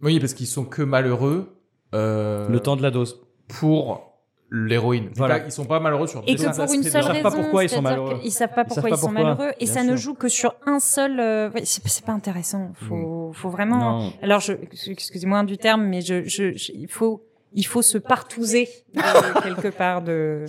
Oui, 0.03 0.21
parce 0.21 0.35
qu'ils 0.35 0.47
sont 0.47 0.65
que 0.65 0.83
malheureux. 0.83 1.55
Euh, 1.95 2.47
Le 2.51 2.61
temps 2.61 2.77
de 2.77 2.83
la 2.83 2.91
dose. 2.91 3.23
pour 3.49 4.05
l'héroïne. 4.51 5.09
Voilà. 5.17 5.41
pas- 5.41 5.47
Ils 5.47 5.53
sont 5.53 5.65
pas 5.65 5.81
malheureux 5.81 6.07
sur 6.07 6.23
Et 6.27 6.35
que 6.35 6.43
pour 6.43 6.73
une 6.75 6.83
seule 6.83 6.93
leur- 7.03 7.13
savent 7.13 7.23
pas 7.23 7.29
raison, 7.31 7.43
pourquoi 7.43 7.65
ils 7.65 7.69
sont 7.69 7.83
malheureux. 7.83 8.19
qu'ils 8.19 8.33
savent 8.33 8.53
pas 8.55 8.63
Ils 8.63 8.67
pourquoi 8.67 8.89
ils, 8.89 8.93
pas 8.93 8.97
sont 8.97 9.07
pourquoi, 9.09 9.23
malheureux 9.35 9.53
et 9.61 9.65
bien 9.65 9.73
ça 9.75 9.85
ne 9.85 9.97
joue 9.97 10.15
que 10.15 10.29
sur 10.29 10.55
un 10.67 10.81
seul. 10.81 11.19
euh, 11.21 11.51
ouais, 11.51 11.63
c'est 11.65 11.87
c'est 11.87 12.05
pas 12.05 12.13
intéressant. 12.13 12.73
Faut, 12.89 12.95
faut 13.33 13.51
vraiment. 13.51 14.01
Non. 14.01 14.13
Alors, 14.23 14.41
je, 14.41 14.53
excusez-moi 14.87 15.43
du 15.45 15.59
terme, 15.59 15.85
mais 15.85 16.01
je, 16.01 16.25
je, 16.25 16.57
je- 16.57 16.73
il 16.73 16.89
faut, 16.89 17.23
il 17.55 17.65
faut 17.67 17.83
se 17.83 17.99
partouzer 17.99 18.69
de- 18.95 19.01
quelque 19.43 19.69
part 19.77 20.03
de, 20.03 20.45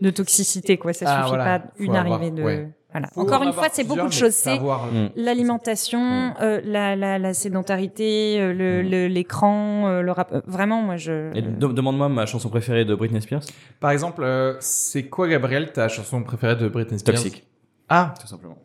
de 0.00 0.10
toxicité, 0.10 0.76
quoi. 0.78 0.92
Ça 0.92 1.06
Ah, 1.08 1.16
suffit 1.18 1.28
voilà. 1.36 1.58
pas 1.58 1.66
Faut 1.76 1.82
une 1.84 1.96
avoir- 1.96 2.14
arrivée 2.20 2.30
de. 2.36 2.42
ouais. 2.42 2.68
Voilà. 2.92 3.06
Faut 3.14 3.20
Encore 3.20 3.42
en 3.42 3.44
une 3.44 3.52
fois, 3.52 3.68
c'est 3.70 3.84
beaucoup 3.86 4.08
de 4.08 4.12
choses. 4.12 4.32
C'est 4.32 4.56
savoir- 4.56 4.86
Mm. 4.86 5.10
l'alimentation, 5.14 6.34
euh, 6.40 6.60
la, 6.64 6.96
la, 6.96 7.20
la 7.20 7.34
sédentarité, 7.34 8.40
euh, 8.40 8.52
le, 8.52 8.82
le- 8.82 9.06
l'écran, 9.06 9.86
euh, 9.86 10.02
le 10.02 10.10
rap. 10.10 10.32
euh, 10.32 10.40
Vraiment, 10.48 10.82
moi, 10.82 10.96
je. 10.96 11.30
Et 11.36 11.42
de- 11.42 11.68
demande-moi 11.68 12.08
ma 12.08 12.26
chanson 12.26 12.48
préférée 12.48 12.84
de 12.84 12.94
Britney 12.96 13.20
Spears. 13.22 13.42
Par 13.78 13.92
exemple, 13.92 14.24
euh, 14.24 14.56
c'est 14.58 15.04
quoi, 15.04 15.28
Gabriel, 15.28 15.70
ta 15.72 15.86
chanson 15.88 16.20
préférée 16.24 16.56
de 16.56 16.68
Britney 16.68 16.98
Spears? 16.98 17.14
Toxique. 17.14 17.46
Ah, 17.88 18.12
Tout 18.20 18.26
simplement. 18.26 18.56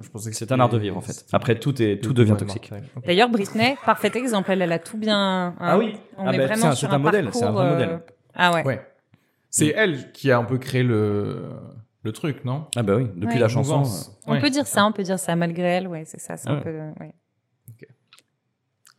Je 0.00 0.08
pensais 0.08 0.30
que 0.30 0.36
C'est 0.36 0.52
un 0.52 0.60
art 0.60 0.68
de 0.68 0.78
vivre 0.78 0.96
en 0.96 1.00
fait. 1.00 1.24
Après 1.32 1.58
tout 1.58 1.80
est 1.82 2.02
tout 2.02 2.12
devient 2.12 2.36
toxique. 2.38 2.70
D'ailleurs, 3.06 3.28
Britney, 3.30 3.76
parfait 3.84 4.10
exemple. 4.14 4.50
Elle, 4.52 4.62
elle 4.62 4.72
a 4.72 4.78
tout 4.78 4.98
bien. 4.98 5.18
hein. 5.18 5.54
Ah 5.58 5.78
oui. 5.78 5.96
On 6.18 6.26
Ah 6.26 6.32
est 6.34 6.38
bah, 6.38 6.46
vraiment 6.46 6.62
c'est 6.62 6.66
un- 6.68 6.74
sur 6.74 6.88
c'est 6.88 6.94
un 6.94 6.98
modèle, 6.98 7.30
c'est 7.32 7.44
un 7.44 7.52
vrai 7.52 7.66
euh, 7.66 7.70
modèle. 7.72 8.00
Ah 8.34 8.52
ouais. 8.54 8.64
Ouais. 8.64 8.86
C'est 9.50 9.68
elle 9.76 10.12
qui 10.12 10.30
a 10.30 10.38
un 10.38 10.44
peu 10.44 10.58
créé 10.58 10.82
le, 10.82 11.44
le 12.02 12.12
truc, 12.12 12.44
non? 12.44 12.66
Ah 12.76 12.82
bah 12.82 12.96
oui, 12.96 13.06
depuis 13.14 13.34
Ouais. 13.34 13.40
la 13.40 13.48
chanson. 13.48 13.78
Mouvance. 13.78 14.18
On 14.26 14.32
Ouais. 14.32 14.40
peut 14.40 14.50
dire 14.50 14.66
ça, 14.66 14.84
on 14.84 14.92
peut 14.92 15.02
dire 15.02 15.18
ça 15.18 15.34
malgré 15.36 15.64
elle. 15.68 15.88
Ouais, 15.88 16.04
c'est 16.04 16.20
ça. 16.20 16.36
C'est 16.36 16.48
un 16.50 16.56
Ouais. 16.56 16.62
peu. 16.62 16.70
ouais. 17.00 17.14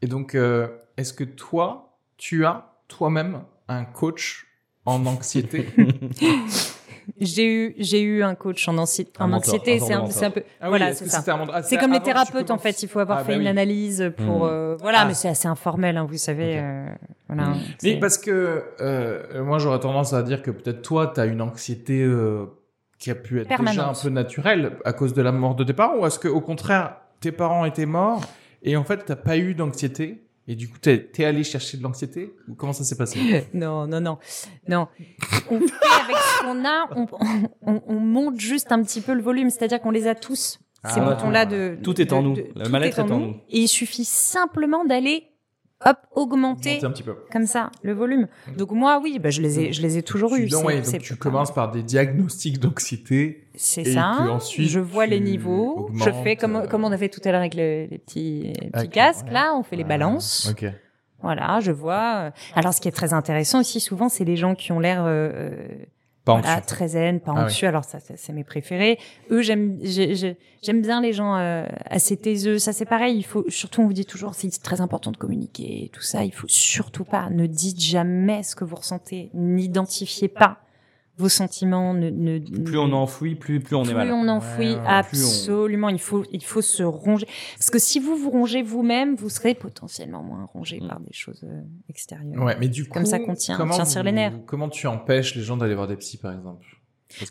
Et 0.02 0.08
donc, 0.08 0.36
euh, 0.36 0.68
est-ce 0.98 1.12
que 1.14 1.24
toi, 1.24 1.98
tu 2.18 2.46
as 2.46 2.72
toi-même 2.88 3.42
un 3.68 3.84
coach 3.86 4.48
en 4.86 5.06
anxiété? 5.06 5.68
J'ai 7.20 7.46
eu, 7.52 7.76
j'ai 7.80 8.02
eu 8.02 8.22
un 8.24 8.36
coach 8.36 8.68
en, 8.68 8.76
anxi- 8.76 9.08
Un 9.20 9.26
en 9.26 9.28
mentor, 9.30 9.56
anxiété. 9.56 9.80
C'est 9.80 9.94
un, 10.26 10.30
peu. 10.32 10.44
Ah 10.62 10.66
oui, 10.66 10.70
voilà, 10.70 10.94
c'est 10.94 11.08
ça. 11.08 11.24
ah, 11.54 11.64
C'est 11.64 11.78
comme 11.78 11.92
les 11.94 12.00
thérapeutes, 12.00 12.52
en 12.52 12.58
fait. 12.58 12.84
Il 12.84 12.90
faut 12.90 13.00
avoir 13.00 13.20
Ah, 13.20 13.24
fait 13.24 13.32
bah 13.34 13.36
une 13.38 13.42
oui. 13.44 13.48
analyse 13.48 14.12
pour. 14.18 14.46
Mm. 14.46 14.50
euh, 14.50 14.76
voilà, 14.80 15.00
Ah. 15.02 15.06
mais 15.06 15.14
c'est 15.14 15.28
assez 15.30 15.48
informel, 15.48 15.98
hein, 15.98 16.06
vous 16.10 16.18
savez. 16.18 16.60
Euh, 16.60 16.86
voilà. 17.28 17.50
Mm. 17.50 17.56
c'est- 17.80 17.88
Oui, 17.94 18.00
parce 18.00 18.18
que 18.18 18.64
euh, 18.82 19.44
moi, 19.44 19.58
j'aurais 19.58 19.80
tendance 19.80 20.14
à 20.14 20.22
dire 20.24 20.42
que 20.42 20.52
peut-être 20.52 20.82
toi, 20.82 21.12
tu 21.14 21.20
as 21.20 21.26
une 21.26 21.42
anxiété 21.42 22.04
euh, 22.04 22.46
qui 23.00 23.10
a 23.12 23.16
pu 23.16 23.42
être 23.42 23.64
déjà 23.64 23.90
un 23.90 23.94
peu 23.94 24.10
naturelle 24.10 24.74
à 24.86 24.94
cause 24.94 25.14
de 25.14 25.22
la 25.22 25.32
mort 25.32 25.56
de 25.56 25.64
tes 25.64 25.74
parents, 25.74 25.98
ou 26.00 26.06
est-ce 26.06 26.20
que 26.20 26.28
au 26.28 26.42
contraire, 26.42 26.98
tes 27.20 27.32
parents 27.32 27.66
étaient 27.66 27.86
morts 27.86 28.22
et 28.64 28.76
en 28.78 28.84
fait, 28.84 29.06
t'as 29.06 29.16
pas 29.16 29.38
eu 29.38 29.54
d'anxiété? 29.56 30.24
Et 30.48 30.56
du 30.56 30.70
coup, 30.70 30.78
t'es 30.80 31.10
es 31.18 31.26
allé 31.26 31.44
chercher 31.44 31.78
de 31.78 31.84
l'anxiété 31.84 32.34
ou 32.48 32.56
comment 32.56 32.74
ça 32.74 32.84
s'est 32.84 32.96
passé? 32.98 33.20
Non, 33.54 33.86
non, 33.88 34.00
non, 34.02 34.18
non. 34.68 34.88
On 35.50 35.60
fait 35.60 35.74
avec 36.04 36.16
ce 36.18 36.44
qu'on 36.44 36.66
a, 36.66 36.88
on, 36.96 37.08
on, 37.62 37.82
on 37.88 38.00
monte 38.00 38.40
juste 38.40 38.72
un 38.72 38.82
petit 38.84 39.02
peu 39.02 39.14
le 39.14 39.22
volume, 39.22 39.50
c'est-à-dire 39.50 39.82
qu'on 39.82 39.92
les 39.92 40.08
a 40.08 40.16
tous. 40.16 40.60
Ces 40.86 41.00
Ah. 41.02 41.14
boutons-là 41.16 41.46
de. 41.46 41.78
Tout 41.84 42.00
est 42.00 42.14
en 42.14 42.22
de- 42.22 42.28
nous. 42.28 42.36
de- 42.36 42.70
mal-être 42.70 43.00
est 43.00 43.12
en 43.12 43.20
nous. 43.20 43.36
Et 43.50 43.60
il 43.60 43.68
suffit 43.68 44.06
simplement 44.06 44.86
d'aller, 44.86 45.24
hop, 45.86 45.98
augmenter 46.16 46.84
un 46.84 46.92
petit 46.92 47.04
peu. 47.04 47.16
comme 47.32 47.46
ça 47.46 47.70
le 47.84 47.94
volume. 47.94 48.28
Donc 48.58 48.72
moi, 48.72 49.00
oui, 49.04 49.20
bah, 49.20 49.30
je 49.30 49.42
les 49.42 49.60
ai, 49.60 49.74
je 49.74 49.82
les 49.82 49.98
ai 49.98 50.04
toujours 50.04 50.36
eus. 50.36 50.50
ouais, 50.64 50.82
donc 50.82 51.00
tu 51.02 51.16
commences 51.16 51.54
par 51.54 51.72
des 51.72 51.84
diagnostics 51.84 52.60
d'anxiété. 52.60 53.48
C'est 53.56 53.82
et 53.82 53.94
ça. 53.94 54.16
que 54.18 54.30
ensuite 54.30 54.70
je 54.70 54.80
vois 54.80 55.06
les 55.06 55.20
niveaux. 55.20 55.88
augmentes, 55.88 56.04
je 56.08 56.12
fais 56.24 56.36
comme, 56.36 56.56
euh, 56.58 56.68
comme 56.68 56.84
on 56.84 56.92
a 56.92 56.98
fait 56.98 57.10
tout 57.10 57.22
à 57.26 57.32
l'heure 57.32 57.40
avec 57.42 57.56
le- 57.56 57.86
les 57.90 57.98
petits, 57.98 58.54
les 58.62 58.70
petits 58.70 58.90
casques. 58.90 59.26
ouais. 59.28 59.34
Là, 59.34 59.54
on 59.56 59.64
fait 59.64 59.76
les 59.76 59.84
balances. 59.84 60.50
Ok. 60.52 60.66
Voilà, 61.24 61.60
je 61.62 61.72
vois. 61.72 62.32
Alors, 62.54 62.74
ce 62.76 62.80
qui 62.82 62.88
est 62.88 62.92
très 62.92 63.14
intéressant 63.14 63.60
aussi, 63.62 63.80
souvent, 63.80 64.08
c'est 64.08 64.24
les 64.24 64.36
gens 64.36 64.54
qui 64.54 64.72
ont 64.72 64.80
l'air 64.80 65.04
euh, 65.06 65.50
Pas 66.36 66.42
voilà, 66.42 66.62
très 66.62 66.88
zen, 66.90 67.20
pas 67.20 67.34
Ah 67.36 67.44
anxieux. 67.46 67.68
Alors 67.68 67.84
ça, 67.84 68.00
ça, 68.00 68.14
c'est 68.18 68.34
mes 68.34 68.44
préférés. 68.44 69.00
Eux, 69.32 69.42
j'aime, 69.42 69.78
j'ai- 69.82 70.16
j'ai- 70.16 70.38
j'aime 70.62 70.82
bien 70.82 71.02
les 71.02 71.14
gens 71.14 71.36
euh, 71.38 71.66
assez 71.90 72.16
taiseux. 72.18 72.60
Ça, 72.60 72.74
c'est 72.74 72.86
pareil. 72.86 73.18
Il 73.18 73.24
faut 73.24 73.44
surtout, 73.50 73.82
on 73.82 73.88
vous 73.88 73.94
dit 73.94 74.06
toujours, 74.06 74.36
c'est 74.36 74.50
très 74.62 74.82
important 74.82 75.12
de 75.12 75.18
communiquer, 75.18 75.86
et 75.86 75.90
tout 75.90 76.02
ça. 76.02 76.24
Il 76.24 76.34
faut 76.34 76.48
surtout 76.48 77.04
pas. 77.06 77.30
Ne 77.30 77.48
dites 77.48 77.80
jamais 77.82 78.44
ce 78.44 78.56
que 78.56 78.64
vous 78.66 78.76
ressentez. 78.76 79.30
N'identifiez 79.34 80.28
pas 80.28 80.58
vos 81.18 81.30
sentiments. 81.30 81.94
Ne, 81.94 82.10
ne, 82.10 82.40
Plus 82.40 82.78
on 82.78 82.92
enfouit, 82.94 83.36
plus 83.36 83.60
plus 83.60 83.76
on 83.76 83.84
est 83.84 83.88
plus 83.88 83.94
mal. 83.96 84.12
on 84.12 84.28
enfouit, 84.28 84.76
Ouais, 84.76 84.82
absolument. 84.86 85.90
Il 85.90 86.00
faut, 86.00 86.24
il 86.32 86.44
faut 86.44 86.62
se 86.62 86.84
ronger. 86.84 87.28
Parce 87.58 87.70
que 87.70 87.80
si 87.80 88.00
vous 88.00 88.16
vous 88.16 88.30
rongez 88.30 88.62
vous-même, 88.62 89.16
vous 89.16 89.30
serez 89.30 89.54
potentiellement 89.56 90.24
moins 90.24 90.46
rongé 90.54 90.80
Mm. 90.82 90.88
par 90.88 91.00
des 91.00 91.14
choses 91.14 91.44
euh, 91.44 91.62
extérieures. 91.90 92.44
Ouais, 92.44 92.56
mais 92.60 92.68
du 92.70 92.86
coup, 92.86 92.94
Comme 92.94 93.06
ça 93.06 93.20
qu'on 93.20 93.36
tient- 93.36 93.58
comment 93.58 93.74
tient 93.76 93.86
sur 93.86 94.04
les 94.04 94.12
nerfs. 94.12 94.34
Comment 94.46 94.70
tu 94.70 94.88
empêches 94.88 95.36
les 95.36 95.42
gens 95.44 95.58
d'aller 95.58 95.76
voir 95.76 95.88
des 95.88 95.96
psys, 95.98 96.18
par 96.18 96.34
exemple? 96.34 96.66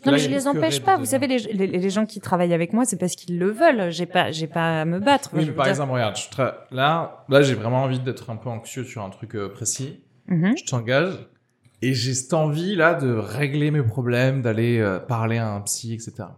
Non, 0.05 0.11
là, 0.11 0.11
mais 0.13 0.17
je 0.17 0.29
les 0.31 0.47
empêche 0.47 0.81
pas. 0.81 0.97
Vous 0.97 1.05
savez, 1.05 1.27
les, 1.27 1.37
les, 1.37 1.67
les 1.67 1.89
gens 1.91 2.07
qui 2.07 2.19
travaillent 2.19 2.53
avec 2.55 2.73
moi, 2.73 2.83
c'est 2.85 2.97
parce 2.97 3.15
qu'ils 3.15 3.37
le 3.37 3.51
veulent. 3.51 3.91
J'ai 3.91 4.07
pas, 4.07 4.31
j'ai 4.31 4.47
pas 4.47 4.81
à 4.81 4.85
me 4.85 4.99
battre. 4.99 5.29
Oui, 5.33 5.41
Je 5.43 5.51
mais 5.51 5.55
par 5.55 5.65
dire- 5.65 5.69
exemple, 5.73 5.93
regarde, 5.93 6.15
je 6.17 6.27
tra- 6.35 6.55
là, 6.71 7.23
là, 7.29 7.41
j'ai 7.43 7.53
vraiment 7.53 7.83
envie 7.83 7.99
d'être 7.99 8.31
un 8.31 8.37
peu 8.37 8.49
anxieux 8.49 8.83
sur 8.83 9.03
un 9.03 9.09
truc 9.11 9.35
euh, 9.35 9.49
précis. 9.49 10.03
Mhm. 10.27 10.57
Je 10.57 10.65
t'engage. 10.65 11.13
Et 11.81 11.93
j'ai 11.93 12.13
cette 12.13 12.33
envie, 12.33 12.75
là, 12.75 12.93
de 12.95 13.13
régler 13.13 13.69
mes 13.71 13.83
problèmes, 13.83 14.41
d'aller 14.41 14.79
euh, 14.79 14.99
parler 14.99 15.37
à 15.37 15.53
un 15.53 15.61
psy, 15.61 15.93
etc. 15.93 16.29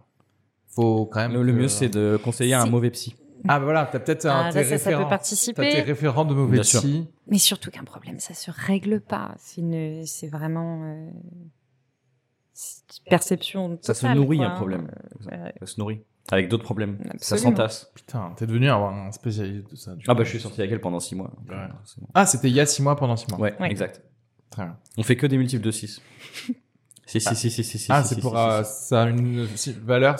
Faut 0.68 1.06
quand 1.06 1.20
même. 1.20 1.32
Le, 1.42 1.52
mieux, 1.52 1.68
c'est 1.68 1.88
de 1.88 2.18
conseiller 2.22 2.54
à 2.54 2.62
un 2.62 2.66
mauvais 2.66 2.90
psy. 2.90 3.16
Ah, 3.48 3.58
bah 3.58 3.64
voilà, 3.64 3.88
t'as 3.90 4.00
peut-être 4.00 4.26
un. 4.26 4.48
Ah, 4.48 4.52
tes 4.52 4.58
là, 4.58 4.64
ça, 4.64 4.78
ça 4.78 4.90
peut 4.90 4.96
référents- 4.96 4.98
T'as 4.98 5.04
tes 5.06 5.10
participer. 5.10 5.80
référents 5.80 6.24
de 6.26 6.34
mauvais 6.34 6.52
Bien 6.54 6.62
sûr. 6.62 6.80
psy. 6.80 7.08
Mais 7.26 7.38
surtout 7.38 7.70
qu'un 7.70 7.84
problème, 7.84 8.18
ça 8.20 8.34
se 8.34 8.50
règle 8.50 9.00
pas. 9.00 9.34
C'est 9.38 9.62
une, 9.62 10.04
c'est 10.04 10.28
vraiment 10.28 10.82
euh, 10.84 11.10
c'est 12.52 12.82
une 12.98 13.08
perception. 13.10 13.78
Ça 13.80 13.94
se 13.94 14.02
totale, 14.02 14.18
nourrit 14.18 14.36
quoi. 14.38 14.46
un 14.46 14.50
problème. 14.50 14.90
ouais. 15.30 15.54
Ça 15.60 15.66
se 15.66 15.80
nourrit. 15.80 16.02
Avec 16.30 16.48
d'autres 16.48 16.64
problèmes. 16.64 16.98
Ça 17.16 17.38
s'entasse. 17.38 17.90
Putain, 17.94 18.34
t'es 18.36 18.46
devenu 18.46 18.68
un 18.68 19.10
spécialiste 19.10 19.70
de 19.70 19.76
ça. 19.76 19.94
du 19.94 20.04
Ah 20.06 20.12
coup. 20.12 20.18
bah 20.18 20.24
je 20.24 20.28
suis 20.28 20.40
sorti 20.40 20.60
avec 20.60 20.70
elle 20.72 20.80
pendant 20.80 21.00
6 21.00 21.14
mois. 21.14 21.32
Ouais. 21.48 21.56
Ah, 22.14 22.26
c'était 22.26 22.48
il 22.48 22.54
y 22.54 22.60
a 22.60 22.66
six 22.66 22.82
mois 22.82 22.94
pendant 22.94 23.16
six 23.16 23.26
mois. 23.30 23.40
Ouais, 23.40 23.56
Ouais. 23.58 23.70
exact. 23.70 24.02
Très 24.50 24.64
bien. 24.64 24.76
On 24.96 25.02
fait 25.02 25.16
que 25.16 25.26
des 25.26 25.36
multiples 25.38 25.64
de 25.64 25.70
6. 25.70 26.00
Si, 27.06 27.20
si, 27.20 27.34
si, 27.34 27.50
si, 27.50 27.64
si, 27.64 27.76
si. 27.76 27.86
ah, 27.90 28.04
si, 28.04 28.10
c'est 28.10 28.14
si, 28.14 28.20
pour 28.20 28.30
si, 28.34 28.38
euh, 28.38 28.62
si. 28.62 28.86
ça 28.86 29.02
a 29.02 29.08
une 29.08 29.44
valeur 29.82 30.14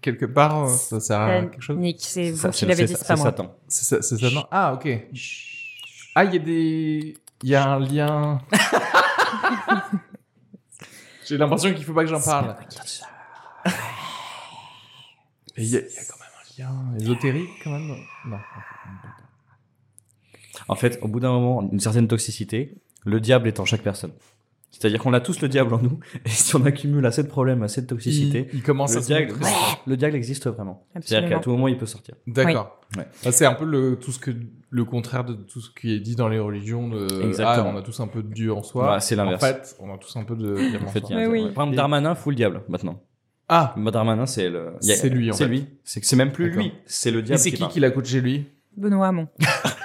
quelque 0.00 0.24
part. 0.24 0.66
euh, 0.66 0.68
Ça 0.68 1.00
sert 1.00 1.20
à 1.20 1.40
quelque 1.40 1.60
chose. 1.60 1.76
Nick, 1.76 1.96
c'est 2.00 2.30
vous 2.30 2.48
qui 2.50 2.64
l'avez 2.64 2.84
dit, 2.84 2.94
c'est 2.96 3.08
pas 3.08 3.16
moi. 3.16 3.24
Satan. 3.24 3.56
C'est 3.66 3.84
ça, 3.84 4.02
c'est 4.02 4.18
ça, 4.18 4.30
non 4.30 4.46
Ah, 4.52 4.72
ok. 4.74 4.86
Ah, 6.14 6.24
il 6.24 6.32
y 6.34 6.36
a 6.36 6.38
des, 6.38 7.14
il 7.42 7.48
y 7.50 7.56
a 7.56 7.68
un 7.68 7.80
lien. 7.80 8.40
J'ai 11.26 11.38
l'impression 11.38 11.74
qu'il 11.74 11.84
faut 11.84 11.92
pas 11.94 12.04
que 12.04 12.10
j'en 12.10 12.20
parle. 12.22 12.54
Il 15.56 15.64
y, 15.64 15.76
a 15.76 15.80
il 15.80 15.84
y 15.92 15.98
a 15.98 16.04
quand 16.08 16.18
même 16.18 16.28
un 16.38 16.62
lien 16.62 16.96
ésotérique 17.00 17.50
quand 17.64 17.70
même. 17.70 17.96
Non. 18.26 18.38
En 20.68 20.74
fait, 20.76 20.98
au 21.02 21.08
bout 21.08 21.18
d'un 21.20 21.32
moment, 21.32 21.68
une 21.72 21.80
certaine 21.80 22.06
toxicité, 22.06 22.76
le 23.04 23.20
diable 23.20 23.48
est 23.48 23.60
en 23.60 23.64
chaque 23.64 23.82
personne. 23.82 24.12
C'est-à-dire 24.70 25.00
qu'on 25.02 25.12
a 25.12 25.20
tous 25.20 25.42
le 25.42 25.48
diable 25.48 25.74
en 25.74 25.78
nous, 25.82 26.00
et 26.24 26.28
si 26.30 26.56
on 26.56 26.64
accumule 26.64 27.04
assez 27.04 27.22
de 27.22 27.28
problèmes, 27.28 27.62
assez 27.62 27.82
de 27.82 27.86
toxicité, 27.86 28.48
Il, 28.52 28.60
il 28.60 28.62
commence 28.62 28.92
le 28.94 28.98
à 28.98 29.02
se 29.02 29.06
diable, 29.06 29.34
le 29.86 29.96
diable 29.98 30.14
existe 30.16 30.48
vraiment. 30.48 30.86
C'est-à-dire 31.00 31.28
qu'à 31.28 31.38
tout 31.40 31.50
moment, 31.50 31.68
il 31.68 31.76
peut 31.76 31.84
sortir. 31.86 32.14
D'accord. 32.26 32.80
Ouais. 32.96 33.06
Bah, 33.24 33.32
c'est 33.32 33.44
un 33.44 33.52
peu 33.54 33.66
le 33.66 33.96
tout 33.96 34.12
ce 34.12 34.18
que 34.18 34.30
le 34.70 34.84
contraire 34.86 35.24
de 35.24 35.34
tout 35.34 35.60
ce 35.60 35.68
qui 35.70 35.92
est 35.92 36.00
dit 36.00 36.16
dans 36.16 36.28
les 36.28 36.38
religions. 36.38 36.88
De, 36.88 37.06
Exactement. 37.22 37.68
Ah, 37.68 37.72
on 37.74 37.78
a 37.78 37.82
tous 37.82 38.00
un 38.00 38.06
peu 38.08 38.22
de 38.22 38.32
Dieu 38.32 38.52
en 38.52 38.62
soi. 38.62 38.86
Bah, 38.86 39.00
c'est 39.00 39.14
l'inverse. 39.14 39.42
En 39.42 39.46
fait, 39.46 39.76
on 39.80 39.92
a 39.94 39.98
tous 39.98 40.16
un 40.16 40.24
peu 40.24 40.36
de 40.36 40.54
diable 40.70 40.84
en 40.84 40.88
En 40.88 40.90
fait, 40.90 41.00
soi. 41.00 41.08
il 41.10 41.16
y 41.18 41.22
a 41.22 41.26
un 41.26 41.30
Oui. 41.30 41.40
Par 41.42 41.50
exemple, 41.50 41.72
Et- 41.74 41.76
Darmanin 41.76 42.14
fout 42.14 42.30
le 42.32 42.36
diable 42.36 42.62
maintenant. 42.70 43.02
Ah, 43.50 43.74
Darmanin, 43.92 44.24
c'est 44.24 44.48
le. 44.48 44.72
C'est 44.80 45.10
lui, 45.10 45.30
en 45.30 45.34
C'est 45.34 45.44
fait. 45.44 45.50
lui. 45.50 45.66
C'est 45.84 46.16
même 46.16 46.32
plus 46.32 46.48
lui. 46.50 46.72
C'est 46.86 47.10
le 47.10 47.18
mais 47.18 47.22
diable. 47.24 47.38
c'est 47.40 47.52
qui 47.52 47.68
qui 47.68 47.80
l'a 47.80 47.90
coaché 47.90 48.22
lui? 48.22 48.46
Benoît 48.74 49.08
Hamon. 49.08 49.28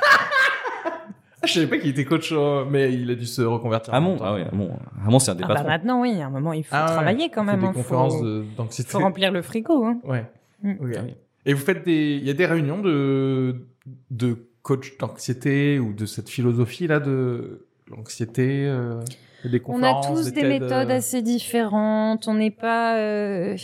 Je 1.47 1.53
savais 1.53 1.67
pas 1.67 1.77
qu'il 1.77 1.89
était 1.89 2.05
coach, 2.05 2.29
euh, 2.31 2.65
mais 2.69 2.93
il 2.93 3.09
a 3.09 3.15
dû 3.15 3.25
se 3.25 3.41
reconvertir. 3.41 3.93
Hamon, 3.93 4.17
ah 4.21 4.35
oui, 4.35 4.41
Hamon. 4.51 4.77
Hamon, 5.05 5.19
c'est 5.19 5.31
un 5.31 5.35
des 5.35 5.43
Ah 5.43 5.47
bah 5.47 5.53
patrons. 5.55 5.69
maintenant, 5.69 6.01
oui, 6.01 6.21
à 6.21 6.27
un 6.27 6.29
moment, 6.29 6.53
il 6.53 6.63
faut 6.63 6.75
Ah 6.75 6.85
ouais. 6.85 6.91
travailler 6.93 7.29
quand 7.29 7.43
Il 7.43 7.45
fait 7.45 7.51
même. 7.53 7.61
Des 7.61 7.67
hein, 7.67 7.73
conférences 7.73 8.17
faut, 8.17 8.23
de- 8.23 8.45
d'anxiété. 8.57 8.89
faut 8.89 8.99
remplir 8.99 9.31
le 9.31 9.41
frigo. 9.41 9.83
Hein. 9.85 9.99
Ouais. 10.03 10.25
Mm. 10.61 10.71
Ok. 10.81 10.89
Ah 10.97 11.01
oui. 11.05 11.15
Et 11.45 11.53
vous 11.53 11.63
faites 11.63 11.83
des, 11.85 12.17
il 12.21 12.27
y 12.27 12.29
a 12.29 12.33
des 12.33 12.45
réunions 12.45 12.79
de 12.81 13.65
de 14.11 14.37
coach 14.63 14.97
d'anxiété 14.97 15.79
ou 15.79 15.93
de 15.93 16.05
cette 16.05 16.29
philosophie 16.29 16.87
là 16.87 16.99
de 16.99 17.65
l'anxiété. 17.89 18.65
euh, 18.67 18.99
des 19.45 19.61
On 19.65 19.81
a 19.81 19.93
conférences, 19.93 20.07
tous 20.07 20.25
des 20.33 20.41
TED, 20.41 20.61
méthodes 20.63 20.89
euh, 20.91 20.97
assez 20.97 21.21
différentes. 21.21 22.27
On 22.27 22.33
n'est 22.33 22.51
pas. 22.51 22.97
euh, 22.97 23.55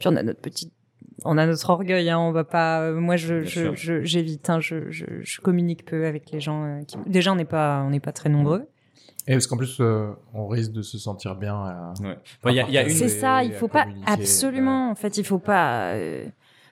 Puis 0.00 0.08
on 0.08 0.16
a 0.16 0.22
notre 0.24 0.40
petite. 0.40 0.72
On 1.24 1.38
a 1.38 1.46
notre 1.46 1.70
orgueil, 1.70 2.10
hein, 2.10 2.18
on 2.18 2.32
va 2.32 2.44
pas. 2.44 2.80
euh, 2.82 2.94
Moi, 3.00 3.16
je, 3.16 3.42
je, 3.42 3.74
je- 3.74 4.02
j'évite, 4.02 4.48
hein, 4.50 4.60
je, 4.60 4.90
je, 4.90 5.04
je 5.20 5.40
communique 5.40 5.84
peu 5.84 6.06
avec 6.06 6.30
les 6.30 6.40
gens. 6.40 6.64
euh, 6.64 6.82
qui... 6.84 6.96
Déjà, 7.06 7.32
on 7.32 7.36
n'est 7.36 7.44
pas, 7.44 7.82
on 7.86 7.90
n'est 7.90 8.00
pas 8.00 8.12
très 8.12 8.28
nombreux. 8.28 8.66
Et 9.28 9.32
parce 9.34 9.46
qu'en 9.46 9.56
plus, 9.56 9.78
euh, 9.80 10.08
on 10.34 10.48
risque 10.48 10.72
de 10.72 10.82
se 10.82 10.98
sentir 10.98 11.36
bien. 11.36 11.54
à- 11.54 11.94
Ouais. 12.02 12.16
Enfin, 12.42 12.52
y 12.54 12.58
a, 12.60 12.66
il 12.66 12.74
y 12.74 12.78
a 12.78 12.82
une. 12.82 12.90
C'est 12.90 13.08
ça, 13.08 13.44
il 13.44 13.52
faut 13.52 13.68
pas 13.68 13.86
absolument. 14.06 14.90
En 14.90 14.94
fait, 14.96 15.16
il 15.16 15.24
faut 15.24 15.38
pas, 15.38 15.92
euh, 15.92 16.24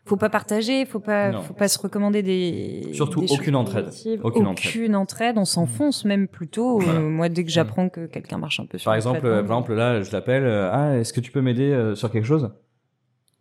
faut 0.05 0.17
pas 0.17 0.31
partager, 0.31 0.85
faut 0.85 0.99
pas, 0.99 1.31
Non. 1.31 1.43
faut 1.43 1.55
pas 1.55 1.69
se 1.69 1.79
recommander 1.79 2.23
des. 2.25 2.89
Surtout 2.93 3.21
des 3.21 3.33
aucune 3.33 3.55
entraide. 3.55 3.91
Aucune 4.25 4.49
Aucune, 4.49 4.97
entraide. 4.97 5.39
On 5.39 5.45
s'enfonce 5.45 6.05
même 6.05 6.27
plutôt. 6.27 6.81
Voilà. 6.81 6.99
Euh, 6.99 7.09
moi, 7.09 7.29
dès 7.29 7.45
que 7.45 7.51
j'apprends 7.51 7.89
que 7.89 8.07
quelqu'un 8.07 8.39
marche 8.39 8.59
un 8.59 8.67
peu 8.67 8.79
sur 8.79 8.87
Par 8.87 8.95
le 8.95 8.99
exemple, 8.99 9.25
euh, 9.27 9.31
par 9.35 9.59
exemple, 9.59 9.75
là, 9.75 10.03
je 10.03 10.11
l'appelle. 10.11 10.43
euh, 10.45 10.71
ah, 10.73 10.97
est-ce 10.99 11.13
que 11.13 11.21
tu 11.21 11.31
peux 11.31 11.43
m'aider 11.43 11.71
euh, 11.71 11.95
sur 11.95 12.11
quelque 12.11 12.27
chose? 12.27 12.51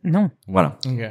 Non, 0.04 0.30
Voilà, 0.48 0.78
Ok. 0.86 1.02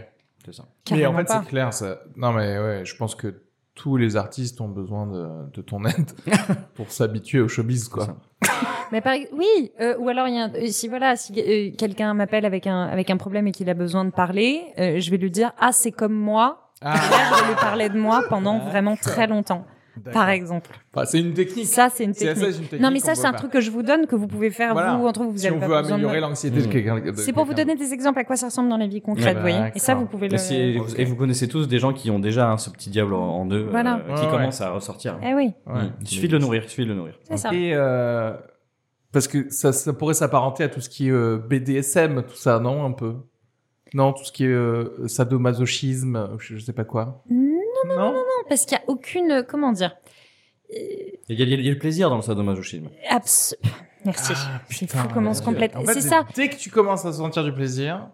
c'est 0.45 0.55
ça. 0.55 0.65
Mais 0.91 1.05
en 1.07 1.15
fait, 1.17 1.29
c'est 1.29 1.47
clair. 1.47 1.73
Ça... 1.73 1.99
Non, 2.17 2.33
mais 2.33 2.59
ouais, 2.59 2.83
je 2.85 2.97
pense 2.97 3.15
que 3.15 3.43
tous 3.75 3.97
les 3.97 4.17
artistes 4.17 4.61
ont 4.61 4.69
besoin 4.69 5.07
de, 5.07 5.51
de 5.53 5.63
ton 5.63 5.85
aide 5.85 6.11
pour 6.75 6.91
s'habituer 6.91 7.41
au 7.41 7.49
showbiz, 7.49 7.89
quoi. 7.89 8.17
Mais 8.93 9.01
par... 9.03 9.15
oui, 9.33 9.71
euh, 9.81 9.97
ou 9.99 10.09
alors 10.09 10.27
il 10.29 10.35
y 10.35 10.39
a 10.39 10.45
un- 10.45 10.55
euh, 10.55 10.67
si 10.69 10.89
voilà, 10.89 11.15
si 11.17 11.33
euh, 11.39 11.77
quelqu'un 11.77 12.15
m'appelle 12.15 12.47
avec 12.47 12.67
un 12.67 12.85
avec 12.85 13.11
un 13.11 13.19
problème 13.19 13.47
et 13.47 13.53
qu'il 13.53 13.69
a 13.69 13.75
besoin 13.75 14.05
de 14.07 14.11
parler, 14.11 14.63
euh, 14.79 14.99
je 14.99 15.11
vais 15.11 15.19
lui 15.19 15.31
dire 15.31 15.53
ah 15.59 15.73
c'est 15.73 15.93
comme 15.93 16.15
moi. 16.15 16.73
Ah, 16.81 16.95
Et 16.95 17.11
là 17.11 17.17
je 17.37 17.43
vais 17.43 17.49
lui 17.51 17.57
parler 17.57 17.89
de 17.91 17.99
moi 17.99 18.23
pendant 18.31 18.59
vraiment 18.61 18.97
très 18.97 19.27
longtemps, 19.27 19.67
par 20.13 20.29
exemple. 20.31 20.71
Enfin, 20.95 21.05
c'est 21.07 21.19
une 21.21 21.35
technique. 21.35 21.67
Ça 21.67 21.89
c'est 21.93 22.05
une 22.05 22.13
technique. 22.13 22.37
ça, 22.37 22.47
une 22.49 22.53
technique 22.65 22.81
Non 22.81 22.91
mais 22.91 22.99
ça 23.01 23.15
c'est 23.15 23.27
un 23.27 23.31
faire. 23.31 23.41
truc 23.41 23.53
que 23.53 23.61
je 23.61 23.71
vous 23.71 23.83
donne 23.83 24.07
que 24.07 24.17
vous 24.17 24.27
pouvez 24.27 24.51
faire 24.51 24.73
Voilà. 24.73 24.97
vous 24.97 25.07
entre 25.07 25.23
vous. 25.23 25.33
Vous 25.33 25.39
Si 25.39 25.47
avez 25.47 25.57
on 25.57 25.61
pas 25.61 25.67
veut 25.67 25.73
besoin 25.75 25.89
de- 25.99 26.05
améliorer 26.05 26.21
l'anxiété 26.21 26.61
de 26.63 26.69
Mmh. 26.69 27.13
C'est 27.17 27.33
pour 27.33 27.45
vous 27.45 27.55
donner 27.55 27.75
des 27.77 27.93
exemples 27.93 28.19
à 28.21 28.25
quoi 28.25 28.37
ça 28.37 28.47
ressemble 28.47 28.69
dans 28.69 28.77
la 28.77 28.87
vie 28.87 29.01
concrète, 29.01 29.37
vous 29.37 29.41
voyez. 29.43 29.71
Et 29.75 29.79
ça 29.79 29.95
vous 29.95 30.07
pouvez 30.07 30.29
le. 30.29 30.37
et 30.53 30.79
vous, 30.79 30.95
et 30.97 31.05
vous 31.05 31.17
connaissez 31.17 31.49
tous 31.49 31.67
des 31.69 31.79
gens 31.79 31.93
qui 31.93 32.11
ont 32.11 32.19
déjà 32.19 32.51
hein, 32.51 32.59
ce 32.59 32.71
petit 32.71 32.91
diable 32.91 33.15
en, 33.15 33.41
en 33.41 33.51
eux, 33.51 33.67
Voilà. 33.71 34.01
euh, 34.09 34.15
qui 34.17 34.25
ouais. 34.25 34.31
commence 34.31 34.61
à 34.61 34.71
ressortir. 34.71 35.19
Eh 35.23 35.35
oui, 35.35 35.53
Ouais. 35.67 35.83
Mm. 35.83 35.93
Il 36.03 36.07
suffit 36.09 36.29
de 36.29 36.33
le 36.35 36.39
nourrir, 36.39 36.63
il 36.65 36.69
suffit 36.69 36.85
de 36.85 36.89
le 36.89 36.95
nourrir. 36.95 37.15
c'est 37.25 37.37
ça. 37.37 37.53
Et 37.53 37.73
euh, 37.75 38.33
parce 39.13 39.27
que 39.29 39.49
ça, 39.51 39.73
ça 39.73 39.93
pourrait 39.93 40.15
s'apparenter 40.15 40.65
à 40.65 40.69
tout 40.69 40.81
ce 40.81 40.89
qui 40.89 41.09
est 41.09 41.13
euh, 41.13 41.39
BDSM, 41.39 42.23
tout 42.23 42.37
ça, 42.37 42.61
non 42.61 42.85
Un 42.85 42.93
peu? 42.93 43.15
Non, 43.95 44.13
tout 44.13 44.25
ce 44.25 44.33
qui 44.33 44.45
est 44.45 44.49
euh, 44.49 45.07
sadomasochisme, 45.07 46.37
je, 46.39 46.57
je 46.57 46.65
sais 46.65 46.73
pas 46.75 46.85
quoi. 46.85 47.25
Non, 47.87 47.97
non, 47.97 48.13
Non, 48.13 48.23
parce 48.49 48.65
qu'il 48.65 48.77
y 48.77 48.81
a 48.81 48.85
aucune 48.89 49.45
comment 49.49 49.73
dire. 49.73 49.97
Il 50.71 51.39
y, 51.39 51.43
a, 51.43 51.47
il 51.47 51.65
y 51.65 51.69
a- 51.69 51.73
le 51.73 51.79
plaisir 51.79 52.11
dans 52.11 52.17
le 52.17 52.23
sadomasochisme. 52.23 52.89
Abs... 53.09 53.57
Merci. 54.05 54.33
Ah, 54.37 54.61
c'est 54.71 54.87
fou 54.91 55.09
comment 55.13 55.31
on 55.31 55.35
se 55.35 55.43
complète. 55.43 55.73
C'est 55.87 56.01
ça. 56.03 56.25
Dès 56.35 56.49
que 56.49 56.57
tu 56.57 56.71
commences 56.71 57.05
à 57.05 57.13
sentir 57.13 57.43
du 57.45 57.53
plaisir, 57.53 58.09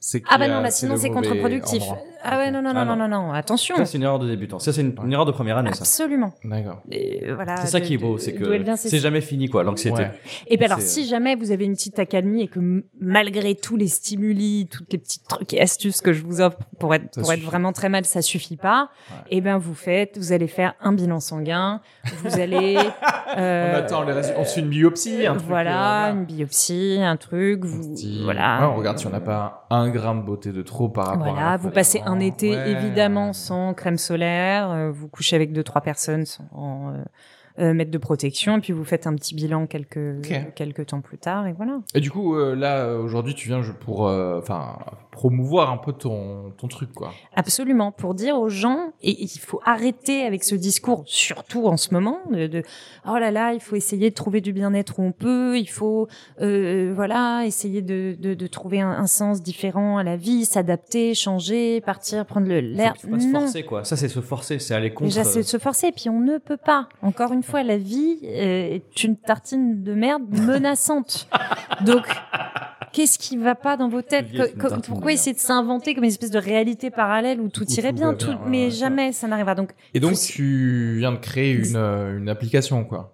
c'est 0.00 0.22
Ah 0.28 0.38
bah 0.38 0.48
non, 0.48 0.60
là, 0.60 0.70
c'est 0.70 0.86
sinon 0.86 0.96
c'est 0.96 1.10
contre-productif. 1.10 1.82
Ah 2.26 2.38
ouais, 2.38 2.50
non, 2.50 2.62
non, 2.62 2.70
Ah 2.74 2.84
non, 2.84 2.96
non, 2.96 2.96
non. 2.96 3.08
non, 3.08 3.26
non, 3.28 3.32
attention. 3.32 3.76
Ça, 3.76 3.84
c'est 3.84 3.98
une 3.98 4.04
erreur 4.04 4.18
de 4.18 4.28
débutant. 4.28 4.58
Ça, 4.58 4.72
c'est 4.72 4.80
une, 4.80 4.94
une 5.04 5.12
erreur 5.12 5.26
de 5.26 5.32
première 5.32 5.58
année, 5.58 5.72
ça. 5.72 5.82
Absolument. 5.82 6.32
D'accord. 6.44 6.80
Et 6.90 7.30
voilà, 7.32 7.56
C'est 7.58 7.66
ça 7.66 7.80
de- 7.80 7.84
qui 7.84 7.94
est 7.94 7.98
beau, 7.98 8.18
c'est 8.18 8.32
que 8.34 8.44
c'est 8.76 8.98
jamais 8.98 9.20
fini, 9.20 9.48
quoi, 9.48 9.62
l'anxiété. 9.62 9.96
Ouais. 10.02 10.10
Et 10.46 10.56
puis 10.56 10.66
alors, 10.66 10.80
si 10.80 11.06
jamais 11.06 11.34
vous 11.36 11.50
avez 11.50 11.64
une 11.64 11.74
petite 11.74 11.98
accalmie 11.98 12.42
et 12.42 12.48
que 12.48 12.84
malgré 13.00 13.54
tous 13.54 13.76
les 13.76 13.88
stimuli, 13.88 14.68
toutes 14.70 14.92
les 14.92 14.98
petites 14.98 15.26
trucs 15.28 15.52
et 15.54 15.60
astuces 15.60 16.00
que 16.00 16.12
je 16.12 16.22
vous 16.24 16.40
offre 16.40 16.58
pour 16.78 16.94
être, 16.94 17.14
Ça 17.14 17.20
pour 17.20 17.30
être 17.32 17.38
suffit. 17.38 17.46
vraiment 17.50 17.72
très 17.72 17.88
mal, 17.88 18.04
ça 18.04 18.22
suffit 18.22 18.56
pas. 18.56 18.88
Ouais. 19.10 19.16
Et 19.30 19.40
ben, 19.40 19.58
vous 19.58 19.74
faites, 19.74 20.16
vous 20.18 20.32
allez 20.32 20.48
faire 20.48 20.74
un 20.80 20.92
bilan 20.92 21.20
sanguin, 21.20 21.80
vous 22.24 22.40
allez, 22.40 22.78
On 23.36 23.40
euh, 23.40 23.78
attend 23.78 24.02
les 24.04 24.12
résultats. 24.12 24.38
On 24.40 24.44
se 24.44 24.54
fait 24.54 24.60
une 24.60 24.68
biopsie, 24.68 25.26
un 25.26 25.34
truc, 25.34 25.46
voilà, 25.48 26.06
euh, 26.08 26.12
une 26.12 26.24
biopsie, 26.24 26.98
un 27.02 27.16
truc, 27.16 27.62
on 27.64 27.66
vous, 27.68 27.94
dit- 27.94 28.22
voilà. 28.24 28.60
Ouais, 28.60 28.66
on 28.74 28.76
regarde 28.76 28.98
si 28.98 29.06
on 29.06 29.10
n'a 29.10 29.20
pas 29.20 29.66
un 29.70 29.88
grain 29.90 30.14
de 30.14 30.22
beauté 30.22 30.52
de 30.52 30.62
trop 30.62 30.88
par 30.88 31.06
rapport 31.08 31.26
à 31.28 31.30
Voilà, 31.32 31.56
vous 31.56 31.70
passez 31.70 32.00
un 32.06 32.13
d'avant. 32.14 32.26
été 32.26 32.50
Ouais. 32.50 32.70
évidemment 32.70 33.32
sans 33.32 33.74
crème 33.74 33.98
solaire, 33.98 34.70
euh, 34.70 34.90
vous 34.90 35.08
couchez 35.08 35.36
avec 35.36 35.52
deux 35.52 35.62
trois 35.64 35.80
personnes 35.80 36.26
sans 36.26 36.44
euh, 36.54 37.02
mettre 37.58 37.90
de 37.90 37.98
protection, 37.98 38.56
et 38.58 38.60
puis 38.60 38.72
vous 38.72 38.84
faites 38.84 39.06
un 39.06 39.14
petit 39.14 39.34
bilan 39.34 39.66
quelques 39.66 40.22
quelques 40.56 40.86
temps 40.86 41.00
plus 41.00 41.18
tard, 41.18 41.46
et 41.46 41.52
voilà. 41.52 41.78
Et 41.94 42.00
du 42.00 42.10
coup, 42.10 42.34
euh, 42.36 42.54
là, 42.56 42.84
euh, 42.84 42.98
aujourd'hui, 43.02 43.34
tu 43.34 43.48
viens 43.48 43.62
je- 43.62 43.72
pour, 43.72 44.08
euh, 44.08 44.38
enfin, 44.38 44.76
promouvoir 45.12 45.70
un 45.70 45.76
peu 45.76 45.92
ton, 45.92 46.50
ton 46.58 46.66
truc, 46.66 46.92
quoi. 46.92 47.12
Absolument, 47.36 47.92
pour 47.92 48.14
dire 48.14 48.36
aux 48.36 48.48
gens, 48.48 48.90
et 49.02 49.22
il 49.22 49.28
faut 49.38 49.60
arrêter 49.64 50.22
avec 50.26 50.42
ce 50.42 50.56
discours, 50.56 51.04
surtout 51.06 51.66
en 51.66 51.76
ce 51.76 51.94
moment, 51.94 52.18
de, 52.32 52.48
de 52.48 52.62
oh 53.08 53.16
là 53.16 53.30
là, 53.30 53.52
il 53.52 53.60
faut 53.60 53.76
essayer 53.76 54.10
de 54.10 54.14
trouver 54.14 54.40
du 54.40 54.52
bien-être 54.52 54.98
où 54.98 55.02
on 55.02 55.12
peut, 55.12 55.56
il 55.56 55.68
faut 55.68 56.08
euh, 56.40 56.92
voilà 56.94 57.44
essayer 57.46 57.82
de, 57.82 58.16
de, 58.18 58.34
de 58.34 58.46
trouver 58.48 58.80
un, 58.80 58.90
un 58.90 59.06
sens 59.06 59.40
différent 59.42 59.98
à 59.98 60.02
la 60.02 60.16
vie, 60.16 60.44
s'adapter, 60.44 61.14
changer, 61.14 61.80
partir, 61.80 62.26
prendre 62.26 62.48
le 62.48 62.58
l'air. 62.58 62.94
Faut, 62.96 63.06
faut 63.08 63.14
pas 63.14 63.20
se 63.20 63.26
Non. 63.28 63.40
forcer, 63.40 63.62
quoi. 63.62 63.84
Ça, 63.84 63.96
c'est 63.96 64.08
se 64.08 64.20
forcer, 64.20 64.58
c'est 64.58 64.74
aller 64.74 64.92
contre. 64.92 65.10
Déjà, 65.10 65.22
c'est 65.22 65.44
se 65.44 65.58
forcer, 65.58 65.88
et 65.88 65.92
puis 65.92 66.08
on 66.10 66.18
ne 66.20 66.38
peut 66.38 66.56
pas. 66.56 66.88
Encore 67.02 67.32
une 67.32 67.43
fois, 67.44 67.62
la 67.62 67.78
vie 67.78 68.18
euh, 68.24 68.74
est 68.74 69.04
une 69.04 69.16
tartine 69.16 69.82
de 69.82 69.94
merde 69.94 70.22
menaçante. 70.28 71.28
Donc, 71.84 72.06
qu'est-ce 72.92 73.18
qui 73.18 73.36
va 73.36 73.54
pas 73.54 73.76
dans 73.76 73.88
vos 73.88 74.02
têtes 74.02 74.32
de 74.32 74.50
Pourquoi 74.86 75.12
essayer 75.12 75.34
de 75.34 75.38
s'inventer 75.38 75.94
comme 75.94 76.04
une 76.04 76.10
espèce 76.10 76.30
de 76.30 76.38
réalité 76.38 76.90
parallèle 76.90 77.40
où 77.40 77.48
tout 77.48 77.64
Où 77.64 77.72
irait 77.72 77.90
tout 77.90 77.96
bien, 77.96 78.14
tout, 78.14 78.26
bien, 78.28 78.40
mais 78.46 78.64
ouais, 78.66 78.70
jamais 78.70 79.12
ça 79.12 79.28
n'arrivera. 79.28 79.54
Donc, 79.54 79.70
Et 79.92 80.00
donc, 80.00 80.14
tu 80.14 80.96
viens 80.98 81.12
de 81.12 81.18
créer 81.18 81.52
une, 81.52 81.76
euh, 81.76 82.18
une 82.18 82.28
application, 82.28 82.84
quoi. 82.84 83.13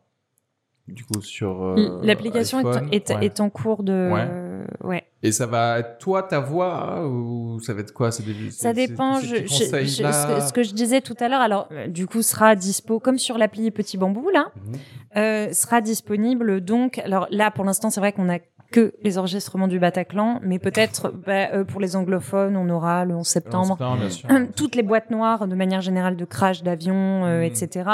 Du 0.90 1.04
coup, 1.04 1.20
sur. 1.22 1.62
euh, 1.62 2.00
l'application 2.02 2.60
est, 2.60 3.10
est, 3.10 3.14
Ouais. 3.14 3.26
est 3.26 3.40
en 3.40 3.50
cours 3.50 3.82
de 3.82 4.10
Ouais. 4.12 4.26
euh, 4.28 4.64
ouais. 4.82 5.04
Et 5.22 5.32
ça 5.32 5.46
va 5.46 5.78
être 5.80 5.98
toi, 5.98 6.22
ta 6.22 6.40
voix, 6.40 6.94
hein, 6.94 7.04
ou 7.04 7.60
ça 7.60 7.74
va 7.74 7.80
être 7.80 7.92
quoi 7.92 8.08
des, 8.10 8.50
Ça 8.50 8.72
dépend. 8.72 9.20
Je, 9.20 9.36
je- 9.36 9.42
je- 9.46 10.40
ce, 10.46 10.52
que, 10.52 10.62
je 10.62 10.72
disais 10.72 11.00
tout 11.02 11.14
à 11.20 11.28
l'heure, 11.28 11.42
alors 11.42 11.68
euh, 11.72 11.86
du 11.88 12.06
coup 12.06 12.22
sera 12.22 12.56
dispo 12.56 13.00
comme 13.00 13.18
sur 13.18 13.36
l'appli 13.36 13.70
Petit 13.70 13.98
Bambou 13.98 14.30
là, 14.30 14.46
Mhm. 14.56 14.72
euh, 15.16 15.52
sera 15.52 15.80
disponible. 15.82 16.62
Donc, 16.62 16.98
alors 16.98 17.26
là 17.30 17.50
pour 17.50 17.64
l'instant 17.64 17.90
c'est 17.90 18.00
vrai 18.00 18.12
qu'on 18.12 18.30
a 18.30 18.38
que 18.72 18.94
les 19.02 19.18
enregistrements 19.18 19.66
du 19.68 19.78
Bataclan, 19.80 20.40
mais 20.42 20.58
peut-être 20.58 21.12
bah, 21.26 21.50
euh, 21.52 21.64
pour 21.64 21.80
les 21.80 21.96
anglophones 21.96 22.56
on 22.56 22.70
aura 22.70 23.04
le 23.04 23.14
11 23.14 23.20
En 23.20 23.24
septembre. 23.24 23.76
bien 23.76 24.08
sûr. 24.10 24.28
toutes 24.56 24.74
les 24.74 24.82
boîtes 24.82 25.10
noires 25.10 25.46
de 25.48 25.54
manière 25.54 25.80
générale 25.82 26.16
de 26.16 26.24
crash 26.24 26.62
d'avion, 26.62 27.24
euh, 27.26 27.40
Mm. 27.40 27.42
etc. 27.44 27.90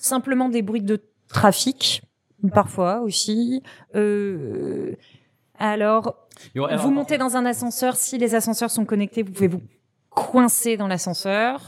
Simplement 0.00 0.48
des 0.48 0.62
bruits 0.62 0.82
de 0.82 1.00
trafic, 1.28 2.02
parfois 2.52 3.00
aussi. 3.00 3.62
Euh, 3.94 4.94
alors, 5.58 6.26
vous 6.54 6.90
montez 6.90 7.18
dans 7.18 7.36
un 7.36 7.46
ascenseur, 7.46 7.96
si 7.96 8.18
les 8.18 8.34
ascenseurs 8.34 8.70
sont 8.70 8.84
connectés, 8.84 9.22
vous 9.22 9.32
pouvez 9.32 9.48
vous 9.48 9.62
coincer 10.10 10.76
dans 10.76 10.88
l'ascenseur. 10.88 11.60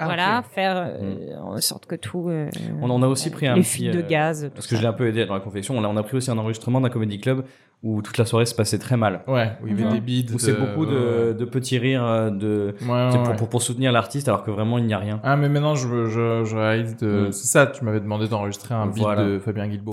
Ah, 0.00 0.04
voilà, 0.04 0.44
faire 0.52 0.76
euh, 0.76 1.36
en 1.40 1.60
sorte 1.60 1.86
que 1.86 1.96
tout. 1.96 2.28
euh, 2.28 2.48
On 2.80 2.88
en 2.88 3.02
a 3.02 3.08
aussi 3.08 3.30
pris 3.30 3.48
un 3.48 3.56
les 3.56 3.62
petit, 3.62 3.70
fuites 3.70 3.92
de 3.92 3.98
euh, 3.98 4.06
gaz. 4.06 4.44
tout 4.44 4.50
Parce 4.54 4.68
que 4.68 4.76
je 4.76 4.80
l'ai 4.80 4.86
un 4.86 4.92
peu 4.92 5.08
aidé 5.08 5.26
dans 5.26 5.34
la 5.34 5.40
confection. 5.40 5.76
On 5.76 5.82
a, 5.82 5.88
on 5.88 5.96
a 5.96 6.02
pris 6.04 6.16
aussi 6.16 6.30
un 6.30 6.38
enregistrement 6.38 6.80
d'un 6.80 6.88
comédie 6.88 7.18
club 7.18 7.44
où 7.84 8.02
toute 8.02 8.18
la 8.18 8.24
soirée 8.26 8.44
se 8.46 8.54
passait 8.56 8.78
très 8.78 8.96
mal. 8.96 9.20
Ouais, 9.28 9.52
où 9.62 9.68
il 9.68 9.78
y 9.78 9.82
avait 9.84 9.92
des 9.94 10.00
bides. 10.00 10.32
Où 10.34 10.38
c'est 10.38 10.52
de- 10.52 10.56
beaucoup 10.56 10.84
de, 10.84 11.32
de 11.38 11.44
petits 11.44 11.78
rires 11.78 12.04
euh, 12.04 12.30
de, 12.30 12.74
Ouais, 12.88 13.08
pour, 13.10 13.36
pour, 13.36 13.48
pour 13.48 13.62
soutenir 13.62 13.92
l'artiste 13.92 14.26
alors 14.28 14.42
que 14.44 14.50
vraiment 14.50 14.78
il 14.78 14.84
n'y 14.86 14.94
a 14.94 14.98
rien. 14.98 15.20
Ah, 15.22 15.36
mais 15.36 15.48
maintenant, 15.48 15.74
je, 15.76 15.86
je, 16.06 16.44
je 16.44 16.56
réalise 16.56 16.96
de... 16.96 17.28
Mm. 17.28 17.32
C'est 17.32 17.46
ça, 17.46 17.66
tu 17.68 17.84
m'avais 17.84 18.00
demandé 18.00 18.26
d'enregistrer 18.26 18.74
un 18.74 18.86
beat 18.86 19.02
Voilà. 19.02 19.24
de 19.24 19.38
Fabien 19.38 19.68
Guilbeault. 19.68 19.92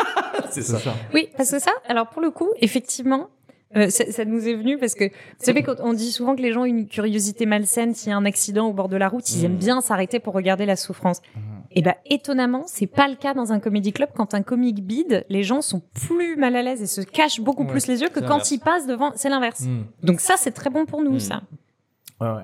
C'est 0.50 0.62
ça. 0.62 0.78
Oui, 1.12 1.28
parce 1.36 1.50
que 1.50 1.58
ça, 1.60 1.70
alors 1.88 2.06
pour 2.08 2.22
le 2.22 2.30
coup, 2.30 2.48
effectivement, 2.62 3.28
euh, 3.76 3.90
ça, 3.90 4.10
ça 4.10 4.24
nous 4.24 4.48
est 4.48 4.54
venu 4.54 4.78
parce 4.78 4.94
que 4.94 5.04
vous 5.04 5.10
savez 5.44 5.62
quand 5.62 5.74
on 5.80 5.92
dit 5.92 6.12
souvent 6.12 6.34
que 6.36 6.40
les 6.40 6.52
gens 6.52 6.62
ont 6.62 6.64
une 6.66 6.86
curiosité 6.86 7.44
malsaine 7.44 7.94
s'il 7.94 8.08
y 8.10 8.12
a 8.12 8.16
un 8.16 8.24
accident 8.24 8.66
au 8.68 8.72
bord 8.72 8.88
de 8.88 8.96
la 8.96 9.08
route, 9.08 9.28
ils 9.34 9.42
Mm. 9.42 9.44
aiment 9.44 9.56
bien 9.58 9.80
s'arrêter 9.82 10.20
pour 10.20 10.32
regarder 10.32 10.64
la 10.64 10.76
souffrance. 10.76 11.20
Et 11.78 11.82
ben 11.82 11.94
étonnamment, 12.06 12.62
c'est 12.66 12.86
pas 12.86 13.06
le 13.06 13.14
cas 13.16 13.34
dans 13.34 13.52
un 13.52 13.60
comédie 13.60 13.92
club. 13.92 14.08
Quand 14.16 14.32
un 14.34 14.42
comique 14.42 14.82
bide, 14.84 15.24
les 15.28 15.42
gens 15.42 15.60
sont 15.60 15.80
plus 15.94 16.34
mal 16.36 16.56
à 16.56 16.62
l'aise 16.62 16.80
et 16.80 16.86
se 16.86 17.02
cachent 17.02 17.40
beaucoup 17.40 17.64
Ouais, 17.64 17.70
plus 17.70 17.86
les 17.86 18.00
yeux 18.00 18.08
que 18.08 18.18
quand 18.20 18.50
ils 18.50 18.58
passent 18.58 18.86
devant. 18.86 19.12
C'est 19.14 19.28
l'inverse. 19.28 19.60
Mm. 19.60 19.82
Donc 20.02 20.20
ça, 20.20 20.34
c'est 20.38 20.52
très 20.52 20.70
bon 20.70 20.86
pour 20.86 21.02
nous, 21.02 21.16
Mm. 21.16 21.20
ça. 21.20 21.42
Ouais, 22.20 22.28
ouais. 22.32 22.42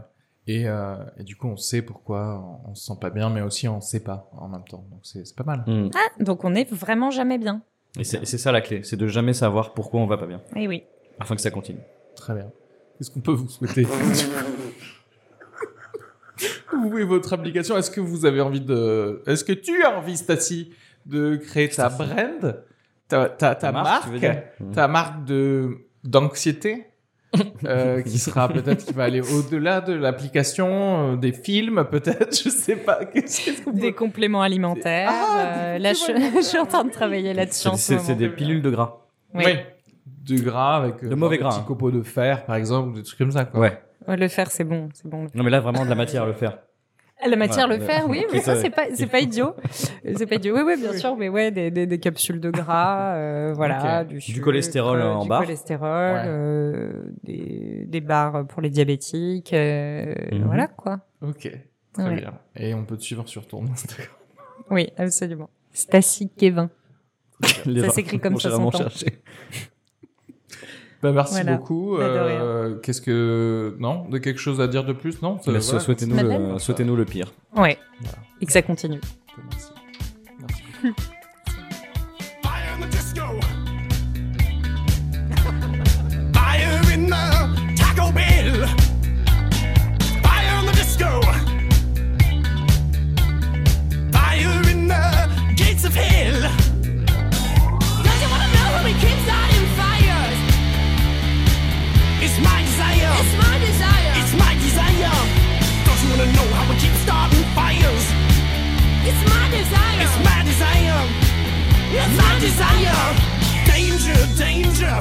Et, 0.49 0.69
euh, 0.69 0.97
et 1.19 1.23
du 1.25 1.35
coup, 1.37 1.47
on 1.49 1.57
sait 1.57 1.81
pourquoi 1.83 2.45
on 2.69 2.75
se 2.75 2.85
sent 2.85 2.99
pas 3.01 3.09
bien, 3.11 3.31
mais 3.31 3.41
aussi 3.41 3.67
on 3.69 3.81
sait 3.81 4.01
pas 4.01 4.29
en 4.37 4.49
même 4.49 4.65
temps. 4.69 4.85
Donc 4.91 5.01
c'est 5.03 5.35
pas 5.35 5.45
mal. 5.45 5.65
Mm. 5.67 5.91
Ah, 5.95 6.23
donc 6.23 6.45
on 6.45 6.55
est 6.55 6.71
vraiment 6.71 7.11
jamais 7.11 7.39
bien. 7.39 7.63
Et 7.99 8.05
c'est 8.05 8.23
et 8.23 8.27
ça 8.27 8.53
la 8.53 8.61
clé, 8.61 8.83
c'est 8.85 8.97
de 8.97 9.07
jamais 9.07 9.33
savoir 9.33 9.73
pourquoi 9.73 10.01
on 10.01 10.07
va 10.07 10.19
pas 10.19 10.27
bien, 10.27 10.41
Eh 10.57 10.69
oui. 10.69 10.83
afin 11.21 11.35
que 11.37 11.41
ça 11.43 11.51
continue. 11.51 11.81
Très 12.17 12.35
bien. 12.35 12.51
Qu'est-ce 12.99 13.11
qu'on 13.11 13.21
peut 13.21 13.33
vous 13.33 13.49
souhaiter? 13.49 13.87
Vous 16.73 16.89
voulez 16.91 17.05
votre 17.05 17.33
application? 17.33 17.77
Est-ce 17.77 17.91
que 17.91 18.01
vous 18.01 18.25
avez 18.27 18.41
envie 18.41 18.61
de... 18.61 19.23
Est-ce 19.27 19.45
que 19.45 19.53
tu 19.53 19.83
as 19.85 19.97
envie, 19.97 20.17
Stacy, 20.17 20.73
de 21.07 21.37
créer 21.37 21.69
ta 21.69 21.89
brand? 21.89 22.63
Ta, 23.09 23.29
ta, 23.29 23.55
ta 23.55 23.73
marque. 23.73 24.09
Ta 24.73 24.89
marque 24.89 25.25
de 25.25 25.79
d'anxiété 26.05 26.87
euh, 27.65 28.03
qui 28.03 28.19
sera 28.19 28.49
peut-être 28.49 28.85
qui 28.87 28.93
va 28.93 29.05
aller 29.05 29.21
au-delà 29.21 29.81
de 29.81 29.93
l'application, 29.93 31.13
euh, 31.13 31.17
des 31.17 31.33
films 31.33 31.85
peut-être, 31.91 32.37
je 32.45 32.49
sais 32.49 32.77
pas. 32.77 33.01
Peut- 33.05 33.73
Des 33.73 33.93
compléments 33.93 34.43
alimentaires. 34.43 35.11
Ah, 35.13 35.39
euh, 35.39 35.73
des 35.77 35.83
là, 35.83 35.93
je, 35.93 36.07
compléments 36.07 36.31
je 36.41 36.47
suis 36.47 36.59
en 36.59 36.67
train 36.67 36.85
de 36.85 36.91
travailler 36.91 37.35
là-dessus 37.35 37.69
en 37.69 37.77
C'est 37.77 38.15
des 38.17 38.29
pilules 38.29 38.63
de 38.63 38.71
gras. 38.71 39.07
Oui. 39.35 39.45
Oui. 39.47 39.53
Du 40.07 40.37
gras 40.43 40.77
avec 40.77 41.03
euh, 41.05 41.09
De 41.09 41.15
mauvais 41.15 41.37
des 41.37 41.43
gras, 41.43 41.51
petits 41.51 41.61
hein. 41.61 41.65
copeaux 41.67 41.91
de 41.91 42.03
fer, 42.03 42.45
par 42.45 42.57
exemple, 42.57 42.91
ou 42.91 42.93
des 42.95 43.03
trucs 43.03 43.19
comme 43.19 43.33
ça. 43.33 43.45
Quoi. 43.45 43.61
Ouais. 43.61 43.83
Ouais, 44.09 44.17
le 44.17 44.29
fer, 44.29 44.51
c'est 44.51 44.65
bon, 44.65 44.89
c'est 44.95 45.07
bon. 45.09 45.27
Non 45.35 45.43
mais 45.45 45.51
là 45.51 45.61
vraiment 45.61 45.85
de 45.85 45.89
la 45.91 45.95
matière 45.95 46.23
à 46.25 46.27
le 46.27 46.33
faire. 46.33 46.59
La 47.25 47.37
matière, 47.37 47.69
Ouais, 47.69 47.79
le 47.79 47.85
fer, 47.85 48.05
oui, 48.09 48.25
mais 48.33 48.41
ça, 48.41 48.57
c'est 48.57 48.71
pas, 48.71 48.87
c'est 48.95 49.07
pas 49.07 49.21
idiot. 49.21 49.55
C'est 49.71 50.27
pas 50.27 50.35
idiot. 50.35 50.57
Oui, 50.57 50.63
oui, 50.67 50.77
bien 50.77 50.93
sûr, 50.99 51.17
mais 51.17 51.29
ouais, 51.29 51.53
des, 51.53 51.71
des, 51.71 51.87
des 51.87 51.99
capsules 52.01 52.41
de 52.41 52.51
gras, 52.51 53.15
euh, 53.15 53.53
voilà, 53.55 54.03
du, 54.03 54.19
Du 54.19 54.41
cholestérol 54.41 54.99
euh, 54.99 55.13
en 55.15 55.23
du 55.23 55.29
barre. 55.29 55.43
cholestérol, 55.43 55.87
Ouais. 55.89 56.23
euh, 56.27 56.93
des, 57.23 57.85
des 57.87 58.01
barres 58.01 58.45
pour 58.49 58.61
les 58.61 58.71
diabétiques, 58.71 59.53
euh, 59.53 60.13
Mhm. 60.33 60.43
voilà, 60.47 60.67
quoi. 60.67 60.99
Ok, 61.21 61.49
très 61.93 62.03
Ouais. 62.05 62.17
bien. 62.17 62.33
Et 62.57 62.75
on 62.75 62.85
peut 62.85 62.97
te 62.97 63.03
suivre 63.05 63.29
sur 63.29 63.47
ton 63.47 63.63
Instagram. 63.71 64.09
Oui, 64.71 64.89
absolument. 64.97 65.49
Stacy 65.73 66.29
Kevin. 66.37 66.71
Ça 67.41 67.91
s'écrit 67.91 68.19
comme 68.19 68.37
ça. 68.41 68.51
Bah, 71.03 71.11
merci 71.13 71.35
Voilà. 71.35 71.57
beaucoup. 71.57 71.97
Bah. 71.99 72.05
Euh, 72.05 72.77
Qu'est-ce 72.79 73.01
que 73.01 73.77
non, 73.81 74.09
de 74.09 74.19
quelque 74.19 74.39
chose 74.41 74.61
à 74.61 74.69
dire 74.69 74.85
de 74.85 74.93
plus? 74.93 75.21
Non. 75.21 75.39
Mais 75.47 75.59
voilà. 75.59 75.81
Souhaitez-nous 75.81 76.17
le, 76.17 76.59
souhaitez-nous 76.59 76.95
le 76.97 77.05
pire. 77.05 77.33
Ouais. 77.57 77.77
Voilà. 78.01 78.19
Et 78.41 78.47
que 78.47 78.53
ça 78.53 78.63
continue. 78.63 79.01
Merci. 79.51 79.71
Merci 80.41 80.63
beaucoup. 80.83 81.01
Fire 95.93 96.62
It's 102.33 102.41
my 102.41 102.63
desire. 102.63 103.13
It's 103.21 103.37
my 103.45 103.59
desire. 103.59 104.13
It's 104.17 104.33
my 104.33 104.55
desire. 104.55 105.17
Don't 105.85 106.01
you 106.03 106.09
wanna 106.13 106.33
know 106.33 106.49
how 106.57 106.65
we 106.73 106.81
keep 106.81 106.95
starting 107.05 107.45
fires? 107.53 108.07
It's 109.05 109.23
my 109.29 109.45
desire. 109.53 110.01
It's 110.01 110.17
my 110.25 110.41
desire. 110.43 111.01
It's 111.93 112.15
my 112.17 112.33
desire. 112.41 113.03
Danger, 113.69 114.17
danger. 114.41 114.97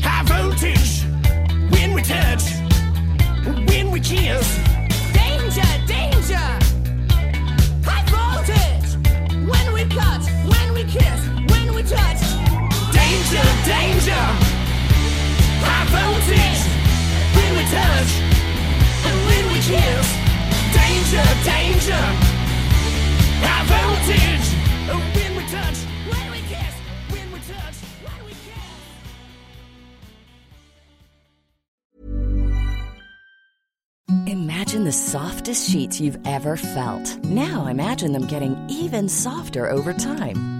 High 0.00 0.24
voltage. 0.24 1.04
When 1.70 1.92
we 1.92 2.00
touch. 2.00 2.44
When 3.68 3.90
we 3.90 4.00
kiss. 4.00 4.56
Danger, 5.12 5.70
danger. 5.86 6.48
High 7.84 8.04
voltage. 8.08 8.90
When 9.52 9.66
we 9.74 9.84
cut. 9.84 10.22
When 10.48 10.72
we 10.72 10.84
kiss. 10.84 11.20
When 11.52 11.74
we 11.74 11.82
touch. 11.82 12.22
Danger, 12.90 13.44
danger. 13.66 14.49
Voltage. 15.94 16.62
When 17.36 17.50
we 17.56 17.64
touch. 17.76 18.12
And 19.06 19.16
when 19.26 19.44
we 19.52 19.58
kiss. 19.70 20.06
Danger, 20.78 21.26
danger. 21.44 22.04
High 23.42 23.64
voltage. 23.70 24.48
When 25.16 25.36
we 25.36 25.44
touch. 25.50 25.78
Imagine 34.26 34.84
the 34.84 34.92
softest 34.92 35.70
sheets 35.70 36.00
you've 36.00 36.18
ever 36.24 36.56
felt. 36.56 37.24
Now 37.24 37.66
imagine 37.66 38.12
them 38.12 38.26
getting 38.26 38.56
even 38.68 39.08
softer 39.08 39.68
over 39.68 39.92
time. 39.92 40.59